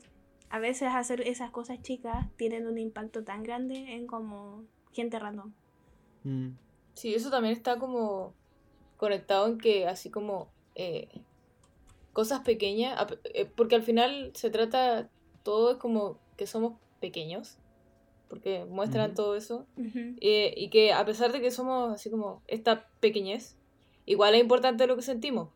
a 0.50 0.60
veces 0.60 0.90
hacer 0.92 1.22
esas 1.22 1.50
cosas 1.50 1.82
chicas 1.82 2.28
tienen 2.36 2.68
un 2.68 2.78
impacto 2.78 3.24
tan 3.24 3.42
grande 3.42 3.94
en 3.94 4.06
como 4.06 4.62
gente 4.92 5.18
random. 5.18 5.52
Mm. 6.22 6.50
Sí, 6.94 7.12
eso 7.16 7.30
también 7.30 7.52
está 7.52 7.76
como 7.76 8.34
conectado 8.96 9.48
en 9.48 9.58
que 9.58 9.88
así 9.88 10.10
como 10.10 10.48
eh, 10.76 11.08
cosas 12.12 12.38
pequeñas, 12.42 13.04
eh, 13.34 13.50
porque 13.56 13.74
al 13.74 13.82
final 13.82 14.30
se 14.34 14.48
trata, 14.48 15.10
todo 15.42 15.72
es 15.72 15.78
como 15.78 16.20
que 16.36 16.46
somos 16.46 16.74
pequeños, 17.00 17.58
porque 18.28 18.64
muestran 18.64 19.14
todo 19.14 19.36
eso, 19.36 19.66
eh, 20.20 20.52
y 20.56 20.70
que 20.70 20.92
a 20.92 21.04
pesar 21.04 21.32
de 21.32 21.40
que 21.40 21.50
somos 21.50 21.92
así 21.94 22.10
como 22.10 22.42
esta 22.48 22.88
pequeñez, 23.00 23.56
igual 24.06 24.34
es 24.34 24.40
importante 24.40 24.86
lo 24.86 24.96
que 24.96 25.02
sentimos, 25.02 25.50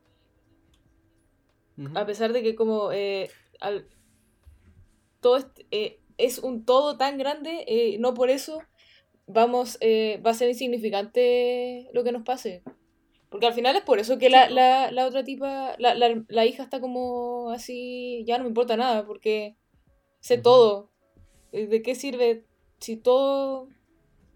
a 1.97 2.05
pesar 2.07 2.33
de 2.33 2.43
que 2.43 2.55
como 2.55 2.93
eh, 2.93 3.31
al- 3.61 3.87
todo 5.21 5.37
est- 5.37 5.61
eh, 5.71 5.99
es 6.19 6.39
un 6.39 6.65
todo 6.65 6.97
tan 6.97 7.19
grande, 7.19 7.65
eh, 7.67 7.97
no 7.99 8.15
por 8.15 8.31
eso 8.31 8.63
vamos 9.27 9.79
eh, 9.81 10.21
va 10.25 10.31
a 10.33 10.35
ser 10.35 10.49
insignificante 10.49 11.89
lo 11.93 12.05
que 12.05 12.13
nos 12.13 12.23
pase. 12.23 12.63
Porque 13.31 13.47
al 13.47 13.55
final 13.55 13.77
es 13.77 13.83
por 13.83 14.01
eso 14.01 14.19
que 14.19 14.29
la, 14.29 14.51
la, 14.51 14.91
la 14.91 15.07
otra 15.07 15.23
tipa, 15.23 15.75
la, 15.79 15.95
la, 15.95 16.25
la 16.29 16.47
hija 16.47 16.65
está 16.65 16.81
como 16.81 17.51
así, 17.51 18.25
ya 18.27 18.37
no 18.39 18.45
me 18.45 18.49
importa 18.49 18.77
nada, 18.77 19.07
porque 19.07 19.57
sé 20.21 20.37
todo. 20.39 20.91
¿De 21.53 21.83
qué 21.83 21.95
sirve 21.95 22.45
si 22.81 22.97
todo, 22.97 23.69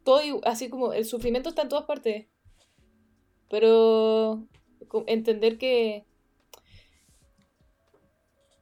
todo, 0.04 0.20
así 0.44 0.68
como 0.68 0.92
el 0.92 1.04
sufrimiento 1.04 1.48
está 1.50 1.62
en 1.62 1.68
todas 1.68 1.86
partes? 1.86 2.26
Pero 3.48 4.46
entender 5.06 5.58
que 5.58 6.04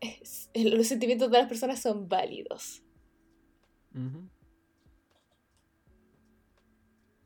es- 0.01 0.51
los 0.55 0.87
sentimientos 0.87 1.30
de 1.30 1.39
las 1.39 1.49
personas 1.49 1.80
son 1.80 2.09
válidos. 2.09 2.83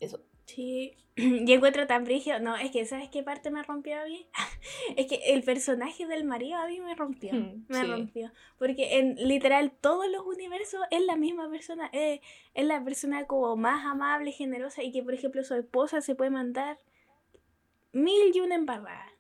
Eso. 0.01 0.21
Sí, 0.47 0.93
y 1.47 1.53
encuentro 1.53 1.87
tan 1.87 2.05
brígido. 2.05 2.39
No, 2.41 2.57
es 2.57 2.71
que 2.71 2.85
¿sabes 2.87 3.09
qué 3.09 3.23
parte 3.23 3.51
me 3.51 3.63
rompió 3.63 4.01
a 4.01 4.05
mí? 4.05 4.27
es 4.97 5.07
que 5.07 5.17
el 5.33 5.43
personaje 5.43 6.07
del 6.07 6.25
marido 6.25 6.57
a 6.59 6.67
mí 6.67 6.79
me 6.81 6.95
rompió. 6.95 7.33
Hmm, 7.33 7.65
me 7.69 7.81
sí. 7.81 7.87
rompió. 7.87 8.33
Porque 8.59 8.99
en 8.99 9.15
literal 9.17 9.73
todos 9.81 10.09
los 10.11 10.27
universos 10.27 10.81
es 10.91 11.01
la 11.03 11.17
misma 11.17 11.49
persona. 11.51 11.89
eh, 11.93 12.21
es 12.55 12.65
la 12.67 12.83
persona 12.85 13.27
como 13.27 13.57
más 13.57 13.85
amable, 13.87 14.33
generosa 14.33 14.83
y 14.83 14.93
que 14.93 15.03
por 15.03 15.15
ejemplo 15.15 15.43
su 15.45 15.55
esposa 15.55 16.01
se 16.01 16.15
puede 16.15 16.31
mandar 16.31 16.79
mil 17.93 18.35
y 18.35 18.41
una 18.41 18.55
embarrada. 18.57 19.13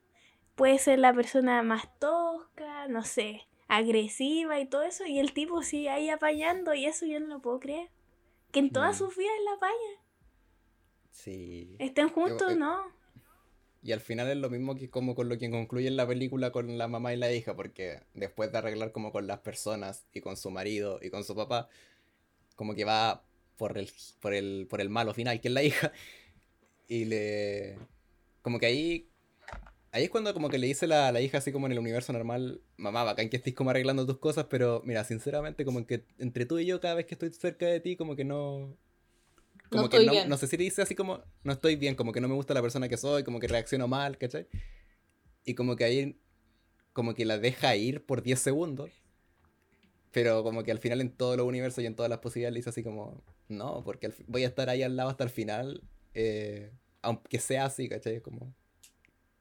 Puede 0.54 0.78
ser 0.78 0.98
la 0.98 1.12
persona 1.12 1.62
más 1.62 1.98
tosca, 1.98 2.88
no 2.88 3.04
sé, 3.04 3.46
agresiva 3.68 4.58
y 4.58 4.66
todo 4.66 4.82
eso. 4.82 5.04
Y 5.06 5.18
el 5.18 5.32
tipo 5.32 5.62
sigue 5.62 5.90
ahí 5.90 6.08
apañando 6.10 6.72
y 6.74 6.86
eso 6.86 7.04
yo 7.06 7.20
no 7.20 7.26
lo 7.26 7.40
puedo 7.40 7.60
creer. 7.60 7.90
que 8.52 8.60
en 8.60 8.70
todas 8.70 8.96
Mm. 8.96 8.98
sus 9.04 9.16
vidas 9.16 9.34
la 9.44 9.56
vaya. 9.56 10.00
Sí. 11.16 11.76
Estén 11.78 12.10
juntos, 12.10 12.52
eh, 12.52 12.56
¿no? 12.56 12.84
Y 13.82 13.92
al 13.92 14.00
final 14.00 14.28
es 14.28 14.36
lo 14.36 14.50
mismo 14.50 14.74
que 14.74 14.90
como 14.90 15.14
con 15.14 15.28
lo 15.28 15.38
que 15.38 15.50
concluye 15.50 15.88
en 15.88 15.96
la 15.96 16.06
película 16.06 16.50
con 16.50 16.76
la 16.76 16.88
mamá 16.88 17.14
y 17.14 17.16
la 17.16 17.32
hija, 17.32 17.56
porque 17.56 18.02
después 18.14 18.52
de 18.52 18.58
arreglar 18.58 18.92
como 18.92 19.12
con 19.12 19.26
las 19.26 19.38
personas 19.38 20.06
y 20.12 20.20
con 20.20 20.36
su 20.36 20.50
marido 20.50 20.98
y 21.02 21.10
con 21.10 21.24
su 21.24 21.34
papá, 21.34 21.68
como 22.54 22.74
que 22.74 22.84
va 22.84 23.24
por 23.56 23.78
el, 23.78 23.90
por 24.20 24.34
el, 24.34 24.66
por 24.68 24.80
el 24.80 24.90
malo 24.90 25.14
final, 25.14 25.40
que 25.40 25.48
es 25.48 25.54
la 25.54 25.62
hija, 25.62 25.92
y 26.88 27.06
le... 27.06 27.78
Como 28.42 28.58
que 28.58 28.66
ahí... 28.66 29.08
Ahí 29.92 30.04
es 30.04 30.10
cuando 30.10 30.34
como 30.34 30.50
que 30.50 30.58
le 30.58 30.66
dice 30.66 30.86
la, 30.86 31.10
la 31.10 31.22
hija 31.22 31.38
así 31.38 31.50
como 31.52 31.64
en 31.66 31.72
el 31.72 31.78
universo 31.78 32.12
normal, 32.12 32.60
mamá, 32.76 33.04
bacán 33.04 33.30
que 33.30 33.38
estés 33.38 33.54
como 33.54 33.70
arreglando 33.70 34.04
tus 34.04 34.18
cosas, 34.18 34.46
pero 34.50 34.82
mira, 34.84 35.04
sinceramente 35.04 35.64
como 35.64 35.86
que 35.86 36.04
entre 36.18 36.44
tú 36.44 36.58
y 36.58 36.66
yo 36.66 36.80
cada 36.80 36.94
vez 36.96 37.06
que 37.06 37.14
estoy 37.14 37.32
cerca 37.32 37.64
de 37.66 37.80
ti 37.80 37.96
como 37.96 38.14
que 38.14 38.24
no... 38.24 38.76
Como 39.70 39.84
No 39.84 39.88
que 39.88 39.96
estoy 39.96 40.06
no, 40.06 40.12
bien. 40.12 40.28
no 40.28 40.36
sé 40.36 40.46
si 40.46 40.56
le 40.56 40.64
dice 40.64 40.82
así 40.82 40.94
como, 40.94 41.22
no 41.42 41.52
estoy 41.52 41.76
bien, 41.76 41.94
como 41.94 42.12
que 42.12 42.20
no 42.20 42.28
me 42.28 42.34
gusta 42.34 42.54
la 42.54 42.62
persona 42.62 42.88
que 42.88 42.96
soy, 42.96 43.24
como 43.24 43.40
que 43.40 43.48
reacciono 43.48 43.88
mal, 43.88 44.18
¿cachai? 44.18 44.46
Y 45.44 45.54
como 45.54 45.76
que 45.76 45.84
ahí, 45.84 46.20
como 46.92 47.14
que 47.14 47.24
la 47.24 47.38
deja 47.38 47.74
ir 47.76 48.04
por 48.04 48.22
10 48.22 48.40
segundos, 48.40 48.90
pero 50.12 50.42
como 50.42 50.62
que 50.62 50.70
al 50.72 50.78
final 50.78 51.00
en 51.00 51.10
todos 51.10 51.36
los 51.36 51.46
universos 51.46 51.82
y 51.84 51.86
en 51.86 51.94
todas 51.94 52.08
las 52.10 52.20
posibilidades 52.20 52.54
le 52.54 52.58
dice 52.60 52.70
así 52.70 52.82
como, 52.82 53.22
no, 53.48 53.82
porque 53.84 54.12
voy 54.26 54.44
a 54.44 54.48
estar 54.48 54.68
ahí 54.70 54.82
al 54.82 54.96
lado 54.96 55.10
hasta 55.10 55.24
el 55.24 55.30
final, 55.30 55.82
eh, 56.14 56.72
aunque 57.02 57.38
sea 57.38 57.66
así, 57.66 57.88
¿cachai? 57.88 58.20
Como 58.20 58.54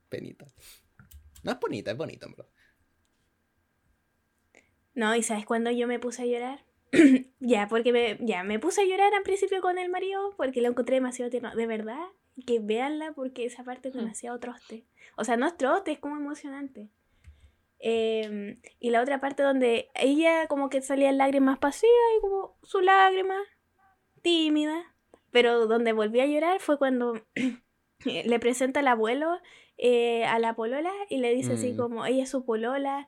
penita. 0.10 0.46
No 1.44 1.52
es 1.52 1.60
bonita, 1.60 1.92
es 1.92 1.98
bonita, 1.98 2.28
verdad. 2.28 2.48
No, 4.96 5.16
¿y 5.16 5.24
sabes 5.24 5.46
cuándo 5.46 5.72
yo 5.72 5.88
me 5.88 6.00
puse 6.00 6.24
a 6.24 6.26
llorar? 6.26 6.66
ya, 7.40 7.68
porque 7.68 7.92
me, 7.92 8.18
ya 8.22 8.44
me 8.44 8.60
puse 8.60 8.82
a 8.82 8.86
llorar 8.86 9.14
al 9.14 9.24
principio 9.24 9.62
con 9.62 9.78
el 9.78 9.90
marido 9.90 10.34
porque 10.38 10.62
lo 10.62 10.70
encontré 10.70 10.96
demasiado 10.96 11.30
tierno. 11.32 11.56
De 11.56 11.68
verdad, 11.68 12.04
que 12.46 12.60
véanla 12.60 13.14
porque 13.14 13.46
esa 13.46 13.64
parte 13.64 13.90
es 13.90 13.96
Hmm. 13.96 14.00
demasiado 14.00 14.40
troste. 14.40 14.86
O 15.18 15.24
sea, 15.24 15.38
no 15.38 15.48
es 15.48 15.58
troste, 15.58 15.92
es 15.94 16.00
como 16.00 16.16
emocionante. 16.18 16.90
Em, 17.80 18.60
y 18.80 18.90
la 18.90 19.02
otra 19.02 19.20
parte 19.20 19.44
donde 19.44 19.90
ella 19.96 20.48
como 20.48 20.70
que 20.70 20.82
salían 20.82 21.18
lágrimas 21.18 21.60
pasivas 21.60 21.94
y 22.18 22.22
como 22.22 22.58
su 22.64 22.82
lágrima 22.82 23.36
tímida. 24.22 24.94
Pero 25.32 25.68
donde 25.68 25.92
volví 25.92 26.22
a 26.22 26.26
llorar 26.26 26.60
fue 26.62 26.78
cuando 26.78 27.20
le 28.06 28.40
presenta 28.40 28.80
al 28.80 28.88
abuelo 28.88 29.40
eh, 29.78 30.24
a 30.26 30.40
la 30.40 30.56
polola 30.56 30.92
y 31.10 31.18
le 31.18 31.34
dice 31.36 31.54
así 31.54 31.74
Mm. 31.74 31.78
como 31.78 32.06
ella 32.06 32.24
es 32.24 32.30
su 32.30 32.46
polola. 32.46 33.08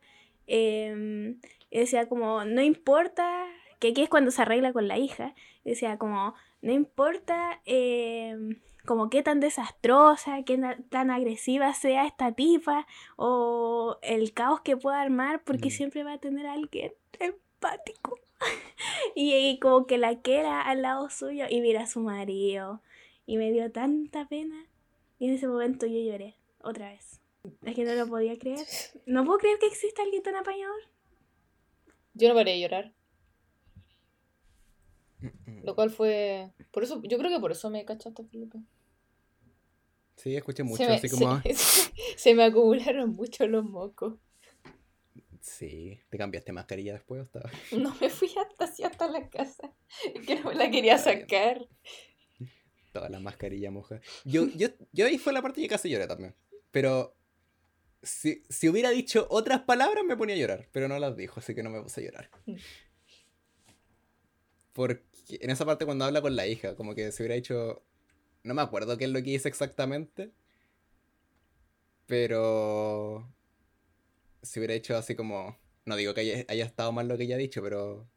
y 0.50 1.38
decía 1.72 2.08
como, 2.08 2.46
no 2.46 2.62
importa, 2.62 3.46
que 3.80 3.90
aquí 3.90 4.02
es 4.04 4.10
cuando 4.10 4.32
se 4.32 4.42
arregla 4.42 4.74
con 4.74 4.88
la 4.88 4.98
hija, 4.98 5.36
decía 5.64 5.98
como, 5.98 6.34
no 6.62 6.72
importa 6.72 7.62
em, 7.66 8.60
como 8.86 9.10
qué 9.10 9.22
tan 9.22 9.40
desastrosa, 9.40 10.44
qué 10.44 10.58
tan 10.90 11.12
agresiva 11.12 11.74
sea 11.74 12.06
esta 12.06 12.32
tipa, 12.32 12.88
o 13.18 13.98
el 14.02 14.34
caos 14.34 14.62
que 14.62 14.78
pueda 14.78 15.02
armar, 15.02 15.44
porque 15.44 15.68
Mm. 15.68 15.72
siempre 15.72 16.04
va 16.04 16.14
a 16.14 16.18
tener 16.20 16.48
a 16.48 16.54
alguien 16.54 16.94
empático. 17.20 18.18
y, 19.16 19.34
y 19.36 19.60
como 19.60 19.86
que 19.88 19.98
la 19.98 20.22
quiera 20.22 20.62
al 20.62 20.82
lado 20.84 21.10
suyo 21.10 21.46
y 21.50 21.60
mira 21.62 21.82
a 21.84 21.88
su 21.88 22.00
marido. 22.02 22.82
Y 23.26 23.38
me 23.38 23.52
dio 23.52 23.72
tanta 23.72 24.26
pena. 24.28 24.66
Y 25.20 25.28
en 25.28 25.34
ese 25.34 25.48
momento 25.48 25.86
yo 25.86 26.00
lloré, 26.00 26.36
otra 26.62 26.90
vez. 26.90 27.20
Es 27.64 27.76
que 27.76 27.84
no 27.84 27.94
lo 27.94 28.08
podía 28.08 28.38
creer. 28.40 28.60
No 29.06 29.26
puedo 29.26 29.40
creer 29.40 29.58
que 29.60 29.66
exista 29.68 30.02
alguien 30.02 30.24
tan 30.24 30.36
apañador. 30.36 30.80
Yo 32.14 32.30
no 32.30 32.36
paré 32.36 32.52
de 32.54 32.62
llorar. 32.62 32.94
Mm, 35.46 35.64
Lo 35.66 35.76
cual 35.76 35.90
fue. 35.90 36.52
Por 36.72 36.84
eso, 36.84 37.02
yo 37.04 37.18
creo 37.18 37.30
que 37.32 37.40
por 37.40 37.52
eso 37.52 37.70
me 37.70 37.86
cachaste, 37.86 38.24
Felipe. 38.26 38.60
Sí, 40.16 40.36
escuché 40.36 40.64
mucho, 40.64 40.84
se, 40.84 40.90
me, 40.90 40.96
así 40.96 41.10
como... 41.10 41.42
se- 41.56 41.92
se 42.18 42.34
me 42.34 42.44
acumularon 42.44 43.12
mucho 43.12 43.48
los 43.48 43.64
mocos. 43.64 44.16
Sí, 45.42 46.00
¿te 46.10 46.18
cambiaste 46.18 46.52
mascarilla 46.52 46.94
después 46.94 47.22
o 47.22 47.24
estaba? 47.24 47.50
No 47.72 47.96
me 48.02 48.10
fui 48.10 48.30
hasta 48.38 48.66
así 48.66 48.84
hasta 48.84 49.08
la 49.08 49.30
casa. 49.30 49.72
Es 50.14 50.26
que 50.26 50.36
no 50.40 50.50
me 50.50 50.56
la 50.56 50.70
quería 50.72 50.98
sacar. 50.98 51.68
Toda 52.92 53.10
la 53.10 53.20
mascarilla 53.20 53.70
moja. 53.70 54.02
Yo, 54.26 54.48
yo, 54.56 54.70
yo 54.92 55.06
ahí 55.06 55.18
fue 55.20 55.32
la 55.34 55.42
parte 55.42 55.62
que 55.62 55.68
casi 55.68 55.90
lloré 55.90 56.08
también. 56.08 56.36
Pero 56.72 57.16
si, 58.02 58.44
si 58.50 58.68
hubiera 58.70 58.90
dicho 58.90 59.28
otras 59.30 59.62
palabras 59.62 60.04
me 60.04 60.18
ponía 60.18 60.36
a 60.36 60.40
llorar. 60.40 60.68
Pero 60.72 60.88
no 60.88 60.98
las 60.98 61.16
dijo, 61.16 61.40
así 61.40 61.54
que 61.54 61.62
no 61.64 61.70
me 61.70 61.82
puse 61.82 62.02
a 62.02 62.04
llorar. 62.06 62.30
Mm. 62.46 62.56
En 65.30 65.50
esa 65.50 65.66
parte 65.66 65.86
cuando 65.86 66.06
habla 66.06 66.22
con 66.22 66.36
la 66.36 66.48
hija, 66.48 66.76
como 66.76 66.96
que 66.96 67.12
se 67.12 67.24
hubiera 67.24 67.36
dicho... 67.36 67.84
No 68.44 68.54
me 68.54 68.62
acuerdo 68.62 68.98
qué 68.98 69.06
es 69.06 69.10
lo 69.12 69.20
que 69.20 69.32
dice 69.32 69.50
exactamente. 69.50 70.32
Pero... 72.06 73.28
Si 74.42 74.60
hubiera 74.60 74.74
hecho 74.74 74.96
así 74.98 75.16
como... 75.16 75.58
No 75.86 75.96
digo 75.96 76.14
que 76.14 76.22
haya, 76.22 76.46
haya 76.48 76.66
estado 76.66 76.92
mal 76.92 77.08
lo 77.08 77.18
que 77.18 77.24
ella 77.24 77.36
ha 77.36 77.40
dicho, 77.40 77.62
pero... 77.62 78.08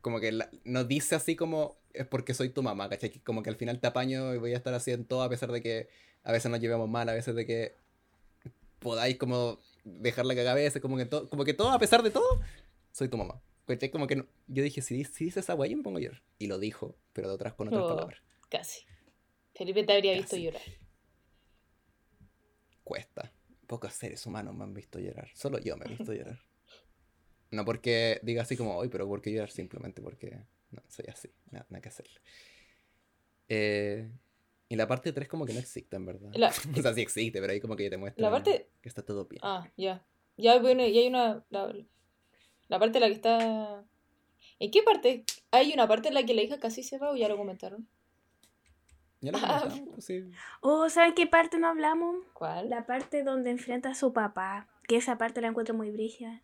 Como 0.00 0.20
que 0.20 0.32
la- 0.32 0.50
no 0.64 0.84
dice 0.84 1.14
así 1.14 1.36
como... 1.36 1.76
Es 1.92 2.06
porque 2.06 2.34
soy 2.34 2.48
tu 2.48 2.62
mamá, 2.62 2.88
¿cachai? 2.88 3.10
Que 3.10 3.20
Como 3.20 3.42
que 3.42 3.50
al 3.50 3.56
final 3.56 3.80
te 3.80 3.86
apaño 3.86 4.34
y 4.34 4.38
voy 4.38 4.52
a 4.52 4.56
estar 4.56 4.74
así 4.74 4.90
en 4.90 5.04
todo 5.04 5.22
a 5.22 5.28
pesar 5.28 5.52
de 5.52 5.62
que 5.62 5.88
a 6.24 6.32
veces 6.32 6.50
nos 6.50 6.58
llevemos 6.58 6.88
mal, 6.88 7.08
a 7.08 7.14
veces 7.14 7.34
de 7.36 7.46
que 7.46 7.74
podáis 8.80 9.16
como 9.16 9.60
dejar 9.84 10.26
la 10.26 10.34
cagada 10.34 10.52
a 10.52 10.54
veces, 10.54 10.82
como 10.82 10.96
que, 10.96 11.04
todo, 11.06 11.28
como 11.28 11.44
que 11.44 11.54
todo, 11.54 11.70
a 11.70 11.78
pesar 11.78 12.02
de 12.02 12.10
todo, 12.10 12.40
soy 12.92 13.08
tu 13.08 13.16
mamá. 13.16 13.40
¿Cachai? 13.66 13.90
Como 13.90 14.06
que 14.06 14.16
no- 14.16 14.26
yo 14.46 14.62
dije, 14.62 14.82
si, 14.82 15.04
si 15.04 15.24
dice 15.26 15.40
esa 15.40 15.54
guay, 15.54 15.74
me 15.74 15.82
pongo 15.82 15.98
a 15.98 16.00
llorar. 16.02 16.22
Y 16.38 16.46
lo 16.48 16.58
dijo, 16.58 16.96
pero 17.12 17.28
de 17.28 17.34
otras 17.34 17.54
con 17.54 17.68
otras 17.68 17.82
Oh. 17.84 17.88
palabras. 17.88 18.20
Casi. 18.50 18.84
Felipe 19.54 19.84
te 19.84 19.92
habría 19.94 20.12
visto 20.14 20.30
Casi. 20.32 20.42
llorar. 20.42 20.62
Cuesta. 22.82 23.32
Pocos 23.66 23.92
seres 23.94 24.24
humanos 24.26 24.54
me 24.54 24.64
han 24.64 24.74
visto 24.74 24.98
llorar. 24.98 25.30
Solo 25.34 25.58
yo 25.58 25.76
me 25.76 25.86
he 25.86 25.88
visto 25.88 26.12
llorar. 26.12 26.40
No 27.50 27.64
porque 27.64 28.20
diga 28.22 28.42
así 28.42 28.56
como 28.56 28.76
hoy, 28.76 28.88
pero 28.88 29.06
porque 29.08 29.32
llorar 29.32 29.50
simplemente 29.50 30.02
porque 30.02 30.38
no, 30.70 30.82
soy 30.88 31.06
así. 31.08 31.30
Nada, 31.50 31.66
nada 31.70 31.80
que 31.80 31.88
hacerle. 31.88 32.20
Eh, 33.48 34.10
y 34.68 34.76
la 34.76 34.86
parte 34.88 35.12
3 35.12 35.28
como 35.28 35.46
que 35.46 35.52
no 35.52 35.60
existe, 35.60 35.96
en 35.96 36.04
verdad. 36.06 36.30
La- 36.34 36.48
o 36.78 36.82
sea, 36.82 36.92
sí 36.94 37.00
existe, 37.00 37.40
pero 37.40 37.52
ahí 37.52 37.60
como 37.60 37.76
que 37.76 37.88
te 37.88 37.96
muestra 37.96 38.30
parte. 38.30 38.68
que 38.82 38.88
está 38.88 39.02
todo 39.04 39.24
bien. 39.26 39.40
Ah, 39.44 39.70
ya. 39.76 40.04
Ya, 40.36 40.58
bueno, 40.58 40.84
y 40.84 40.98
hay 40.98 41.06
una. 41.06 41.44
La, 41.48 41.72
la 42.74 42.78
parte 42.80 42.98
en 42.98 43.02
la 43.02 43.08
que 43.08 43.14
está. 43.14 43.84
¿En 44.58 44.70
qué 44.70 44.82
parte? 44.82 45.24
Hay 45.50 45.72
una 45.72 45.86
parte 45.88 46.08
en 46.08 46.14
la 46.14 46.24
que 46.24 46.34
la 46.34 46.42
hija 46.42 46.58
casi 46.58 46.82
se 46.82 46.98
va 46.98 47.10
o 47.10 47.16
ya 47.16 47.28
lo 47.28 47.36
comentaron. 47.36 47.86
Ya 49.20 49.32
lo 49.32 49.38
Ah. 49.38 49.60
comentamos, 49.62 49.94
pues 49.94 50.04
sí. 50.06 50.24
Oh, 50.60 50.88
¿saben 50.90 51.14
qué 51.14 51.26
parte 51.26 51.58
no 51.58 51.68
hablamos? 51.68 52.16
¿Cuál? 52.34 52.68
La 52.70 52.86
parte 52.86 53.22
donde 53.22 53.50
enfrenta 53.50 53.90
a 53.90 53.94
su 53.94 54.12
papá. 54.12 54.68
Que 54.86 54.96
esa 54.96 55.16
parte 55.18 55.40
la 55.40 55.48
encuentro 55.48 55.74
muy 55.74 55.90
brígida. 55.90 56.42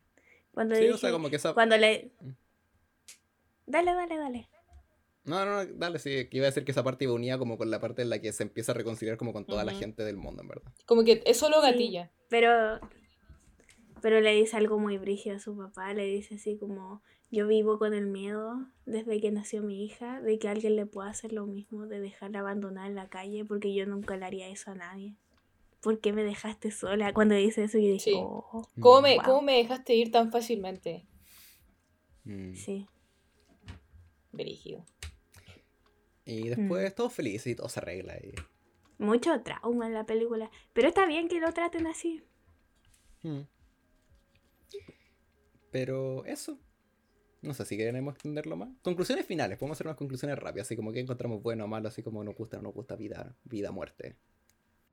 Cuando 0.53 0.75
Sí, 0.75 0.83
le 0.83 0.93
o 0.93 0.97
sea, 0.97 1.09
dije- 1.11 1.17
como 1.19 1.31
que 1.31 1.37
esa... 1.37 1.53
Cuando 1.53 1.77
le... 1.77 2.11
Mm. 2.21 2.31
Dale, 3.67 3.95
dale, 3.95 4.17
dale. 4.17 4.49
No, 5.25 5.45
no, 5.45 5.63
no, 5.65 5.67
dale, 5.75 5.99
sí, 5.99 6.29
que 6.29 6.39
iba 6.39 6.47
a 6.47 6.51
decir 6.51 6.65
que 6.65 6.73
esa 6.73 6.83
parte 6.83 7.05
iba 7.05 7.13
unida 7.13 7.39
como 7.39 7.59
con 7.59 7.71
la 7.71 7.79
parte 7.81 8.03
en 8.03 8.09
la 8.11 8.19
que 8.21 8.33
se 8.33 8.43
empieza 8.43 8.73
a 8.73 8.75
reconciliar 8.75 9.17
como 9.19 9.33
con 9.33 9.45
toda 9.45 9.65
la 9.65 9.73
Ujú. 9.73 9.81
gente 9.81 10.03
del 10.05 10.17
mundo, 10.17 10.43
en 10.43 10.49
verdad. 10.49 10.73
Como 10.87 11.05
que 11.05 11.23
es 11.27 11.37
solo 11.37 11.61
Sí. 11.61 11.71
gatilla. 11.71 12.11
Pero... 12.29 12.81
Pero 14.03 14.21
le 14.21 14.35
dice 14.35 14.57
algo 14.57 14.79
muy 14.79 14.99
brígido 14.99 15.37
a 15.37 15.41
su 15.41 15.57
papá. 15.57 15.93
Le 15.95 16.05
dice 16.05 16.37
así 16.37 16.57
como... 16.57 17.03
Yo 17.33 17.47
vivo 17.47 17.79
con 17.79 17.95
el 17.95 18.09
miedo 18.09 18.67
desde 18.87 19.21
que 19.21 19.31
nació 19.31 19.63
mi 19.63 19.85
hija 19.85 20.21
de 20.21 20.41
que 20.41 20.49
alguien 20.49 20.75
le 20.75 20.85
pueda 20.85 21.11
hacer 21.11 21.33
lo 21.33 21.47
mismo, 21.47 21.87
de 21.87 22.01
dejarla 22.01 22.41
abandonada 22.41 22.89
en 22.89 22.97
la 22.97 23.09
calle, 23.09 23.45
porque 23.45 23.73
yo 23.73 23.87
nunca 23.87 24.17
le 24.17 24.25
haría 24.25 24.49
eso 24.49 24.73
a 24.73 24.75
nadie. 24.75 25.15
¿Por 25.81 26.01
qué 26.01 26.13
me 26.13 26.25
dejaste 26.25 26.73
sola? 26.73 27.13
Cuando 27.13 27.37
dice 27.37 27.63
eso 27.63 27.79
yo 27.79 27.85
dije, 27.87 28.11
Sí. 28.11 28.13
oh, 28.17 28.67
¿Cómo 28.81 29.01
me, 29.03 29.15
Wow. 29.15 29.25
¿Cómo 29.25 29.43
me 29.43 29.59
dejaste 29.59 29.95
ir 29.95 30.11
tan 30.11 30.33
fácilmente? 30.33 31.07
Mm. 32.25 32.55
sí. 32.55 32.89
Brígido. 34.33 34.85
Y 36.25 36.45
Mm. 36.45 36.49
después 36.57 36.95
todo 36.97 37.11
feliz 37.11 37.47
y 37.47 37.55
todo 37.55 37.69
se 37.69 37.79
arregla. 37.79 38.17
Y... 38.19 38.35
Mucho 38.99 39.41
trauma 39.43 39.87
en 39.87 39.95
la 39.95 40.05
película. 40.05 40.51
Pero 40.73 40.89
está 40.89 41.07
bien 41.07 41.29
que 41.29 41.39
lo 41.39 41.53
traten 41.53 41.87
así. 41.87 42.25
Mm. 43.23 43.43
Pero 45.71 46.25
eso. 46.25 46.59
No 47.43 47.55
sé 47.55 47.65
si 47.65 47.77
queremos 47.77 48.15
extenderlo 48.15 48.57
más. 48.57 48.69
Conclusiones 48.83 49.25
finales, 49.25 49.57
podemos 49.59 49.77
hacer 49.77 49.87
unas 49.87 49.97
conclusiones 49.97 50.39
rápidas, 50.39 50.67
así 50.67 50.77
como 50.77 50.93
que 50.93 51.01
encontramos 51.01 51.43
bueno 51.43 51.65
o 51.65 51.69
malo, 51.69 51.89
así 51.89 52.03
como 52.03 52.23
nos 52.23 52.35
gusta 52.35 52.59
o 52.59 52.61
no 52.61 52.69
nos 52.69 52.75
gusta 52.75 52.97
vida, 52.97 53.35
vida, 53.45 53.71
muerte. 53.71 54.17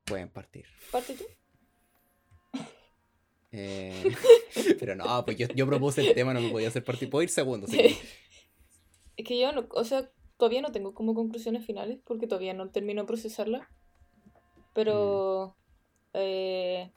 Pueden 0.04 0.30
partir. 0.30 0.64
Parte 0.90 1.14
tú. 1.14 1.24
Eh, 3.52 4.02
pero 4.78 4.94
no, 4.94 5.24
pues 5.24 5.36
yo, 5.36 5.46
yo 5.54 5.66
propuse 5.66 6.06
el 6.06 6.14
tema, 6.14 6.32
no 6.34 6.40
me 6.40 6.50
podía 6.50 6.68
hacer 6.68 6.84
partir. 6.84 7.10
Puedo 7.10 7.22
ir 7.22 7.28
segundo, 7.30 7.66
así 7.66 7.76
que- 7.76 7.96
Es 9.16 9.26
que 9.26 9.38
yo, 9.38 9.50
no, 9.52 9.66
o 9.70 9.84
sea, 9.84 10.08
todavía 10.36 10.62
no 10.62 10.70
tengo 10.70 10.94
como 10.94 11.12
conclusiones 11.12 11.66
finales 11.66 11.98
porque 12.04 12.28
todavía 12.28 12.54
no 12.54 12.70
termino 12.70 13.02
de 13.02 13.06
procesarla. 13.08 13.68
Pero. 14.74 15.56
eh, 16.14 16.92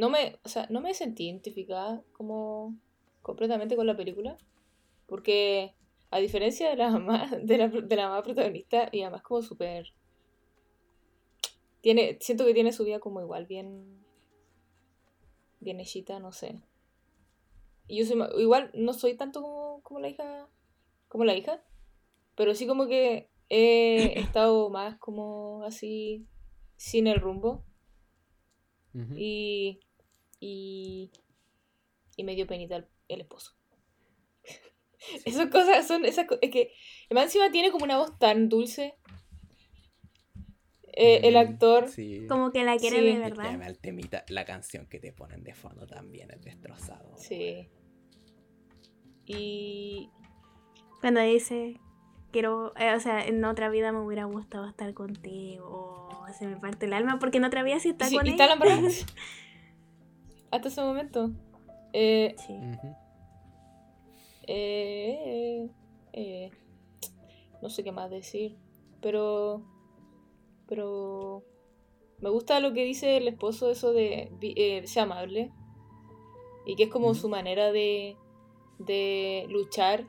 no 0.00 0.08
me. 0.08 0.38
O 0.44 0.48
sea, 0.48 0.66
no 0.70 0.80
me 0.80 0.94
sentí 0.94 1.26
identificada 1.26 2.02
como. 2.12 2.74
completamente 3.20 3.76
con 3.76 3.86
la 3.86 3.96
película. 3.96 4.38
Porque 5.06 5.74
a 6.10 6.18
diferencia 6.18 6.70
de 6.70 6.76
la 6.76 6.90
mamá, 6.98 7.30
de 7.42 7.58
la, 7.58 7.68
de 7.68 7.96
la 7.96 8.08
mamá 8.08 8.22
protagonista, 8.22 8.88
y 8.92 9.02
además 9.02 9.22
como 9.22 9.42
súper... 9.42 9.92
Tiene, 11.82 12.18
siento 12.20 12.44
que 12.44 12.54
tiene 12.54 12.72
su 12.72 12.84
vida 12.84 13.00
como 13.00 13.20
igual, 13.20 13.46
bien... 13.46 14.04
Bien 15.60 15.78
hechita, 15.80 16.18
no 16.18 16.32
sé. 16.32 16.62
Y 17.86 17.98
yo 17.98 18.06
soy 18.06 18.18
igual 18.40 18.70
no 18.72 18.94
soy 18.94 19.14
tanto 19.14 19.42
como, 19.42 19.82
como 19.82 20.00
la 20.00 20.08
hija. 20.08 20.48
Como 21.08 21.24
la 21.24 21.34
hija. 21.34 21.62
Pero 22.34 22.54
sí 22.54 22.66
como 22.66 22.86
que 22.86 23.28
he 23.50 24.18
estado 24.20 24.70
más 24.70 24.96
como 24.98 25.62
así. 25.64 26.26
Sin 26.76 27.06
el 27.06 27.20
rumbo. 27.20 27.64
Y. 29.14 29.80
Y. 30.40 31.10
Y 32.16 32.24
me 32.24 32.34
dio 32.34 32.46
penita 32.46 32.76
el, 32.76 32.86
el 33.08 33.20
esposo. 33.20 33.52
Esas 35.24 35.46
cosas 35.50 35.86
son. 35.86 36.04
Esas, 36.04 36.26
co- 36.26 36.38
es 36.42 36.50
que. 36.50 36.72
Además 37.06 37.24
encima 37.26 37.50
tiene 37.50 37.70
como 37.70 37.84
una 37.84 37.98
voz 37.98 38.18
tan 38.18 38.48
dulce. 38.48 38.96
Eh, 40.92 41.20
el 41.28 41.34
Mm, 41.34 41.38
actor. 41.38 41.88
Sí. 41.88 42.26
Como 42.28 42.50
que 42.52 42.64
la 42.64 42.76
quiere 42.76 42.98
Sí. 42.98 43.04
de 43.06 43.18
verdad. 43.18 43.46
además 43.46 43.68
el 43.68 43.78
temita, 43.78 44.24
la 44.28 44.44
canción 44.44 44.86
que 44.88 44.98
te 44.98 45.12
ponen 45.12 45.44
de 45.44 45.54
fondo 45.54 45.86
también 45.86 46.30
es 46.32 46.42
destrozado. 46.42 47.16
Sí. 47.16 47.68
Y. 49.26 50.10
Cuando 51.00 51.20
dice, 51.22 51.80
quiero, 52.30 52.74
eh, 52.76 52.94
o 52.94 53.00
sea, 53.00 53.24
en 53.24 53.42
otra 53.44 53.70
vida 53.70 53.90
me 53.92 54.00
hubiera 54.00 54.24
gustado 54.24 54.68
estar 54.68 54.92
contigo. 54.92 56.08
O 56.10 56.26
se 56.38 56.46
me 56.46 56.56
parte 56.58 56.84
el 56.86 56.92
alma 56.92 57.18
porque 57.18 57.38
en 57.38 57.44
otra 57.44 57.62
vida 57.62 57.80
sí 57.80 57.90
está 57.90 58.06
sí, 58.06 58.16
con 58.16 58.26
y 58.26 58.30
ella. 58.32 58.44
está 58.44 58.56
la. 58.56 58.90
Hasta 60.50 60.68
ese 60.68 60.82
momento. 60.82 61.30
Eh, 61.92 62.34
Sí. 62.38 62.52
Ujú. 62.54 62.96
Eh, 64.46 65.68
eh, 66.12 66.50
no 67.62 67.68
sé 67.70 67.84
qué 67.84 67.92
más 67.92 68.10
decir, 68.10 68.56
pero, 69.00 69.62
pero 70.66 71.44
me 72.20 72.30
gusta 72.30 72.58
lo 72.58 72.72
que 72.72 72.84
dice 72.84 73.16
el 73.16 73.28
esposo, 73.28 73.70
eso 73.70 73.92
de 73.92 74.30
eh, 74.40 74.86
ser 74.86 75.04
amable, 75.04 75.52
y 76.66 76.74
que 76.74 76.84
es 76.84 76.90
como 76.90 77.14
su 77.14 77.28
manera 77.28 77.70
de, 77.70 78.16
de 78.78 79.46
luchar 79.50 80.06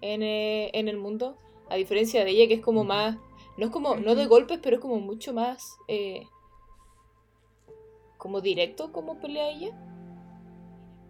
en, 0.00 0.22
eh, 0.22 0.70
en 0.72 0.88
el 0.88 0.96
mundo, 0.96 1.36
a 1.68 1.76
diferencia 1.76 2.24
de 2.24 2.30
ella 2.30 2.48
que 2.48 2.54
es 2.54 2.60
como 2.62 2.84
más, 2.84 3.16
no 3.56 3.66
es 3.66 3.70
como, 3.70 3.96
no 3.96 4.14
de 4.14 4.26
golpes, 4.26 4.58
pero 4.62 4.76
es 4.76 4.82
como 4.82 4.98
mucho 4.98 5.32
más, 5.32 5.76
eh, 5.88 6.26
como 8.24 8.40
directo 8.40 8.90
como 8.90 9.20
pelea 9.20 9.50
ella. 9.50 9.68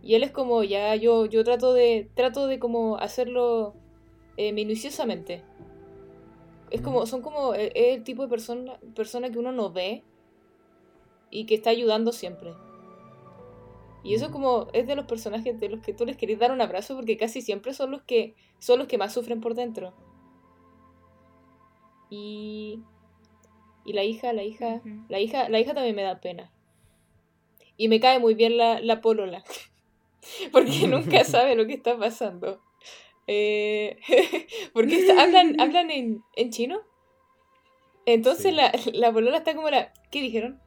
Y 0.03 0.17
él 0.17 0.25
es 0.25 0.33
como, 0.33 0.65
ya, 0.65 0.97
yo, 0.97 1.27
yo 1.27 1.45
trato 1.45 1.73
de, 1.73 2.11
trato 2.17 2.49
de 2.49 2.59
como 2.59 2.97
hacerlo 2.97 3.73
eh, 4.37 4.53
minuciosamente. 4.53 5.45
Es 6.73 6.81
como, 6.81 6.99
Ujú. 6.99 7.07
son 7.07 7.23
como, 7.23 7.55
eh, 7.55 7.71
es 7.77 7.97
el 7.97 8.03
tipo 8.03 8.23
de 8.25 8.29
persona, 8.29 8.81
persona 8.97 9.31
que 9.31 9.39
uno 9.39 9.53
no 9.53 9.71
ve 9.71 10.03
y 11.31 11.47
que 11.47 11.55
está 11.55 11.71
ayudando 11.71 12.11
siempre. 12.11 12.53
Y 14.03 14.15
eso 14.15 14.25
Ujú. 14.25 14.33
como 14.33 14.67
es 14.73 14.85
de 14.89 14.97
los 14.97 15.07
personajes 15.07 15.61
de 15.61 15.69
los 15.69 15.83
que 15.83 15.95
tú 15.95 16.05
les 16.07 16.17
querés 16.17 16.41
dar 16.41 16.51
un 16.51 16.63
abrazo 16.63 16.97
porque 16.97 17.17
casi 17.17 17.43
siempre 17.43 17.75
son 17.75 17.93
los 17.93 18.03
que 18.03 18.35
son 18.59 18.81
los 18.81 18.89
que 18.89 18.99
más 18.99 19.15
sufren 19.15 19.41
por 19.41 19.55
dentro. 19.55 19.95
Y 22.11 22.83
y 23.85 23.93
la 23.93 24.03
hija, 24.03 24.33
la 24.33 24.43
hija, 24.43 24.83
la 25.09 25.21
hija, 25.21 25.49
la 25.49 25.61
hija 25.61 25.75
también 25.75 25.95
me 25.95 26.03
da 26.03 26.21
pena. 26.21 26.54
Y 27.77 27.89
me 27.89 28.01
cae 28.01 28.19
muy 28.19 28.35
bien 28.35 28.57
la, 28.57 28.81
la 28.81 29.01
polola. 29.01 29.45
Porque 30.53 30.87
nunca 30.89 31.25
sabe 31.25 31.55
lo 31.57 31.67
que 31.67 31.75
está 31.75 31.99
pasando. 31.99 32.61
Eh, 33.27 33.99
porque 34.75 34.97
está- 35.01 35.23
hablan, 35.23 35.59
hablan 35.61 35.91
en, 35.91 36.23
en 36.37 36.51
chino. 36.51 36.81
Entonces 38.07 38.47
Sí. 38.47 38.53
la, 38.53 38.73
la 38.93 39.13
polola 39.13 39.39
está 39.39 39.55
como 39.55 39.71
la. 39.71 39.93
¿Qué 40.11 40.21
dijeron? 40.21 40.61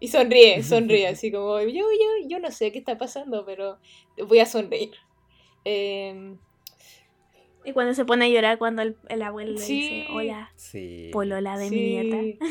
Y 0.00 0.08
sonríe, 0.08 0.62
sonríe, 0.64 1.06
así 1.06 1.30
como, 1.30 1.60
yo, 1.60 1.68
yo, 1.70 2.28
yo 2.28 2.38
no 2.40 2.50
sé 2.50 2.72
qué 2.72 2.78
está 2.78 2.98
pasando, 2.98 3.46
pero 3.46 3.78
voy 4.26 4.40
a 4.40 4.44
sonreír. 4.46 4.90
Em, 5.64 6.36
Y 7.64 7.72
cuando 7.72 7.94
se 7.94 8.04
pone 8.04 8.26
a 8.26 8.28
llorar 8.28 8.58
cuando 8.58 8.82
el, 8.82 8.96
el 9.08 9.22
abuelo 9.22 9.52
le 9.52 9.58
Sí. 9.58 9.80
dice, 9.80 10.06
hola, 10.12 10.52
Sí. 10.56 11.10
polola 11.12 11.56
de 11.56 11.70
mi 11.70 11.76
nieta. 11.76 12.44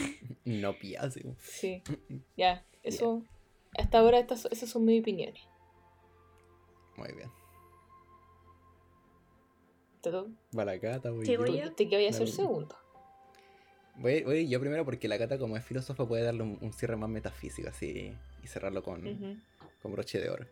No 0.45 0.73
piazo. 0.79 1.19
Sí, 1.39 1.83
ya, 2.37 2.65
eso. 2.81 3.23
Hasta 3.77 3.99
ahora 3.99 4.19
estas, 4.19 4.45
esas 4.51 4.69
son 4.69 4.85
mis 4.85 5.01
opiniones. 5.01 5.41
Muy 6.95 7.11
bien. 7.13 7.29
Todo. 10.01 10.27
Va 10.57 10.65
la 10.65 10.79
cata, 10.79 11.11
voy 11.11 11.25
Sigo 11.25 11.45
yo. 11.45 11.55
yo. 11.65 11.75
Que 11.75 11.85
voy 11.87 12.05
a 12.05 12.11
ser 12.11 12.21
Dale. 12.27 12.31
segundo. 12.31 12.75
Voy, 13.95 14.23
voy 14.23 14.47
yo 14.49 14.59
primero 14.59 14.83
porque 14.85 15.07
la 15.07 15.17
cata, 15.17 15.37
como 15.37 15.55
es 15.55 15.63
filósofa, 15.63 16.05
puede 16.07 16.23
darle 16.23 16.43
un, 16.43 16.57
un 16.61 16.73
cierre 16.73 16.95
más 16.97 17.09
metafísico 17.09 17.69
así 17.69 18.13
y 18.43 18.47
cerrarlo 18.47 18.83
con, 18.83 19.41
con 19.81 19.91
broche 19.91 20.19
de 20.19 20.29
oro. 20.29 20.45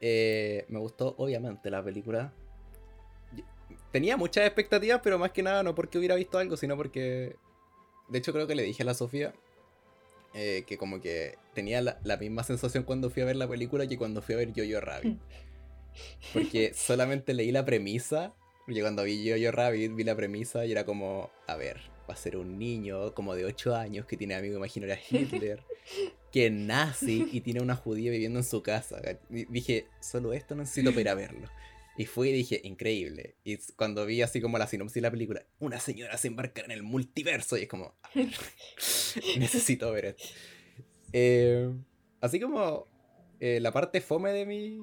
Eh, 0.00 0.64
me 0.68 0.78
gustó, 0.78 1.14
obviamente, 1.18 1.70
la 1.70 1.82
película. 1.82 2.32
Yo- 3.34 3.44
Tenía 3.92 4.16
muchas 4.16 4.46
expectativas, 4.46 5.00
pero 5.02 5.18
más 5.18 5.30
que 5.32 5.42
nada 5.42 5.62
no 5.62 5.74
porque 5.74 5.98
hubiera 5.98 6.14
visto 6.16 6.38
algo, 6.38 6.56
sino 6.56 6.76
porque. 6.76 7.36
De 8.08 8.18
hecho, 8.18 8.32
creo 8.32 8.46
que 8.46 8.54
le 8.54 8.62
dije 8.62 8.82
a 8.82 8.86
la 8.86 8.94
Sofía 8.94 9.32
eh, 10.34 10.64
que, 10.66 10.76
como 10.78 11.00
que 11.00 11.36
tenía 11.54 11.80
la, 11.80 11.98
la 12.04 12.16
misma 12.16 12.44
sensación 12.44 12.84
cuando 12.84 13.10
fui 13.10 13.22
a 13.22 13.26
ver 13.26 13.36
la 13.36 13.48
película 13.48 13.86
que 13.86 13.96
cuando 13.96 14.22
fui 14.22 14.34
a 14.34 14.38
ver 14.38 14.52
Jojo 14.54 14.80
Rabbit. 14.80 15.18
Porque 16.32 16.72
solamente 16.74 17.34
leí 17.34 17.52
la 17.52 17.64
premisa. 17.64 18.34
Porque 18.66 18.80
cuando 18.80 19.04
vi 19.04 19.30
Jojo 19.30 19.52
Rabbit, 19.52 19.94
vi 19.94 20.04
la 20.04 20.16
premisa 20.16 20.66
y 20.66 20.72
era 20.72 20.84
como: 20.84 21.30
A 21.46 21.56
ver, 21.56 21.80
va 22.08 22.14
a 22.14 22.16
ser 22.16 22.36
un 22.36 22.58
niño 22.58 23.14
como 23.14 23.34
de 23.34 23.44
8 23.44 23.74
años 23.74 24.06
que 24.06 24.16
tiene 24.16 24.34
amigo 24.34 24.56
imaginario 24.56 24.94
a 24.94 24.98
Hitler 24.98 25.62
que 26.32 26.46
es 26.46 26.52
nazi 26.52 27.28
y 27.32 27.40
tiene 27.40 27.62
una 27.62 27.76
judía 27.76 28.10
viviendo 28.10 28.38
en 28.38 28.44
su 28.44 28.62
casa. 28.62 29.00
Y 29.30 29.46
dije, 29.46 29.86
solo 30.00 30.32
esto 30.32 30.54
necesito 30.54 30.90
para 30.90 31.00
ir 31.00 31.08
a 31.08 31.14
verlo. 31.14 31.48
Y 31.98 32.04
fui 32.06 32.28
y 32.28 32.32
dije, 32.32 32.60
increíble. 32.64 33.36
Y 33.44 33.56
cuando 33.76 34.04
vi 34.04 34.22
así 34.22 34.40
como 34.40 34.58
la 34.58 34.66
sinopsis 34.66 34.96
de 34.96 35.00
la 35.02 35.10
película, 35.10 35.46
una 35.58 35.80
señora 35.80 36.16
se 36.18 36.28
embarca 36.28 36.62
en 36.62 36.70
el 36.70 36.82
multiverso. 36.82 37.56
Y 37.56 37.62
es 37.62 37.68
como, 37.68 37.94
a 38.02 38.10
ver, 38.14 38.28
necesito 39.38 39.90
ver 39.92 40.06
esto. 40.06 40.24
Eh, 41.12 41.72
así 42.20 42.38
como 42.40 42.86
eh, 43.40 43.60
la 43.60 43.72
parte 43.72 44.00
fome 44.00 44.32
de 44.32 44.44
mi, 44.44 44.78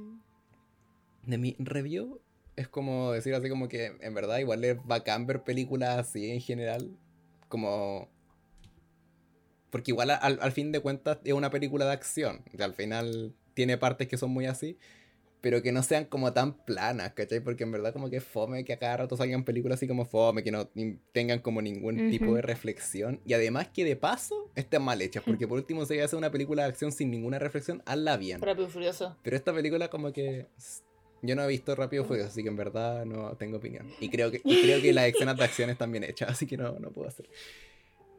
de 1.24 1.38
mi 1.38 1.56
review 1.60 2.22
es 2.56 2.68
como 2.68 3.12
decir 3.12 3.34
así 3.34 3.50
como 3.50 3.68
que 3.68 3.98
en 4.00 4.14
verdad 4.14 4.38
igual 4.38 4.64
es 4.64 4.78
bacán 4.86 5.26
ver 5.26 5.44
películas 5.44 5.98
así 5.98 6.32
en 6.32 6.42
general. 6.42 6.98
Como 7.50 8.10
porque 9.70 9.92
igual 9.92 10.12
al, 10.12 10.38
al 10.40 10.52
fin 10.52 10.72
de 10.72 10.82
cuentas 10.82 11.18
es 11.24 11.34
una 11.34 11.50
película 11.50 11.86
de 11.86 11.94
acción. 11.94 12.44
Sea, 12.56 12.66
al 12.66 12.76
final 12.76 13.34
tiene 13.54 13.78
partes 13.78 14.08
que 14.08 14.18
son 14.18 14.30
muy 14.32 14.46
así. 14.46 14.78
Pero 15.44 15.62
que 15.62 15.74
no 15.74 15.84
sean 15.84 16.06
como 16.06 16.32
tan 16.32 16.54
planas, 16.64 17.12
¿cachai? 17.12 17.42
Porque 17.42 17.66
en 17.66 17.72
verdad 17.74 17.92
como 17.92 18.10
que 18.10 18.22
fome 18.22 18.64
que 18.64 18.72
a 18.72 18.80
cada 18.80 18.96
rato 18.96 19.18
salgan 19.18 19.44
películas 19.44 19.78
así 19.78 19.90
como 19.90 20.06
fome, 20.06 20.42
que 20.42 20.54
no 20.54 20.70
tengan 21.12 21.40
como 21.40 21.62
ningún 21.62 22.10
tipo 22.10 22.34
de 22.34 22.42
reflexión. 22.42 23.20
Y 23.26 23.34
además 23.34 23.68
que 23.68 23.84
de 23.84 23.98
paso 23.98 24.50
estén 24.56 24.82
mal 24.84 25.02
hechas. 25.02 25.22
Porque 25.26 25.46
por 25.46 25.58
último 25.58 25.86
si 25.86 26.00
hacer 26.00 26.18
una 26.18 26.32
película 26.32 26.64
de 26.64 26.70
acción 26.70 26.94
sin 26.94 27.12
ninguna 27.12 27.40
reflexión, 27.40 27.84
hazla 27.86 28.16
bien. 28.16 28.42
Rápido 28.42 28.68
y 28.68 28.72
Furioso. 28.72 29.18
Pero 29.22 29.36
esta 29.36 29.54
película 29.54 29.90
como 29.90 30.14
que... 30.14 30.48
Yo 31.22 31.36
no 31.36 31.44
he 31.44 31.48
visto 31.50 31.76
Rápido 31.76 32.04
y 32.04 32.06
Furioso, 32.06 32.30
así 32.30 32.42
que 32.42 32.48
en 32.48 32.56
verdad 32.56 33.04
no 33.04 33.36
tengo 33.36 33.58
opinión. 33.58 33.92
Y 34.00 34.08
creo 34.08 34.32
que, 34.32 34.40
y 34.46 34.62
creo 34.62 34.82
que 34.82 34.94
las 34.94 35.08
escenas 35.08 35.36
de 35.36 35.44
acción 35.44 35.70
están 35.70 35.92
bien 35.92 36.06
hechas, 36.06 36.30
así 36.30 36.48
que 36.48 36.56
no, 36.56 36.80
no 36.80 36.90
puedo 36.92 37.10
hacer. 37.10 37.28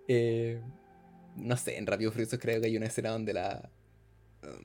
Eh, 0.09 0.61
no 1.37 1.57
sé, 1.57 1.79
en 1.79 1.87
Rápido 1.87 2.11
y 2.11 2.12
Furioso 2.12 2.39
creo 2.39 2.61
que 2.61 2.66
hay 2.66 2.77
una 2.77 2.85
escena 2.85 3.09
donde 3.09 3.33
la... 3.33 3.70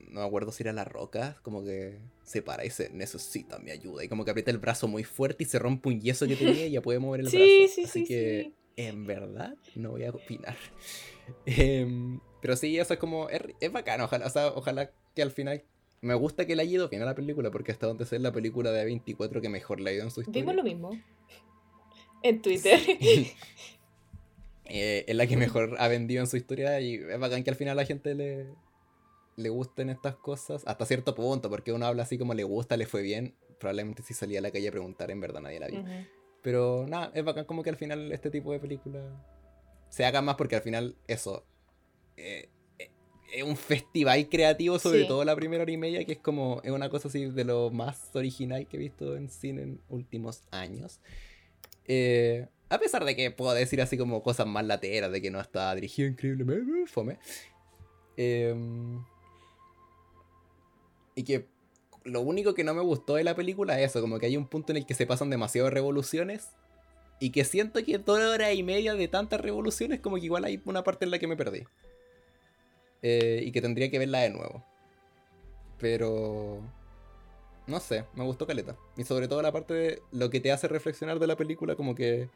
No 0.08 0.20
me 0.20 0.26
acuerdo 0.26 0.52
si 0.52 0.62
era 0.62 0.72
la 0.72 0.84
roca, 0.84 1.38
como 1.42 1.64
que 1.64 1.98
se 2.22 2.42
para 2.42 2.64
y 2.64 2.68
dice, 2.68 2.90
necesita 2.92 3.58
mi 3.58 3.70
ayuda. 3.70 4.04
Y 4.04 4.08
como 4.08 4.24
que 4.24 4.30
aprieta 4.30 4.50
el 4.50 4.58
brazo 4.58 4.88
muy 4.88 5.04
fuerte 5.04 5.44
y 5.44 5.46
se 5.46 5.58
rompe 5.58 5.88
un 5.88 6.00
yeso 6.00 6.26
que 6.26 6.36
tenía 6.36 6.66
y 6.66 6.72
ya 6.72 6.82
puede 6.82 6.98
mover 6.98 7.20
el 7.20 7.28
Sí, 7.30 7.36
brazo. 7.60 7.74
sí, 7.74 7.84
así 7.84 8.00
sí, 8.00 8.04
que 8.06 8.52
en 8.76 9.06
verdad 9.06 9.54
no 9.74 9.90
voy 9.90 10.04
a 10.04 10.10
opinar. 10.10 10.56
Em, 11.46 12.18
pero 12.42 12.56
sí, 12.56 12.76
eso 12.78 12.94
es 12.94 12.98
como. 12.98 13.28
Es, 13.28 13.42
es 13.60 13.70
bacano. 13.70 14.04
Ojalá, 14.04 14.26
o 14.26 14.30
sea, 14.30 14.48
ojalá 14.48 14.90
que 15.14 15.22
al 15.22 15.30
final. 15.30 15.62
Me 16.02 16.14
gusta 16.14 16.46
que 16.46 16.56
le 16.56 16.62
haya 16.62 16.72
ido 16.72 16.88
bien 16.88 17.02
a 17.02 17.04
la 17.04 17.14
película, 17.14 17.50
porque 17.50 17.72
hasta 17.72 17.86
donde 17.86 18.06
sé 18.06 18.16
es 18.16 18.22
la 18.22 18.32
película 18.32 18.72
de 18.72 18.88
A24 18.90 19.40
que 19.42 19.48
mejor 19.50 19.80
le 19.80 19.90
ha 19.90 19.92
ido 19.92 20.02
en 20.04 20.10
su 20.10 20.22
historia. 20.22 20.40
Vimos 20.42 20.56
lo 20.56 20.62
mismo. 20.62 20.90
En 22.22 22.42
Twitter. 22.42 22.78
Eh, 24.66 25.04
es 25.08 25.16
la 25.16 25.26
que 25.26 25.36
mejor 25.36 25.76
ha 25.78 25.88
vendido 25.88 26.20
en 26.22 26.26
su 26.26 26.36
historia 26.36 26.80
y 26.80 26.94
es 26.94 27.18
bacán 27.18 27.42
que 27.42 27.50
al 27.50 27.56
final 27.56 27.76
la 27.76 27.84
gente 27.84 28.14
le, 28.14 28.46
le 29.40 29.48
gusten 29.48 29.90
estas 29.90 30.16
cosas 30.16 30.62
hasta 30.66 30.86
cierto 30.86 31.14
punto, 31.14 31.50
porque 31.50 31.72
uno 31.72 31.86
habla 31.86 32.04
así 32.04 32.18
como 32.18 32.34
le 32.34 32.44
gusta, 32.44 32.76
le 32.76 32.86
fue 32.86 33.02
bien. 33.02 33.34
Probablemente 33.58 34.02
si 34.02 34.14
salía 34.14 34.38
a 34.38 34.42
la 34.42 34.50
calle 34.50 34.68
a 34.68 34.72
preguntar, 34.72 35.10
en 35.10 35.20
verdad 35.20 35.40
nadie 35.40 35.60
la 35.60 35.66
vio. 35.68 35.80
Ujú. 35.80 35.90
Pero 36.42 36.86
nada, 36.88 37.10
es 37.14 37.24
bacán 37.24 37.44
como 37.44 37.62
que 37.62 37.70
al 37.70 37.76
final 37.76 38.12
este 38.12 38.30
tipo 38.30 38.52
de 38.52 38.60
películas 38.60 39.04
se 39.90 40.04
haga 40.04 40.22
más 40.22 40.36
porque 40.36 40.56
al 40.56 40.62
final 40.62 40.96
eso 41.08 41.44
eh, 42.16 42.48
eh, 42.78 42.90
es 43.34 43.42
un 43.42 43.56
festival 43.56 44.28
creativo, 44.28 44.78
sobre 44.78 45.02
Sí. 45.02 45.08
todo 45.08 45.24
la 45.24 45.36
primera 45.36 45.62
hora 45.64 45.72
y 45.72 45.76
media, 45.76 46.04
que 46.04 46.12
es 46.12 46.18
como 46.18 46.60
es 46.64 46.70
una 46.70 46.88
cosa 46.88 47.08
así 47.08 47.26
de 47.26 47.44
lo 47.44 47.70
más 47.70 48.10
original 48.14 48.66
que 48.66 48.76
he 48.76 48.80
visto 48.80 49.16
en 49.16 49.28
cine 49.28 49.62
en 49.62 49.80
últimos 49.88 50.42
años. 50.50 51.00
Eh, 51.86 52.46
a 52.70 52.78
pesar 52.78 53.04
de 53.04 53.16
que 53.16 53.30
puedo 53.32 53.52
decir 53.52 53.82
así 53.82 53.98
como 53.98 54.22
cosas 54.22 54.46
más 54.46 54.64
lateras, 54.64 55.10
de 55.12 55.20
que 55.20 55.30
no 55.30 55.40
está 55.40 55.74
dirigido 55.74 56.08
increíblemente, 56.08 56.86
fome. 56.86 57.18
Y 61.14 61.24
que 61.24 61.46
lo 62.04 62.20
único 62.20 62.54
que 62.54 62.64
no 62.64 62.74
me 62.74 62.82
gustó 62.82 63.16
de 63.16 63.24
la 63.24 63.34
película 63.34 63.78
es 63.80 63.90
eso, 63.90 64.00
como 64.00 64.18
que 64.18 64.26
hay 64.26 64.36
un 64.36 64.46
punto 64.46 64.72
en 64.72 64.78
el 64.78 64.86
que 64.86 64.94
se 64.94 65.06
pasan 65.06 65.30
demasiadas 65.30 65.72
revoluciones. 65.72 66.50
Y 67.18 67.30
que 67.30 67.44
siento 67.44 67.84
que 67.84 67.98
dos 67.98 68.18
horas 68.18 68.54
y 68.54 68.62
media 68.62 68.94
de 68.94 69.08
tantas 69.08 69.40
revoluciones, 69.40 70.00
como 70.00 70.16
que 70.16 70.24
igual 70.24 70.44
hay 70.44 70.62
una 70.64 70.82
parte 70.82 71.04
en 71.04 71.10
la 71.10 71.18
que 71.18 71.26
me 71.26 71.36
perdí. 71.36 71.64
Eh, 73.02 73.42
y 73.44 73.52
que 73.52 73.60
tendría 73.60 73.90
que 73.90 73.98
verla 73.98 74.20
de 74.20 74.30
nuevo. 74.30 74.64
Pero... 75.78 76.60
No 77.66 77.78
sé, 77.78 78.04
me 78.14 78.24
gustó 78.24 78.46
Caleta. 78.46 78.76
Y 78.96 79.04
sobre 79.04 79.28
todo 79.28 79.42
la 79.42 79.52
parte 79.52 79.74
de 79.74 80.02
lo 80.12 80.30
que 80.30 80.40
te 80.40 80.50
hace 80.50 80.66
reflexionar 80.66 81.18
de 81.18 81.26
la 81.26 81.36
película, 81.36 81.76
como 81.76 81.94
que... 81.94 82.30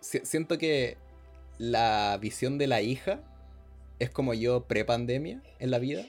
siento 0.00 0.56
que 0.56 0.96
la 1.58 2.18
visión 2.20 2.58
de 2.58 2.66
la 2.66 2.80
hija 2.80 3.20
es 3.98 4.10
como 4.10 4.34
yo 4.34 4.64
pre-pandemia 4.64 5.42
en 5.58 5.70
la 5.70 5.78
vida. 5.78 6.04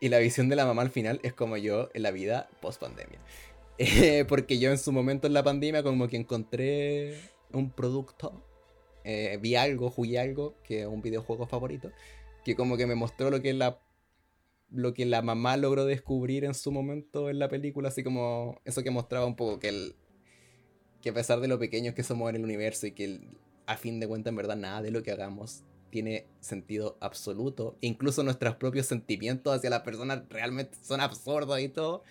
Y 0.00 0.08
la 0.08 0.18
visión 0.18 0.48
de 0.48 0.56
la 0.56 0.66
mamá 0.66 0.82
al 0.82 0.90
final 0.90 1.20
es 1.22 1.32
como 1.32 1.56
yo 1.56 1.88
en 1.94 2.02
la 2.02 2.10
vida 2.10 2.48
post-pandemia. 2.60 3.20
Eh, 3.78 4.24
porque 4.26 4.58
yo 4.58 4.70
en 4.70 4.78
su 4.78 4.90
momento 4.90 5.26
en 5.26 5.34
la 5.34 5.42
pandemia 5.42 5.82
como 5.82 6.08
que 6.08 6.16
encontré 6.16 7.20
un 7.52 7.70
producto, 7.70 8.42
eh, 9.04 9.38
vi 9.38 9.54
algo, 9.54 9.90
jugué 9.90 10.18
algo, 10.18 10.54
que 10.64 10.80
es 10.80 10.86
un 10.86 11.02
videojuego 11.02 11.46
favorito, 11.46 11.92
que 12.42 12.56
como 12.56 12.78
que 12.78 12.86
me 12.86 12.94
mostró 12.94 13.28
lo 13.30 13.42
que 13.42 13.52
la 13.52 13.78
lo 14.70 14.94
que 14.94 15.04
la 15.04 15.20
mamá 15.20 15.56
logró 15.58 15.84
descubrir 15.84 16.44
en 16.44 16.54
su 16.54 16.72
momento 16.72 17.28
en 17.28 17.38
la 17.38 17.48
película, 17.48 17.88
así 17.88 18.02
como 18.02 18.60
eso 18.64 18.82
que 18.82 18.90
mostraba 18.90 19.26
un 19.26 19.36
poco 19.36 19.58
que 19.58 19.68
el 19.68 19.96
que 21.02 21.10
a 21.10 21.14
pesar 21.14 21.40
de 21.40 21.48
lo 21.48 21.58
pequeños 21.58 21.94
que 21.94 22.02
somos 22.02 22.30
en 22.30 22.36
el 22.36 22.44
universo 22.44 22.86
y 22.86 22.92
que 22.92 23.20
a 23.66 23.76
fin 23.76 24.00
de 24.00 24.08
cuentas 24.08 24.30
en 24.30 24.36
verdad 24.36 24.56
nada 24.56 24.82
de 24.82 24.90
lo 24.90 25.02
que 25.02 25.12
hagamos 25.12 25.62
tiene 25.96 26.26
sentido 26.40 26.98
absoluto. 27.00 27.78
Incluso 27.80 28.22
nuestros 28.22 28.56
propios 28.56 28.84
sentimientos 28.84 29.56
hacia 29.56 29.70
las 29.70 29.80
personas 29.80 30.28
realmente 30.28 30.76
son 30.82 31.00
absurdos 31.00 31.58
y 31.58 31.70
todo. 31.70 32.04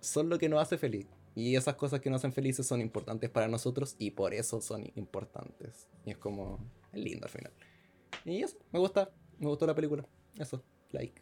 Son 0.00 0.30
lo 0.30 0.38
que 0.38 0.48
nos 0.48 0.62
hace 0.62 0.78
feliz. 0.78 1.06
Y 1.34 1.54
esas 1.54 1.74
cosas 1.74 2.00
que 2.00 2.08
nos 2.08 2.20
hacen 2.20 2.32
felices 2.32 2.66
son 2.66 2.80
importantes 2.80 3.28
para 3.28 3.46
nosotros 3.46 3.96
y 3.98 4.12
por 4.12 4.32
eso 4.32 4.62
son 4.62 4.90
importantes. 4.94 5.88
Y 6.06 6.12
es 6.12 6.16
como 6.16 6.58
lindo 6.94 7.26
al 7.26 7.30
final. 7.30 7.52
Y 8.24 8.42
eso, 8.42 8.56
me 8.72 8.78
gusta. 8.78 9.10
Me 9.38 9.46
gustó 9.46 9.66
la 9.66 9.74
película. 9.74 10.06
Eso, 10.38 10.64
like. 10.92 11.20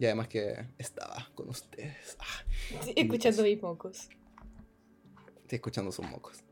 Y 0.00 0.06
además 0.06 0.26
que 0.26 0.66
estaba 0.78 1.30
con 1.36 1.48
ustedes. 1.48 2.16
Ah, 2.18 2.44
escuchando 2.96 3.44
mis 3.44 3.62
mocos. 3.62 4.08
Estoy 5.42 5.56
escuchando 5.58 5.92
sus 5.92 6.04
mocos. 6.06 6.42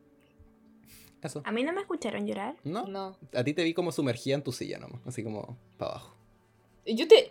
¿A 1.45 1.53
mí 1.53 1.62
no 1.64 1.73
me 1.73 1.81
escucharon 1.81 2.27
llorar? 2.27 2.57
No. 2.64 2.87
No. 2.87 3.16
A 3.35 3.45
ti 3.45 3.53
te 3.55 3.64
vi 3.64 3.75
como 3.75 3.93
sumergida 3.93 4.35
en 4.35 4.43
tu 4.43 4.53
silla 4.53 4.79
nomás, 4.79 5.01
así 5.07 5.23
como 5.23 5.59
para 5.77 5.93
abajo. 5.93 6.16
Yo 6.87 7.09
te. 7.09 7.31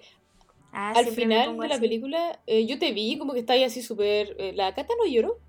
Ah, 0.71 0.93
al 0.95 1.07
final 1.07 1.57
de 1.57 1.67
la 1.67 1.79
película, 1.79 2.39
eh, 2.45 2.65
yo 2.65 2.77
te 2.77 2.91
vi 2.91 3.17
como 3.17 3.33
que 3.33 3.39
estáis 3.39 3.65
así 3.65 3.81
súper. 3.81 4.35
Eh, 4.37 4.53
¿La 4.53 4.73
Cata 4.73 4.93
no 4.97 5.09
lloró? 5.09 5.39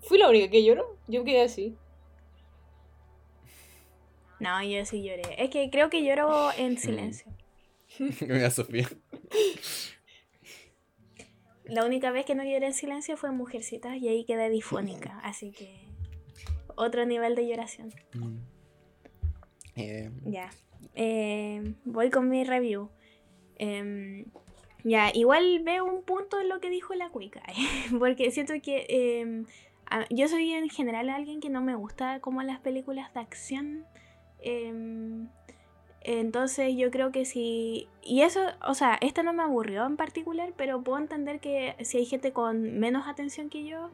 ¿Fui 0.00 0.18
la 0.18 0.28
única 0.28 0.48
que 0.48 0.64
lloró? 0.64 0.96
Yo 1.08 1.24
quedé 1.24 1.42
así. 1.42 1.76
No, 4.40 4.62
yo 4.62 4.84
sí 4.84 5.02
lloré. 5.02 5.22
Es 5.36 5.50
que 5.50 5.68
creo 5.70 5.90
que 5.90 6.04
lloro 6.04 6.52
en 6.56 6.74
mm. 6.74 6.78
silencio. 6.78 7.32
Mira, 8.20 8.50
Sofía. 8.50 8.88
La 11.64 11.84
única 11.84 12.10
vez 12.12 12.24
que 12.24 12.34
no 12.34 12.44
lloré 12.44 12.66
en 12.66 12.74
silencio 12.74 13.16
fue 13.16 13.28
en 13.28 13.36
Mujercitas 13.36 13.96
y 13.96 14.08
ahí 14.08 14.24
quedé 14.24 14.48
difónica, 14.48 15.18
así 15.22 15.50
que 15.50 15.87
otro 16.78 17.04
nivel 17.04 17.34
de 17.34 17.46
lloración. 17.46 17.92
Mm. 18.14 18.36
Eh, 19.76 20.10
ya. 20.24 20.50
Eh, 20.94 21.74
voy 21.84 22.10
con 22.10 22.28
mi 22.28 22.44
review. 22.44 22.88
Em, 23.56 24.24
ya, 24.84 25.10
igual 25.12 25.60
veo 25.64 25.84
un 25.84 26.02
punto 26.02 26.40
en 26.40 26.48
lo 26.48 26.60
que 26.60 26.70
dijo 26.70 26.94
la 26.94 27.10
cuica. 27.10 27.42
porque 27.98 28.30
siento 28.30 28.54
que 28.62 28.86
em, 28.88 29.44
yo 30.10 30.28
soy 30.28 30.52
en 30.52 30.68
general 30.68 31.10
alguien 31.10 31.40
que 31.40 31.50
no 31.50 31.60
me 31.60 31.74
gusta 31.74 32.20
como 32.20 32.42
las 32.42 32.60
películas 32.60 33.12
de 33.14 33.20
acción. 33.20 33.84
Em, 34.40 35.28
entonces 36.00 36.74
yo 36.76 36.90
creo 36.90 37.10
que 37.12 37.24
si... 37.24 37.88
Y 38.02 38.22
eso, 38.22 38.40
o 38.66 38.74
sea, 38.74 38.98
esta 39.00 39.22
no 39.22 39.32
me 39.32 39.42
aburrió 39.42 39.84
en 39.84 39.96
particular, 39.96 40.52
pero 40.56 40.82
puedo 40.82 40.98
entender 40.98 41.40
que 41.40 41.76
si 41.82 41.98
hay 41.98 42.06
gente 42.06 42.32
con 42.32 42.78
menos 42.78 43.06
atención 43.08 43.50
que 43.50 43.64
yo, 43.64 43.90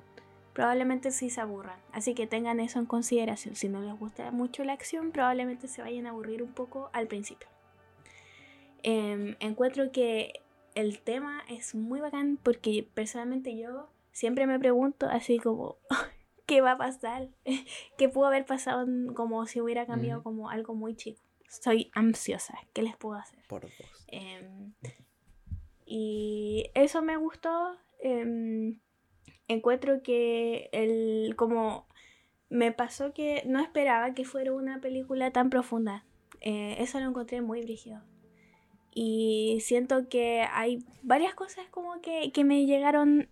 probablemente 0.54 1.10
sí 1.10 1.28
se 1.28 1.40
aburran. 1.42 1.78
Así 1.92 2.14
que 2.14 2.26
tengan 2.26 2.60
eso 2.60 2.78
en 2.78 2.86
consideración. 2.86 3.56
Si 3.56 3.68
no 3.68 3.82
les 3.82 3.98
gusta 3.98 4.30
mucho 4.30 4.64
la 4.64 4.72
acción, 4.72 5.10
probablemente 5.10 5.68
se 5.68 5.82
vayan 5.82 6.06
a 6.06 6.10
aburrir 6.10 6.42
un 6.42 6.52
poco 6.52 6.88
al 6.94 7.08
principio. 7.08 7.48
Em, 8.82 9.36
encuentro 9.40 9.90
que 9.92 10.42
el 10.74 11.00
tema 11.00 11.42
es 11.48 11.74
muy 11.74 12.00
bacán 12.00 12.38
porque 12.42 12.88
personalmente 12.94 13.56
yo 13.56 13.90
siempre 14.12 14.46
me 14.46 14.58
pregunto 14.58 15.06
así 15.06 15.38
como, 15.38 15.76
¿qué 16.46 16.60
va 16.60 16.72
a 16.72 16.78
pasar? 16.78 17.28
¿Qué 17.98 18.08
pudo 18.08 18.26
haber 18.26 18.46
pasado 18.46 18.86
como 19.14 19.46
si 19.46 19.60
hubiera 19.60 19.86
cambiado 19.86 20.22
como 20.22 20.50
algo 20.50 20.74
muy 20.74 20.94
chico? 20.94 21.20
Soy 21.48 21.90
ansiosa, 21.94 22.58
¿qué 22.72 22.82
les 22.82 22.96
puedo 22.96 23.16
hacer? 23.16 23.38
Por 23.48 23.62
dos. 23.62 24.06
Em, 24.08 24.72
y 25.84 26.70
eso 26.74 27.02
me 27.02 27.16
gustó. 27.16 27.76
Em, 28.00 28.80
encuentro 29.48 30.02
que 30.02 30.68
el 30.72 31.34
como 31.36 31.86
me 32.48 32.72
pasó 32.72 33.12
que 33.12 33.42
no 33.46 33.60
esperaba 33.60 34.14
que 34.14 34.24
fuera 34.24 34.52
una 34.52 34.80
película 34.80 35.30
tan 35.32 35.50
profunda. 35.50 36.04
Eh, 36.40 36.76
eso 36.78 37.00
lo 37.00 37.08
encontré 37.08 37.40
muy 37.40 37.62
brígido. 37.62 38.02
Y 38.94 39.58
siento 39.60 40.08
que 40.08 40.46
hay 40.52 40.84
varias 41.02 41.34
cosas 41.34 41.66
como 41.70 42.00
que, 42.00 42.30
que 42.32 42.44
me 42.44 42.64
llegaron 42.64 43.28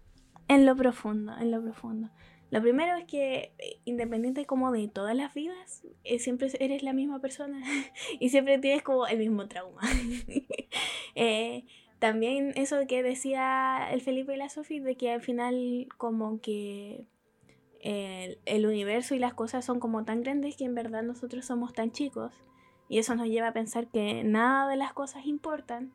en 0.49 0.67
lo 0.67 0.77
profundo, 0.77 1.37
en 1.39 1.51
lo 1.51 1.63
profundo. 1.63 2.11
Lo 2.53 2.61
primero 2.61 2.95
es 2.97 3.05
que 3.07 3.55
eh, 3.59 3.81
independiente 3.87 4.45
como 4.45 4.73
de 4.73 4.87
todas 4.87 5.17
las 5.17 5.33
vidas, 5.33 5.87
eh, 6.05 6.19
siempre 6.19 6.49
eres 6.61 6.83
la 6.83 6.93
misma 6.93 7.19
persona 7.19 7.63
y 8.21 8.29
siempre 8.29 8.59
tienes 8.59 8.83
como 8.83 9.07
el 9.07 9.19
mismo 9.19 9.49
trauma. 9.49 9.81
eh, 11.15 11.65
también 12.03 12.51
eso 12.57 12.85
que 12.89 13.05
decía 13.05 13.89
el 13.93 14.01
Felipe 14.01 14.35
y 14.35 14.37
la 14.37 14.49
Sofía, 14.49 14.83
de 14.83 14.97
que 14.97 15.13
al 15.13 15.23
final 15.23 15.87
como 15.99 16.41
que 16.41 17.05
el, 17.79 18.67
universo 18.67 19.15
y 19.15 19.21
las 19.21 19.35
cosas 19.35 19.65
son 19.65 19.79
como 19.79 20.05
tan 20.05 20.25
grandes 20.25 20.57
que 20.57 20.65
en 20.65 20.75
verdad 20.75 21.05
nosotros 21.05 21.45
somos 21.45 21.73
tan 21.75 21.93
chicos. 21.93 22.33
Y 22.89 22.99
eso 22.99 23.15
nos 23.15 23.29
lleva 23.29 23.47
a 23.47 23.53
pensar 23.53 23.87
que 23.87 24.25
nada 24.25 24.69
de 24.69 24.77
las 24.77 24.93
cosas 24.93 25.27
importan, 25.27 25.93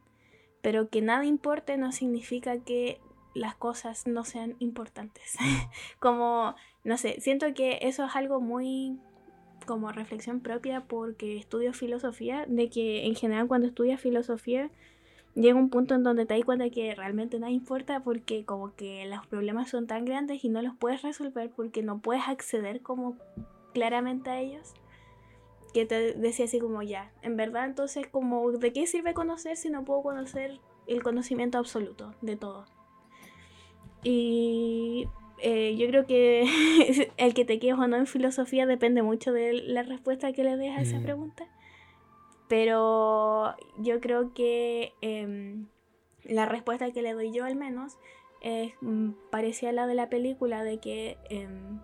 pero 0.62 0.88
que 0.88 1.02
nada 1.02 1.26
importe 1.26 1.76
no 1.76 1.92
significa 1.92 2.58
que 2.58 3.02
las 3.34 3.56
cosas 3.56 4.08
no 4.08 4.24
sean 4.24 4.56
importantes. 4.60 5.36
como, 6.00 6.56
no 6.86 6.98
sé, 6.98 7.20
siento 7.20 7.54
que 7.54 7.80
eso 7.82 8.06
es 8.06 8.16
algo 8.16 8.40
muy 8.40 8.98
como 9.66 9.92
reflexión 9.92 10.40
propia 10.40 10.86
porque 10.86 11.36
estudio 11.36 11.74
filosofía, 11.74 12.46
de 12.48 12.70
que 12.70 13.08
en 13.08 13.16
general 13.16 13.50
cuando 13.50 13.68
estudias 13.68 14.00
filosofía 14.00 14.72
llega 15.38 15.58
un 15.58 15.70
punto 15.70 15.96
en 15.96 16.04
donde 16.04 16.26
te 16.26 16.34
das 16.34 16.44
cuenta 16.44 16.70
que 16.70 16.94
realmente 16.96 17.40
nada 17.40 17.52
importa 17.52 18.02
porque 18.04 18.44
como 18.44 18.76
que 18.76 19.06
los 19.08 19.26
problemas 19.28 19.70
son 19.70 19.86
tan 19.88 20.04
grandes 20.04 20.44
y 20.44 20.50
no 20.50 20.62
los 20.62 20.76
puedes 20.76 21.04
resolver 21.04 21.52
porque 21.56 21.84
no 21.84 22.00
puedes 22.00 22.28
acceder 22.28 22.82
como 22.82 23.18
claramente 23.74 24.30
a 24.30 24.40
ellos 24.40 24.74
que 25.74 25.86
te 25.86 26.14
decía 26.14 26.46
así 26.46 26.60
como 26.60 26.82
ya, 26.82 27.12
en 27.22 27.38
verdad 27.38 27.66
entonces 27.66 28.08
como 28.08 28.52
de 28.52 28.74
qué 28.74 28.88
sirve 28.88 29.14
conocer 29.14 29.58
si 29.58 29.70
no 29.70 29.86
puedo 29.86 30.02
conocer 30.02 30.60
el 30.88 31.04
conocimiento 31.04 31.58
absoluto 31.58 32.16
de 32.22 32.36
todo. 32.36 32.66
Y 34.04 35.08
eh, 35.40 35.76
yo 35.78 35.88
creo 35.88 36.06
que 36.08 37.12
el 37.18 37.34
que 37.34 37.46
te 37.46 37.60
quedes 37.60 37.78
o 37.78 37.88
no 37.88 37.98
en 37.98 38.08
filosofía 38.08 38.66
depende 38.66 39.04
mucho 39.04 39.34
de 39.34 39.54
la 39.54 39.84
respuesta 39.84 40.32
que 40.32 40.44
le 40.44 40.58
des 40.58 40.76
a 40.76 40.82
esa 40.82 41.00
mm. 41.00 41.04
pregunta. 41.04 41.48
Pero 42.48 43.56
yo 43.78 44.00
creo 44.00 44.34
que 44.34 44.94
em, 45.02 45.68
la 46.24 46.46
respuesta 46.46 46.92
que 46.92 47.02
le 47.02 47.14
doy 47.14 47.32
yo 47.32 47.46
al 47.46 47.56
menos 47.56 47.98
es 48.42 48.74
mm, 48.82 49.12
parecía 49.30 49.72
la 49.72 49.88
de 49.88 49.96
la 49.96 50.10
película 50.10 50.64
de 50.64 50.80
que 50.80 51.18
em, 51.30 51.80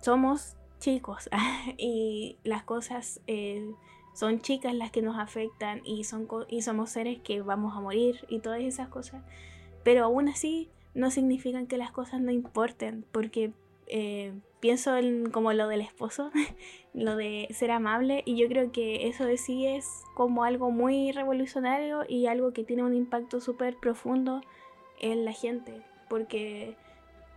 somos 0.00 0.56
chicos 0.78 1.28
y 1.78 2.36
las 2.44 2.62
cosas 2.62 3.20
eh, 3.26 3.74
son 4.14 4.40
chicas 4.40 4.74
las 4.74 4.90
que 4.90 5.02
nos 5.02 5.18
afectan 5.18 5.80
y, 5.84 6.04
son 6.04 6.28
y 6.48 6.62
somos 6.62 6.90
seres 6.90 7.20
que 7.20 7.42
vamos 7.42 7.76
a 7.76 7.80
morir 7.80 8.24
y 8.28 8.38
todas 8.38 8.60
esas 8.60 8.88
cosas. 8.88 9.22
Pero 9.82 10.04
aún 10.04 10.28
así 10.28 10.70
no 10.94 11.10
significan 11.10 11.66
que 11.66 11.76
las 11.76 11.90
cosas 11.90 12.20
no 12.20 12.30
importen 12.30 13.04
porque 13.10 13.52
eh, 13.86 14.32
pienso 14.64 14.96
en 14.96 15.28
como 15.30 15.52
lo 15.52 15.68
del 15.68 15.82
esposo, 15.82 16.30
lo 16.94 17.16
de 17.16 17.48
ser 17.50 17.70
amable, 17.70 18.22
y 18.24 18.38
yo 18.38 18.48
creo 18.48 18.72
que 18.72 19.08
eso 19.08 19.26
de 19.26 19.36
sí 19.36 19.66
es 19.66 20.04
como 20.14 20.42
algo 20.42 20.70
muy 20.70 21.12
revolucionario 21.12 22.04
y 22.08 22.28
algo 22.28 22.54
que 22.54 22.64
tiene 22.64 22.82
un 22.82 22.94
impacto 22.94 23.42
súper 23.42 23.76
profundo 23.76 24.40
en 25.02 25.26
la 25.26 25.32
gente, 25.32 25.82
porque 26.08 26.78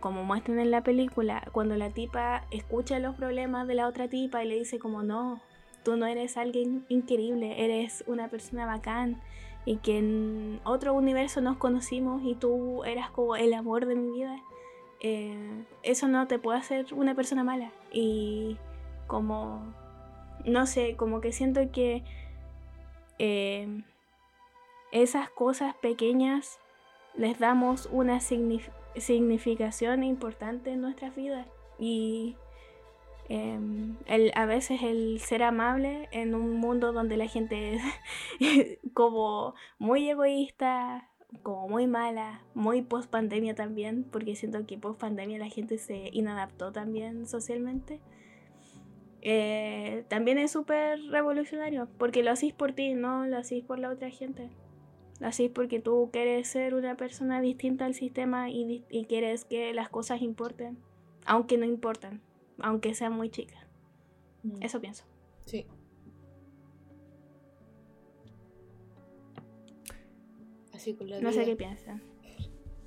como 0.00 0.24
muestran 0.24 0.58
en 0.58 0.70
la 0.70 0.82
película, 0.82 1.46
cuando 1.52 1.76
la 1.76 1.90
tipa 1.90 2.46
escucha 2.50 2.98
los 2.98 3.14
problemas 3.14 3.68
de 3.68 3.74
la 3.74 3.88
otra 3.88 4.08
tipa 4.08 4.42
y 4.42 4.48
le 4.48 4.58
dice 4.58 4.78
como 4.78 5.02
no, 5.02 5.42
tú 5.84 5.98
no 5.98 6.06
eres 6.06 6.38
alguien 6.38 6.86
increíble, 6.88 7.62
eres 7.62 8.04
una 8.06 8.28
persona 8.28 8.64
bacán 8.64 9.20
y 9.66 9.76
que 9.76 9.98
en 9.98 10.60
otro 10.64 10.94
universo 10.94 11.42
nos 11.42 11.58
conocimos 11.58 12.22
y 12.24 12.36
tú 12.36 12.84
eras 12.84 13.10
como 13.10 13.36
el 13.36 13.52
amor 13.52 13.84
de 13.84 13.96
mi 13.96 14.12
vida, 14.12 14.40
eh, 15.00 15.64
eso 15.82 16.08
no 16.08 16.26
te 16.26 16.38
puede 16.38 16.58
hacer 16.58 16.86
una 16.92 17.14
persona 17.14 17.44
mala. 17.44 17.72
Y 17.92 18.56
como, 19.06 19.74
no 20.44 20.66
sé, 20.66 20.96
como 20.96 21.20
que 21.20 21.32
siento 21.32 21.60
que 21.72 22.04
eh, 23.18 23.82
esas 24.92 25.30
cosas 25.30 25.74
pequeñas 25.76 26.58
les 27.14 27.38
damos 27.38 27.88
una 27.90 28.20
significación 28.20 30.04
importante 30.04 30.70
en 30.70 30.80
nuestras 30.80 31.14
vidas. 31.14 31.46
Y 31.78 32.36
em, 33.28 33.96
el, 34.06 34.32
a 34.34 34.46
veces 34.46 34.82
el 34.82 35.20
ser 35.20 35.42
amable 35.42 36.08
en 36.12 36.34
un 36.34 36.58
mundo 36.58 36.92
donde 36.92 37.16
la 37.16 37.26
gente 37.26 37.74
es 38.40 38.78
como 38.94 39.54
muy 39.78 40.08
egoísta, 40.08 41.07
como 41.42 41.68
muy 41.68 41.86
mala, 41.86 42.42
muy 42.54 42.82
post 42.82 43.10
pandemia 43.10 43.54
también, 43.54 44.04
porque 44.04 44.34
siento 44.34 44.66
que 44.66 44.78
post 44.78 45.00
pandemia 45.00 45.38
la 45.38 45.48
gente 45.48 45.78
se 45.78 46.10
inadaptó 46.12 46.72
también 46.72 47.26
socialmente. 47.26 48.00
Eh, 49.20 50.04
también 50.08 50.38
es 50.38 50.52
súper 50.52 51.00
revolucionario, 51.10 51.88
porque 51.98 52.22
lo 52.22 52.30
hacís 52.30 52.54
por 52.54 52.72
ti, 52.72 52.94
no 52.94 53.26
lo 53.26 53.38
hacís 53.38 53.64
por 53.64 53.78
la 53.78 53.90
otra 53.90 54.10
gente. 54.10 54.50
Lo 55.20 55.26
hacís 55.26 55.50
porque 55.50 55.80
tú 55.80 56.10
quieres 56.12 56.48
ser 56.48 56.74
una 56.74 56.96
persona 56.96 57.40
distinta 57.40 57.84
al 57.84 57.94
sistema 57.94 58.50
y, 58.50 58.84
y 58.88 59.04
quieres 59.06 59.44
que 59.44 59.74
las 59.74 59.88
cosas 59.88 60.22
importen, 60.22 60.78
aunque 61.26 61.58
no 61.58 61.64
importan, 61.64 62.22
aunque 62.60 62.94
sean 62.94 63.12
muy 63.12 63.28
chicas. 63.28 63.66
Mm. 64.44 64.62
Eso 64.62 64.80
pienso. 64.80 65.04
Sí. 65.44 65.66
Así 70.88 70.96
con 70.96 71.10
la 71.10 71.20
No 71.20 71.32
sé 71.32 71.44
qué 71.44 71.56
piensan. 71.56 72.02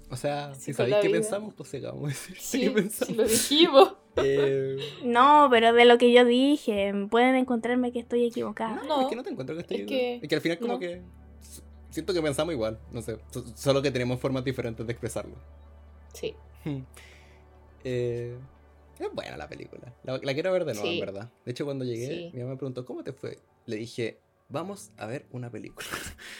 O 0.10 0.18
sea, 0.18 0.54
si 0.56 0.74
sabéis 0.74 0.98
qué 1.02 1.10
pensamos, 1.10 1.54
pues 1.54 1.74
acabamos 1.74 2.04
de 2.04 2.10
decir 2.10 2.38
sí, 2.38 2.62
qué 2.62 2.72
pensamos. 2.72 3.18
lo 3.18 3.24
dijimos. 3.24 3.94
Eh, 4.18 4.76
no, 5.06 5.48
pero 5.50 5.72
de 5.72 5.86
lo 5.86 5.98
que 5.98 6.12
yo 6.12 6.26
dije, 6.26 6.94
pueden 7.10 7.36
encontrarme 7.36 7.94
que 7.94 8.00
estoy 8.00 8.26
equivocada. 8.26 8.84
No, 8.86 9.04
es 9.04 9.08
que 9.08 9.16
no 9.16 9.24
te 9.24 9.30
encuentro 9.30 9.56
que 9.56 9.62
estoy 9.62 9.78
es 9.78 9.88
que... 9.88 10.16
Es 10.16 10.28
que 10.28 10.36
al 10.36 10.42
final 10.42 10.60
como 10.60 10.80
que 10.80 11.02
siento 11.92 12.14
que 12.14 12.22
pensamos 12.22 12.54
igual, 12.54 12.78
no 12.92 13.02
sé, 13.02 13.20
solo 13.56 13.82
que 13.82 13.90
tenemos 13.90 14.20
formas 14.20 14.44
diferentes 14.44 14.86
de 14.86 14.92
expresarlo. 14.92 15.36
Sí. 16.14 16.36
eh, 17.86 18.36
es 19.00 19.14
buena 19.14 19.38
la 19.38 19.48
película. 19.48 19.94
La, 20.04 20.20
quiero 20.34 20.52
ver 20.52 20.66
de 20.66 20.74
nuevo, 20.74 20.90
en 20.90 21.00
verdad. 21.00 21.32
De 21.46 21.52
hecho, 21.52 21.64
cuando 21.64 21.86
llegué, 21.86 22.32
mi 22.34 22.40
mamá 22.40 22.52
me 22.52 22.58
preguntó, 22.58 22.86
¿cómo 22.86 23.06
te 23.06 23.14
fue? 23.14 23.40
Le 23.66 23.78
dije, 23.78 24.20
vamos 24.52 24.92
a 24.98 25.06
ver 25.06 25.26
una 25.32 25.50
película. 25.50 25.88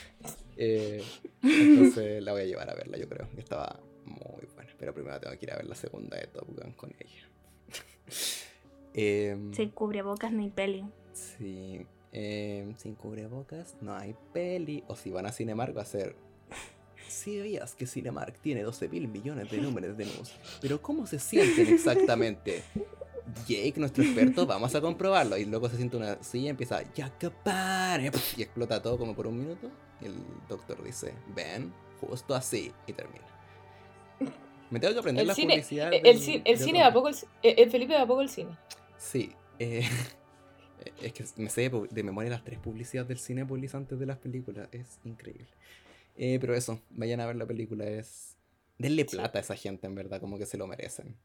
eh, 0.58 1.04
entonces 1.42 2.24
la 2.24 2.32
voy 2.34 2.42
a 2.42 2.46
llevar 2.46 2.70
a 2.70 2.76
verla, 2.76 2.98
yo 2.98 3.08
creo. 3.08 3.28
Estaba 3.38 3.80
muy 4.06 4.46
buena. 4.54 4.72
Pero 4.78 4.94
primero 4.94 5.20
tengo 5.20 5.38
que 5.38 5.46
ir 5.46 5.52
a 5.52 5.58
ver 5.58 5.66
la 5.66 5.76
segunda 5.76 6.18
de 6.18 6.28
Top 6.28 6.48
Gun 6.48 6.74
con 6.74 6.94
ella. 7.00 7.30
eh, 8.94 9.38
Sin 9.54 9.70
cubrebocas 9.70 10.32
ni 10.32 10.50
peli. 10.50 10.86
Sí. 11.14 11.86
Eh, 12.14 12.74
sin 12.78 12.96
cubrebocas 12.96 13.76
no 13.82 13.96
hay 13.96 14.16
peli. 14.34 14.84
O 14.88 14.96
si 14.96 15.12
van 15.12 15.26
a 15.26 15.32
Cinemark 15.32 15.76
va 15.76 15.84
a 15.84 15.86
ser... 15.86 16.16
Si 17.08 17.38
veías 17.40 17.76
que 17.76 17.86
Cinemark 17.86 18.40
tiene 18.40 18.64
12 18.64 18.88
mil 18.88 19.08
millones 19.10 19.52
de 19.52 19.58
números 19.58 19.98
de 19.98 20.06
luz, 20.06 20.32
pero 20.62 20.82
¿cómo 20.82 21.06
se 21.06 21.20
sienten 21.20 21.68
exactamente? 21.68 22.64
Jake, 23.48 23.74
nuestro 23.78 24.04
experto, 24.04 24.46
vamos 24.46 24.74
a 24.76 24.82
comprobarlo. 24.82 25.38
Y 25.38 25.46
luego 25.46 25.70
se 25.70 25.78
siente 25.78 25.98
una 25.98 26.22
silla 26.24 26.48
y 26.48 26.50
empieza, 26.50 26.84
que 26.84 27.30
pare. 27.30 28.12
Y 28.38 28.42
explota 28.42 28.82
todo 28.82 28.98
como 28.98 29.16
por 29.16 29.28
un 29.28 29.40
minuto. 29.40 29.70
Y 30.02 30.06
el 30.06 30.16
doctor 30.48 30.84
dice, 30.84 31.14
ven, 31.36 31.74
justo 32.00 32.36
así. 32.36 32.72
Y 32.88 32.94
termina. 32.94 33.26
Me 34.70 34.80
tengo 34.80 34.94
que 34.94 35.00
aprender 35.00 35.26
la 35.26 35.36
publicidad. 35.36 35.94
El, 35.94 36.06
el, 36.06 36.58
cine 36.58 36.82
va 36.82 36.94
poco 36.94 37.10
el, 37.10 37.16
el, 37.42 37.70
Felipe 37.70 37.94
va 37.94 38.08
poco 38.08 38.22
el 38.22 38.30
cine. 38.30 38.58
Sí. 38.98 39.32
Eh, 40.84 40.94
es 41.04 41.14
que 41.14 41.24
me 41.36 41.48
sé 41.48 41.70
de 41.70 42.04
memoria 42.04 42.32
las 42.32 42.44
tres 42.44 42.58
publicidades 42.58 43.08
del 43.08 43.20
cine 43.20 43.46
publicantes 43.46 44.00
de 44.00 44.06
las 44.08 44.18
películas. 44.18 44.68
Es 44.72 45.00
increíble. 45.04 45.46
Eh, 46.16 46.40
pero 46.42 46.56
eso, 46.56 46.82
vayan 46.90 47.20
a 47.20 47.28
ver 47.28 47.36
la 47.36 47.46
película. 47.46 47.86
Es. 47.86 48.36
Denle 48.80 49.06
plata 49.06 49.38
a 49.38 49.42
esa 49.42 49.56
gente, 49.56 49.86
en 49.86 49.94
verdad, 49.94 50.20
como 50.20 50.40
que 50.40 50.48
se 50.48 50.58
lo 50.58 50.66
merecen. 50.66 51.16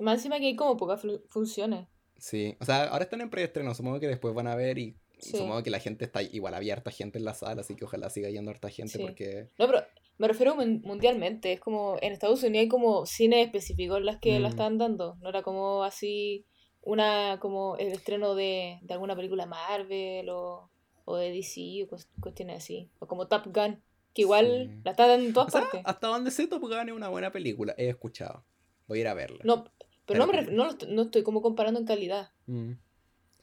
Más 0.00 0.16
encima 0.16 0.38
que 0.38 0.46
hay 0.46 0.56
como 0.56 0.76
pocas 0.76 1.02
funciones. 1.28 1.88
Sí, 2.18 2.56
o 2.60 2.64
sea, 2.64 2.84
ahora 2.84 3.04
están 3.04 3.20
en 3.20 3.30
preestreno, 3.30 3.74
supongo 3.74 3.98
que 3.98 4.06
después 4.06 4.32
van 4.34 4.46
a 4.46 4.54
ver 4.54 4.78
y 4.78 4.96
supongo 5.18 5.62
que 5.62 5.70
la 5.70 5.80
gente 5.80 6.04
está 6.04 6.22
igual, 6.22 6.54
había 6.54 6.74
harta 6.74 6.90
gente 6.90 7.18
en 7.18 7.24
la 7.24 7.34
sala, 7.34 7.62
así 7.62 7.74
que 7.74 7.84
ojalá 7.84 8.10
siga 8.10 8.30
yendo 8.30 8.50
harta 8.50 8.70
gente 8.70 8.98
porque... 8.98 9.48
No, 9.58 9.66
pero 9.66 9.84
me 10.18 10.28
refiero 10.28 10.54
mundialmente, 10.54 11.52
es 11.52 11.60
como 11.60 11.96
en 12.00 12.12
Estados 12.12 12.42
Unidos 12.42 12.62
hay 12.62 12.68
como 12.68 13.06
cines 13.06 13.46
específicos 13.46 14.02
las 14.02 14.18
que 14.18 14.38
la 14.38 14.48
mm. 14.48 14.50
están 14.52 14.78
dando, 14.78 15.16
no 15.20 15.28
era 15.28 15.42
como 15.42 15.82
así 15.82 16.46
una 16.80 17.38
como 17.40 17.76
el 17.76 17.88
estreno 17.88 18.34
de, 18.34 18.78
de 18.82 18.94
alguna 18.94 19.16
película 19.16 19.46
Marvel 19.46 20.28
o, 20.28 20.70
o 21.04 21.16
de 21.16 21.32
DC 21.32 21.84
o 21.84 21.96
cuestiones 22.20 22.58
así, 22.58 22.90
o 22.98 23.06
como 23.06 23.26
Top 23.26 23.46
Gun, 23.46 23.82
que 24.14 24.22
igual 24.22 24.80
la 24.84 24.92
está 24.92 25.06
dando 25.06 25.26
en 25.26 25.32
todas 25.32 25.52
partes. 25.52 25.80
hasta 25.84 26.06
donde 26.06 26.30
sé 26.30 26.46
Top 26.46 26.62
Gun 26.62 26.88
es 26.88 26.94
una 26.94 27.08
buena 27.08 27.32
película, 27.32 27.74
he 27.76 27.88
escuchado. 27.88 28.44
Voy 28.92 28.98
a 28.98 29.00
ir 29.00 29.08
a 29.08 29.14
verla. 29.14 29.38
No, 29.42 29.64
pero, 30.04 30.26
no, 30.26 30.42
no, 30.50 30.76
no, 30.86 31.02
estoy 31.02 31.22
como 31.22 31.40
comparando 31.40 31.80
en 31.80 31.86
calidad. 31.86 32.28
Mm. 32.44 32.72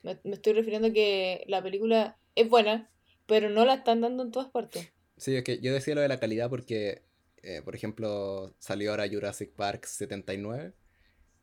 Me, 0.04 0.20
estoy 0.26 0.54
refiriendo 0.54 0.90
a 0.90 0.94
que 0.94 1.44
la 1.48 1.64
película 1.64 2.20
es 2.36 2.48
buena, 2.48 2.88
pero 3.26 3.50
no 3.50 3.66
la 3.66 3.74
están 3.74 4.02
dando 4.02 4.22
en 4.22 4.30
todas 4.30 4.50
partes. 4.50 4.94
Sí, 5.18 5.36
es 5.36 5.44
que 5.44 5.60
yo 5.60 5.74
decía 5.74 5.96
lo 5.96 6.02
de 6.02 6.08
la 6.08 6.20
calidad 6.20 6.52
porque, 6.52 7.02
eh, 7.42 7.64
por 7.66 7.74
ejemplo, 7.74 8.54
salió 8.60 8.92
ahora 8.92 9.10
Jurassic 9.10 9.50
Park 9.54 9.86
79. 9.86 10.74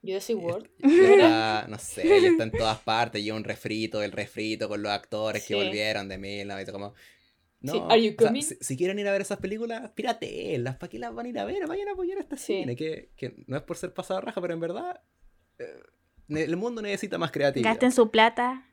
Jurassic 0.04 0.40
World. 0.40 0.70
no 1.68 1.78
sé, 1.80 2.28
está 2.28 2.44
en 2.44 2.52
todas 2.56 2.78
partes. 2.78 3.20
Y 3.24 3.32
un 3.32 3.42
refrito, 3.42 4.04
el 4.04 4.12
refrito 4.12 4.68
con 4.68 4.84
los 4.84 4.92
actores 4.92 5.44
que 5.44 5.56
volvieron 5.56 6.06
de 6.06 6.16
mil, 6.16 6.46
¿no? 6.46 6.54
como, 6.70 6.94
no, 7.60 7.88
si, 8.60 8.76
quieren 8.76 8.98
ir 8.98 9.08
a 9.08 9.12
ver 9.12 9.22
esas 9.22 9.38
películas, 9.38 9.82
las 9.82 10.76
¿para 10.76 10.88
qué 10.88 10.98
las 10.98 11.14
van 11.14 11.26
a 11.26 11.28
ir 11.28 11.38
a 11.38 11.44
ver? 11.44 11.66
Vayan 11.66 11.88
a 11.88 11.92
apoyar 11.92 12.18
a 12.18 12.20
este 12.20 12.36
cine, 12.36 12.76
que, 12.76 13.10
que, 13.16 13.34
no 13.46 13.56
es 13.56 13.62
por 13.62 13.76
ser 13.76 13.92
pasado 13.92 14.20
raja, 14.20 14.40
pero 14.40 14.54
en 14.54 14.60
verdad 14.60 15.00
eh, 15.58 15.82
el 16.28 16.56
mundo 16.56 16.82
necesita 16.82 17.18
más 17.18 17.30
creatividad. 17.30 17.70
Gasten 17.70 17.92
su 17.92 18.10
plata, 18.10 18.66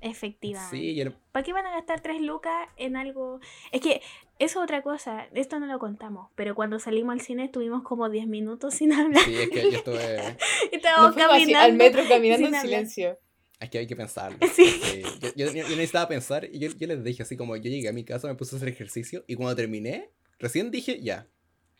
efectivamente. 0.00 0.76
Sí, 0.76 1.04
¿Para 1.32 1.44
qué 1.44 1.52
van 1.52 1.66
a 1.66 1.70
gastar 1.70 2.00
tres 2.00 2.20
lucas 2.20 2.68
en 2.76 2.96
algo? 2.96 3.40
Es 3.72 3.80
que 3.80 4.02
eso 4.38 4.60
es 4.60 4.64
otra 4.64 4.82
cosa, 4.82 5.28
esto 5.34 5.60
no 5.60 5.66
lo 5.66 5.78
contamos, 5.78 6.30
pero 6.34 6.54
cuando 6.54 6.78
salimos 6.78 7.12
al 7.12 7.20
cine 7.20 7.44
estuvimos 7.44 7.82
como 7.82 8.08
10 8.08 8.26
minutos 8.26 8.74
sin 8.74 8.92
hablar. 8.92 9.22
Sí, 9.24 9.36
es 9.36 9.50
que 9.50 9.70
yo 9.70 9.78
estuve... 9.78 10.36
Estábamos 10.72 11.16
caminando. 11.16 11.58
al 11.58 11.72
metro 11.74 12.02
caminando 12.08 12.48
en 12.48 12.54
silencio. 12.54 13.18
Es 13.60 13.70
que 13.70 13.78
hay 13.78 13.86
que 13.86 13.96
pensarlo. 13.96 14.38
Sí. 14.54 15.02
Yo, 15.36 15.52
necesitaba 15.52 16.08
pensar 16.08 16.48
y 16.50 16.58
yo, 16.58 16.68
les 16.78 17.04
dije 17.04 17.22
así 17.22 17.36
como 17.36 17.56
yo 17.56 17.70
llegué 17.70 17.88
a 17.88 17.92
mi 17.92 18.04
casa, 18.04 18.28
me 18.28 18.34
puse 18.34 18.54
a 18.54 18.58
hacer 18.58 18.68
ejercicio 18.68 19.24
y 19.26 19.36
cuando 19.36 19.54
terminé, 19.56 20.10
recién 20.38 20.70
dije, 20.70 21.00
ya, 21.00 21.26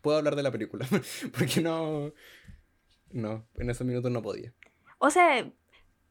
puedo 0.02 0.18
hablar 0.18 0.36
de 0.36 0.42
la 0.42 0.50
película. 0.50 0.86
Porque 1.38 1.60
no... 1.60 2.12
No, 3.10 3.46
en 3.56 3.70
esos 3.70 3.86
minutos 3.86 4.10
no 4.10 4.20
podía. 4.20 4.52
O 4.98 5.08
sea, 5.08 5.50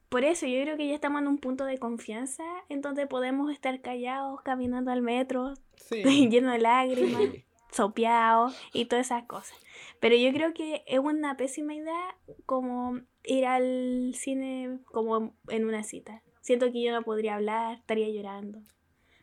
por 0.08 0.24
eso 0.24 0.46
yo 0.46 0.60
creo 0.62 0.76
que 0.76 0.88
ya 0.88 0.94
estamos 0.94 1.20
en 1.20 1.28
un 1.28 1.38
punto 1.38 1.64
de 1.64 1.78
confianza 1.78 2.42
en 2.68 2.80
donde 2.80 3.06
podemos 3.06 3.52
estar 3.52 3.80
callados, 3.80 4.40
caminando 4.42 4.90
al 4.90 5.02
metro, 5.02 5.54
lleno 5.90 6.50
de 6.50 6.58
lágrimas, 6.58 7.22
sopeados 7.70 8.56
y 8.72 8.86
todas 8.86 9.06
esas 9.06 9.24
cosas. 9.24 9.56
Pero 10.00 10.16
yo 10.16 10.32
creo 10.32 10.54
que 10.54 10.82
es 10.86 10.98
una 10.98 11.36
pésima 11.36 11.74
idea 11.74 12.16
como 12.46 13.00
ir 13.24 13.46
al 13.46 14.12
cine 14.14 14.78
como 14.86 15.36
en 15.48 15.64
una 15.64 15.82
cita. 15.82 16.22
Siento 16.40 16.72
que 16.72 16.82
yo 16.82 16.92
no 16.92 17.02
podría 17.02 17.34
hablar, 17.34 17.78
estaría 17.78 18.08
llorando. 18.08 18.60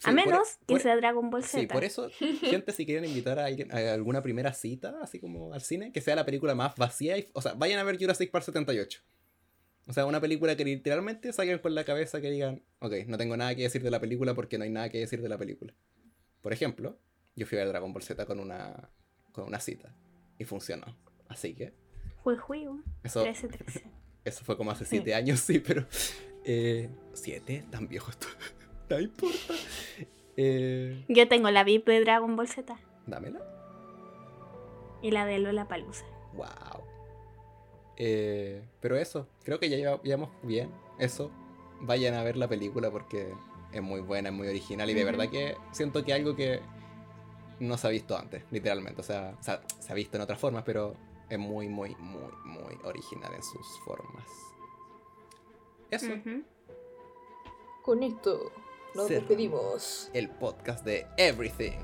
a 0.03 0.11
menos 0.11 0.59
que 0.67 0.79
sea 0.79 0.95
Dragon 0.95 1.29
Ball 1.29 1.43
Z. 1.43 1.59
Sí, 1.59 1.67
por 1.67 1.83
eso, 1.83 2.09
gente, 2.11 2.71
si 2.71 2.85
quieren 2.85 3.05
invitar 3.05 3.39
a, 3.39 3.45
a, 3.45 3.93
alguna 3.93 4.21
primera 4.21 4.53
cita, 4.53 4.95
así 5.01 5.19
como 5.19 5.53
al 5.53 5.61
cine, 5.61 5.91
que 5.91 6.01
sea 6.01 6.15
la 6.15 6.25
película 6.25 6.53
más 6.53 6.75
vacía. 6.75 7.15
o 7.33 7.41
sea, 7.41 7.53
vayan 7.53 7.79
a 7.79 7.83
ver 7.83 7.97
Jurassic 7.97 8.29
Park 8.31 8.45
78. 8.45 9.01
O 9.87 9.93
sea, 9.93 10.05
una 10.05 10.19
película 10.19 10.55
que 10.55 10.65
literalmente 10.65 11.31
salgan 11.31 11.59
con 11.59 11.75
la 11.75 11.83
cabeza 11.83 12.19
que 12.19 12.31
digan, 12.31 12.63
ok, 12.79 12.93
no 13.07 13.17
tengo 13.17 13.37
nada 13.37 13.55
que 13.55 13.63
decir 13.63 13.83
de 13.83 13.91
la 13.91 13.99
película 13.99 14.33
porque 14.33 14.57
no 14.57 14.63
hay 14.63 14.71
nada 14.71 14.89
que 14.89 14.99
decir 14.99 15.21
de 15.21 15.29
la 15.29 15.37
película. 15.37 15.73
Por 16.41 16.53
ejemplo, 16.53 16.99
yo 17.35 17.45
fui 17.45 17.57
a 17.57 17.61
ver 17.61 17.69
Dragon 17.69 17.91
Ball 17.93 18.03
Z 18.03 18.25
con 18.25 18.39
una, 18.39 18.89
con 19.31 19.45
una 19.45 19.59
cita 19.59 19.93
y 20.37 20.45
funcionó. 20.45 20.85
Así 21.27 21.53
que 21.53 21.73
fue 22.23 22.37
juego. 22.37 22.79
Eso, 23.03 23.23
eso 24.25 24.45
fue 24.45 24.57
como 24.57 24.71
hace 24.71 24.85
siete 24.85 25.13
años, 25.15 25.39
sí, 25.39 25.59
pero. 25.59 25.85
Eh, 26.43 26.89
¿Siete? 27.13 27.65
Tan 27.71 27.87
viejo 27.87 28.11
esto. 28.11 28.27
no 28.89 28.99
importa. 28.99 29.53
Eh, 30.37 31.03
Yo 31.07 31.27
tengo 31.27 31.49
la 31.51 31.63
VIP 31.63 31.87
de 31.87 32.01
Dragon 32.01 32.35
Ball 32.35 32.47
Z. 32.47 32.77
Dámela. 33.07 33.39
Y 35.01 35.11
la 35.11 35.25
de 35.25 35.39
Lola 35.39 35.67
Palusa. 35.67 36.05
Wow. 36.33 36.83
Eh, 37.97 38.63
pero 38.81 38.97
eso, 38.97 39.27
creo 39.43 39.59
que 39.59 39.69
ya 39.69 39.77
lleva- 39.77 40.01
llevamos 40.03 40.29
bien. 40.43 40.69
Eso, 40.99 41.31
vayan 41.81 42.13
a 42.15 42.23
ver 42.23 42.37
la 42.37 42.47
película 42.47 42.91
porque 42.91 43.33
es 43.71 43.81
muy 43.81 44.01
buena, 44.01 44.29
es 44.29 44.35
muy 44.35 44.47
original 44.47 44.89
y 44.89 44.93
de 44.93 45.03
verdad 45.03 45.29
que 45.29 45.55
siento 45.71 46.03
que 46.03 46.13
algo 46.13 46.35
que 46.35 46.59
no 47.59 47.77
se 47.77 47.87
ha 47.87 47.89
visto 47.89 48.17
antes, 48.17 48.43
literalmente. 48.51 49.01
O 49.01 49.03
sea, 49.03 49.35
o 49.39 49.43
sea, 49.43 49.61
se 49.79 49.91
ha 49.91 49.95
visto 49.95 50.17
en 50.17 50.23
otras 50.23 50.39
formas, 50.39 50.63
pero 50.65 50.95
es 51.29 51.39
muy, 51.39 51.67
muy, 51.69 51.95
muy, 51.95 52.31
muy 52.45 52.77
original 52.83 53.33
en 53.33 53.43
sus 53.43 53.79
formas. 53.85 54.25
Eso. 55.91 56.13
Con 57.83 58.03
esto 58.03 58.51
nos 58.95 59.07
Cerramos. 59.07 59.09
despedimos. 59.09 60.09
el 60.13 60.29
podcast 60.29 60.83
de 60.85 61.05
Everything. 61.17 61.79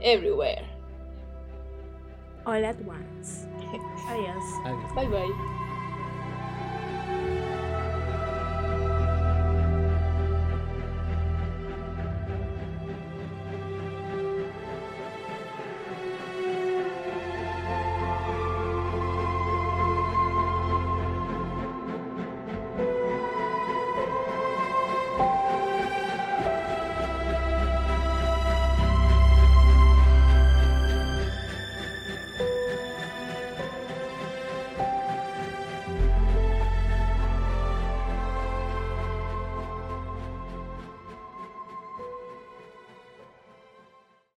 Everywhere. 0.00 0.64
All 2.44 2.64
at 2.64 2.76
once. 2.86 3.46
Adiós. 4.08 4.44
Adiós. 4.64 4.94
Bye 4.94 5.08
bye. 5.08 5.53